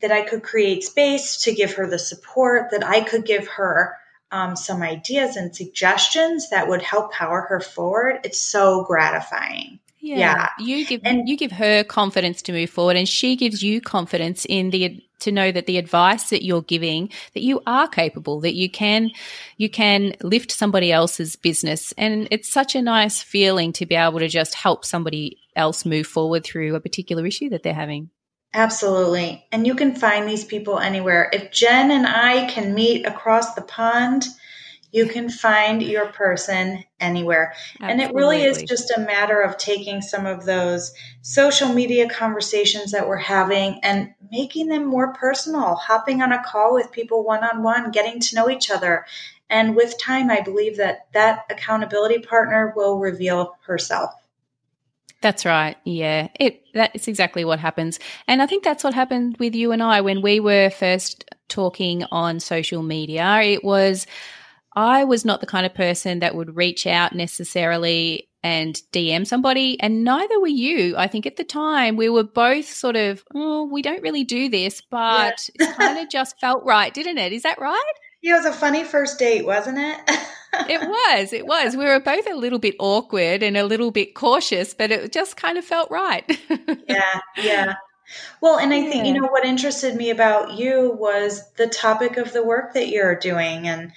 that 0.00 0.12
I 0.12 0.22
could 0.22 0.42
create 0.42 0.84
space 0.84 1.38
to 1.42 1.54
give 1.54 1.74
her 1.74 1.88
the 1.88 1.98
support, 1.98 2.70
that 2.70 2.86
I 2.86 3.00
could 3.00 3.24
give 3.24 3.48
her 3.48 3.96
um, 4.30 4.56
some 4.56 4.82
ideas 4.82 5.36
and 5.36 5.54
suggestions 5.54 6.50
that 6.50 6.68
would 6.68 6.82
help 6.82 7.12
power 7.12 7.46
her 7.48 7.60
forward. 7.60 8.20
It's 8.24 8.40
so 8.40 8.84
gratifying. 8.84 9.78
Yeah. 9.98 10.18
yeah. 10.18 10.48
You 10.58 10.86
give 10.86 11.00
and, 11.04 11.28
you 11.28 11.36
give 11.36 11.52
her 11.52 11.84
confidence 11.84 12.42
to 12.42 12.52
move 12.52 12.70
forward 12.70 12.96
and 12.96 13.08
she 13.08 13.36
gives 13.36 13.62
you 13.62 13.80
confidence 13.80 14.46
in 14.48 14.70
the 14.70 15.02
to 15.20 15.32
know 15.32 15.50
that 15.50 15.66
the 15.66 15.78
advice 15.78 16.28
that 16.30 16.44
you're 16.44 16.62
giving 16.62 17.10
that 17.32 17.42
you 17.42 17.62
are 17.66 17.88
capable 17.88 18.40
that 18.40 18.54
you 18.54 18.68
can 18.68 19.10
you 19.56 19.70
can 19.70 20.14
lift 20.22 20.52
somebody 20.52 20.92
else's 20.92 21.36
business 21.36 21.92
and 21.96 22.28
it's 22.30 22.50
such 22.50 22.74
a 22.74 22.82
nice 22.82 23.22
feeling 23.22 23.72
to 23.72 23.86
be 23.86 23.94
able 23.94 24.18
to 24.18 24.28
just 24.28 24.54
help 24.54 24.84
somebody 24.84 25.38
else 25.56 25.86
move 25.86 26.06
forward 26.06 26.44
through 26.44 26.74
a 26.74 26.80
particular 26.80 27.24
issue 27.26 27.48
that 27.48 27.62
they're 27.62 27.74
having. 27.74 28.10
Absolutely. 28.54 29.44
And 29.52 29.66
you 29.66 29.74
can 29.74 29.94
find 29.94 30.28
these 30.28 30.44
people 30.44 30.78
anywhere. 30.78 31.28
If 31.32 31.50
Jen 31.50 31.90
and 31.90 32.06
I 32.06 32.46
can 32.46 32.74
meet 32.74 33.06
across 33.06 33.54
the 33.54 33.62
pond, 33.62 34.24
you 34.92 35.06
can 35.06 35.28
find 35.28 35.82
your 35.82 36.06
person 36.06 36.84
anywhere. 37.00 37.52
Absolutely. 37.80 37.92
And 37.92 38.00
it 38.00 38.14
really 38.14 38.42
is 38.42 38.62
just 38.62 38.90
a 38.96 39.00
matter 39.00 39.40
of 39.40 39.58
taking 39.58 40.00
some 40.00 40.26
of 40.26 40.44
those 40.44 40.92
social 41.22 41.68
media 41.68 42.08
conversations 42.08 42.92
that 42.92 43.08
we're 43.08 43.16
having 43.16 43.80
and 43.82 44.14
making 44.30 44.68
them 44.68 44.86
more 44.86 45.12
personal, 45.14 45.74
hopping 45.74 46.22
on 46.22 46.32
a 46.32 46.42
call 46.42 46.74
with 46.74 46.92
people 46.92 47.24
one 47.24 47.44
on 47.44 47.62
one, 47.62 47.90
getting 47.90 48.20
to 48.20 48.34
know 48.36 48.48
each 48.48 48.70
other. 48.70 49.04
And 49.48 49.76
with 49.76 49.98
time, 49.98 50.30
I 50.30 50.40
believe 50.40 50.76
that 50.78 51.06
that 51.12 51.44
accountability 51.50 52.20
partner 52.20 52.72
will 52.74 52.98
reveal 52.98 53.56
herself. 53.66 54.12
That's 55.20 55.44
right. 55.44 55.76
Yeah. 55.84 56.28
It 56.38 56.62
that 56.74 56.94
is 56.94 57.08
exactly 57.08 57.44
what 57.44 57.58
happens. 57.58 57.98
And 58.28 58.42
I 58.42 58.46
think 58.46 58.64
that's 58.64 58.84
what 58.84 58.94
happened 58.94 59.36
with 59.38 59.54
you 59.54 59.72
and 59.72 59.82
I 59.82 60.00
when 60.00 60.20
we 60.20 60.40
were 60.40 60.70
first 60.70 61.24
talking 61.48 62.04
on 62.10 62.38
social 62.38 62.82
media. 62.82 63.40
It 63.42 63.64
was 63.64 64.06
I 64.76 65.04
was 65.04 65.24
not 65.24 65.40
the 65.40 65.46
kind 65.46 65.64
of 65.64 65.74
person 65.74 66.20
that 66.20 66.34
would 66.34 66.54
reach 66.54 66.86
out 66.86 67.14
necessarily 67.14 68.28
and 68.42 68.80
DM 68.92 69.26
somebody, 69.26 69.80
and 69.80 70.04
neither 70.04 70.38
were 70.38 70.46
you. 70.46 70.94
I 70.96 71.08
think 71.08 71.26
at 71.26 71.36
the 71.36 71.44
time 71.44 71.96
we 71.96 72.08
were 72.08 72.22
both 72.22 72.66
sort 72.66 72.94
of, 72.94 73.24
oh, 73.34 73.64
we 73.64 73.82
don't 73.82 74.02
really 74.02 74.22
do 74.22 74.48
this, 74.48 74.82
but 74.88 75.48
yeah. 75.58 75.70
it 75.70 75.76
kind 75.76 75.98
of 75.98 76.08
just 76.10 76.38
felt 76.38 76.62
right, 76.64 76.94
didn't 76.94 77.18
it? 77.18 77.32
Is 77.32 77.42
that 77.42 77.58
right? 77.58 77.82
Yeah, 78.22 78.34
it 78.34 78.44
was 78.44 78.46
a 78.46 78.52
funny 78.52 78.84
first 78.84 79.18
date, 79.18 79.46
wasn't 79.46 79.78
it? 79.78 79.98
it 80.68 80.80
was. 80.80 81.32
It 81.32 81.46
was. 81.46 81.76
We 81.76 81.84
were 81.84 81.98
both 81.98 82.26
a 82.30 82.34
little 82.34 82.58
bit 82.58 82.76
awkward 82.78 83.42
and 83.42 83.56
a 83.56 83.64
little 83.64 83.90
bit 83.90 84.14
cautious, 84.14 84.74
but 84.74 84.90
it 84.90 85.12
just 85.12 85.36
kind 85.36 85.58
of 85.58 85.64
felt 85.64 85.90
right. 85.90 86.24
yeah, 86.88 87.20
yeah. 87.36 87.74
Well, 88.40 88.58
and 88.58 88.72
I 88.72 88.78
yeah. 88.78 88.90
think, 88.90 89.06
you 89.06 89.14
know, 89.14 89.26
what 89.26 89.44
interested 89.44 89.96
me 89.96 90.10
about 90.10 90.52
you 90.52 90.96
was 90.98 91.50
the 91.54 91.66
topic 91.66 92.16
of 92.16 92.32
the 92.32 92.44
work 92.44 92.74
that 92.74 92.88
you're 92.88 93.18
doing 93.18 93.66
and 93.66 93.92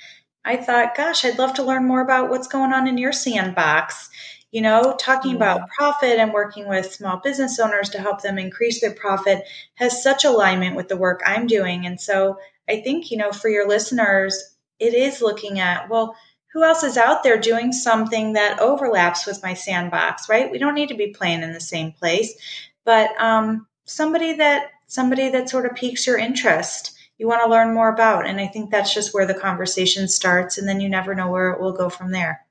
I 0.46 0.58
thought, 0.58 0.96
gosh, 0.96 1.26
I'd 1.26 1.38
love 1.38 1.54
to 1.56 1.64
learn 1.64 1.86
more 1.86 2.02
about 2.02 2.30
what's 2.30 2.48
going 2.48 2.74
on 2.74 2.88
in 2.88 2.98
your 2.98 3.12
sandbox. 3.12 4.10
You 4.52 4.62
know, 4.62 4.96
talking 5.00 5.36
about 5.36 5.70
profit 5.78 6.18
and 6.18 6.34
working 6.34 6.68
with 6.68 6.92
small 6.92 7.18
business 7.18 7.60
owners 7.60 7.90
to 7.90 8.00
help 8.00 8.22
them 8.22 8.40
increase 8.40 8.82
their 8.82 8.94
profit 8.94 9.44
has 9.76 10.02
such 10.02 10.26
alignment 10.26 10.76
with 10.76 10.88
the 10.88 10.98
work 10.98 11.22
I'm 11.24 11.46
doing. 11.46 11.86
And 11.86 12.02
so 12.02 12.40
I 12.68 12.82
think, 12.82 13.12
you 13.12 13.18
know, 13.18 13.32
for 13.32 13.48
your 13.48 13.68
listeners, 13.68 14.56
it 14.80 14.96
is 14.96 15.22
looking 15.22 15.60
at, 15.60 15.88
well, 15.88 16.16
who 16.54 16.64
else 16.64 16.84
is 16.84 16.98
out 16.98 17.22
there 17.22 17.40
doing 17.40 17.72
something 17.72 18.34
that 18.34 18.60
overlaps 18.60 19.28
with 19.28 19.44
my 19.44 19.54
sandbox, 19.54 20.28
right? 20.28 20.50
We 20.50 20.58
don't 20.58 20.74
need 20.74 20.90
to 20.90 20.96
be 20.96 21.14
playing 21.14 21.44
in 21.44 21.54
the 21.54 21.62
same 21.62 21.92
place, 21.92 22.34
but 22.86 23.10
um, 23.22 23.68
somebody 23.86 24.34
that 24.34 24.72
somebody 24.88 25.30
that 25.30 25.50
sort 25.50 25.68
of 25.68 25.76
piques 25.76 26.08
your 26.08 26.18
interest 26.18 26.99
you 27.20 27.28
want 27.28 27.43
to 27.43 27.49
learn 27.49 27.74
more 27.74 27.89
about. 27.89 28.26
And 28.26 28.39
I 28.39 28.47
think 28.47 28.72
that's 28.72 28.93
just 28.93 29.13
where 29.13 29.28
the 29.28 29.36
conversation 29.36 30.07
starts. 30.07 30.57
And 30.57 30.67
then 30.67 30.80
you 30.82 30.89
never 30.89 31.13
know 31.13 31.30
where 31.30 31.51
it 31.51 31.61
will 31.61 31.74
go 31.74 31.89
from 31.89 32.11
there. 32.11 32.45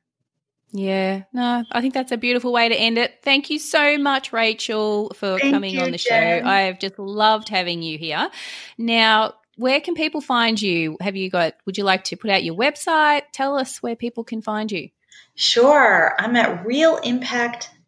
Yeah, 0.70 1.22
no, 1.32 1.64
I 1.72 1.80
think 1.80 1.94
that's 1.94 2.12
a 2.12 2.18
beautiful 2.18 2.52
way 2.52 2.68
to 2.68 2.74
end 2.74 2.98
it. 2.98 3.20
Thank 3.22 3.48
you 3.48 3.58
so 3.58 3.96
much, 3.96 4.34
Rachel, 4.34 5.10
for 5.14 5.38
Thank 5.38 5.54
coming 5.54 5.74
you, 5.74 5.80
on 5.80 5.92
the 5.92 5.96
Jen. 5.96 6.42
show. 6.42 6.46
I've 6.46 6.78
just 6.78 6.98
loved 6.98 7.48
having 7.48 7.80
you 7.82 7.96
here. 7.96 8.28
Now, 8.76 9.32
where 9.56 9.80
can 9.80 9.94
people 9.94 10.20
find 10.20 10.60
you? 10.60 10.98
Have 11.00 11.16
you 11.16 11.30
got, 11.30 11.54
would 11.64 11.78
you 11.78 11.84
like 11.84 12.04
to 12.04 12.16
put 12.16 12.30
out 12.30 12.44
your 12.44 12.54
website? 12.54 13.22
Tell 13.32 13.56
us 13.56 13.82
where 13.82 13.96
people 13.96 14.24
can 14.24 14.42
find 14.42 14.70
you. 14.70 14.90
Sure. 15.34 16.14
I'm 16.18 16.36
at 16.36 16.66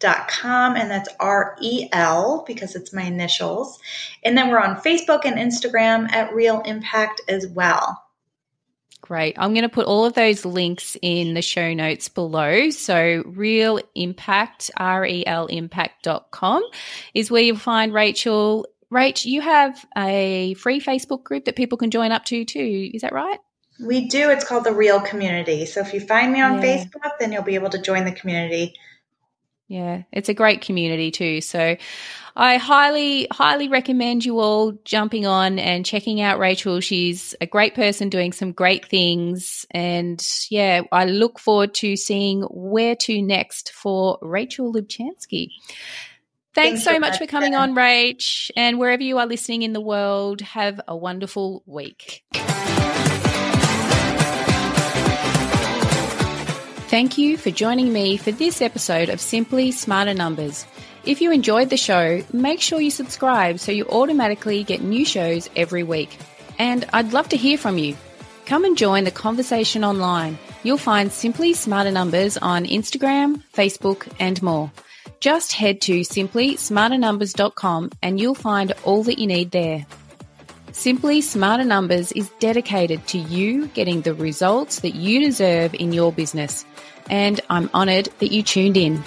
relimpact.com 0.00 0.76
and 0.76 0.90
that's 0.90 1.08
R 1.18 1.56
E 1.60 1.88
L 1.92 2.44
because 2.46 2.74
it's 2.74 2.92
my 2.92 3.02
initials. 3.02 3.78
And 4.24 4.36
then 4.36 4.50
we're 4.50 4.60
on 4.60 4.76
Facebook 4.76 5.24
and 5.24 5.36
Instagram 5.36 6.10
at 6.12 6.34
Real 6.34 6.60
Impact 6.62 7.20
as 7.28 7.46
well. 7.48 8.02
Great. 9.00 9.36
I'm 9.38 9.54
going 9.54 9.62
to 9.62 9.68
put 9.68 9.86
all 9.86 10.04
of 10.04 10.14
those 10.14 10.44
links 10.44 10.96
in 11.02 11.34
the 11.34 11.42
show 11.42 11.74
notes 11.74 12.08
below. 12.08 12.70
So, 12.70 13.24
Real 13.26 13.80
Impact, 13.94 14.70
R 14.76 15.04
E 15.04 15.26
L 15.26 15.46
impact.com 15.46 16.62
is 17.14 17.30
where 17.30 17.42
you'll 17.42 17.56
find 17.56 17.92
Rachel. 17.92 18.66
Rach, 18.92 19.24
you 19.24 19.40
have 19.40 19.84
a 19.96 20.54
free 20.54 20.80
Facebook 20.80 21.22
group 21.24 21.44
that 21.44 21.56
people 21.56 21.78
can 21.78 21.90
join 21.90 22.12
up 22.12 22.24
to 22.26 22.44
too. 22.44 22.90
Is 22.92 23.02
that 23.02 23.12
right? 23.12 23.38
We 23.80 24.08
do. 24.08 24.30
It's 24.30 24.44
called 24.44 24.64
the 24.64 24.74
Real 24.74 25.00
Community. 25.00 25.64
So 25.64 25.80
if 25.80 25.94
you 25.94 26.00
find 26.00 26.32
me 26.32 26.40
on 26.40 26.60
yeah. 26.60 26.84
Facebook, 26.84 27.12
then 27.18 27.32
you'll 27.32 27.42
be 27.42 27.54
able 27.54 27.70
to 27.70 27.80
join 27.80 28.04
the 28.04 28.12
community. 28.12 28.74
Yeah, 29.70 30.02
it's 30.10 30.28
a 30.28 30.34
great 30.34 30.62
community 30.62 31.12
too. 31.12 31.40
So 31.40 31.76
I 32.34 32.56
highly, 32.56 33.28
highly 33.30 33.68
recommend 33.68 34.24
you 34.24 34.40
all 34.40 34.72
jumping 34.84 35.26
on 35.26 35.60
and 35.60 35.86
checking 35.86 36.20
out 36.20 36.40
Rachel. 36.40 36.80
She's 36.80 37.36
a 37.40 37.46
great 37.46 37.76
person 37.76 38.08
doing 38.08 38.32
some 38.32 38.50
great 38.50 38.86
things. 38.86 39.66
And 39.70 40.20
yeah, 40.50 40.82
I 40.90 41.04
look 41.04 41.38
forward 41.38 41.72
to 41.74 41.96
seeing 41.96 42.42
where 42.50 42.96
to 42.96 43.22
next 43.22 43.70
for 43.70 44.18
Rachel 44.22 44.72
Lubchansky. 44.72 45.50
Thanks, 46.52 46.82
Thanks 46.82 46.82
so 46.82 46.98
much, 46.98 47.12
much 47.12 47.18
for 47.18 47.28
coming 47.28 47.54
on, 47.54 47.76
Rach. 47.76 48.50
And 48.56 48.80
wherever 48.80 49.04
you 49.04 49.18
are 49.18 49.26
listening 49.26 49.62
in 49.62 49.72
the 49.72 49.80
world, 49.80 50.40
have 50.40 50.80
a 50.88 50.96
wonderful 50.96 51.62
week. 51.64 52.24
Thank 56.90 57.18
you 57.18 57.36
for 57.36 57.52
joining 57.52 57.92
me 57.92 58.16
for 58.16 58.32
this 58.32 58.60
episode 58.60 59.10
of 59.10 59.20
Simply 59.20 59.70
Smarter 59.70 60.12
Numbers. 60.12 60.66
If 61.04 61.20
you 61.20 61.30
enjoyed 61.30 61.70
the 61.70 61.76
show, 61.76 62.20
make 62.32 62.60
sure 62.60 62.80
you 62.80 62.90
subscribe 62.90 63.60
so 63.60 63.70
you 63.70 63.86
automatically 63.86 64.64
get 64.64 64.82
new 64.82 65.04
shows 65.04 65.48
every 65.54 65.84
week. 65.84 66.18
And 66.58 66.84
I'd 66.92 67.12
love 67.12 67.28
to 67.28 67.36
hear 67.36 67.56
from 67.58 67.78
you. 67.78 67.96
Come 68.44 68.64
and 68.64 68.76
join 68.76 69.04
the 69.04 69.12
conversation 69.12 69.84
online. 69.84 70.36
You'll 70.64 70.78
find 70.78 71.12
Simply 71.12 71.52
Smarter 71.52 71.92
Numbers 71.92 72.36
on 72.36 72.64
Instagram, 72.64 73.44
Facebook, 73.54 74.12
and 74.18 74.42
more. 74.42 74.72
Just 75.20 75.52
head 75.52 75.80
to 75.82 76.00
simplysmarternumbers.com 76.00 77.90
and 78.02 78.18
you'll 78.18 78.34
find 78.34 78.72
all 78.82 79.04
that 79.04 79.20
you 79.20 79.28
need 79.28 79.52
there. 79.52 79.86
Simply 80.80 81.20
Smarter 81.20 81.64
Numbers 81.64 82.10
is 82.12 82.30
dedicated 82.38 83.06
to 83.08 83.18
you 83.18 83.66
getting 83.66 84.00
the 84.00 84.14
results 84.14 84.80
that 84.80 84.94
you 84.94 85.20
deserve 85.20 85.74
in 85.74 85.92
your 85.92 86.10
business. 86.10 86.64
And 87.10 87.38
I'm 87.50 87.68
honoured 87.74 88.08
that 88.18 88.32
you 88.32 88.42
tuned 88.42 88.78
in. 88.78 89.04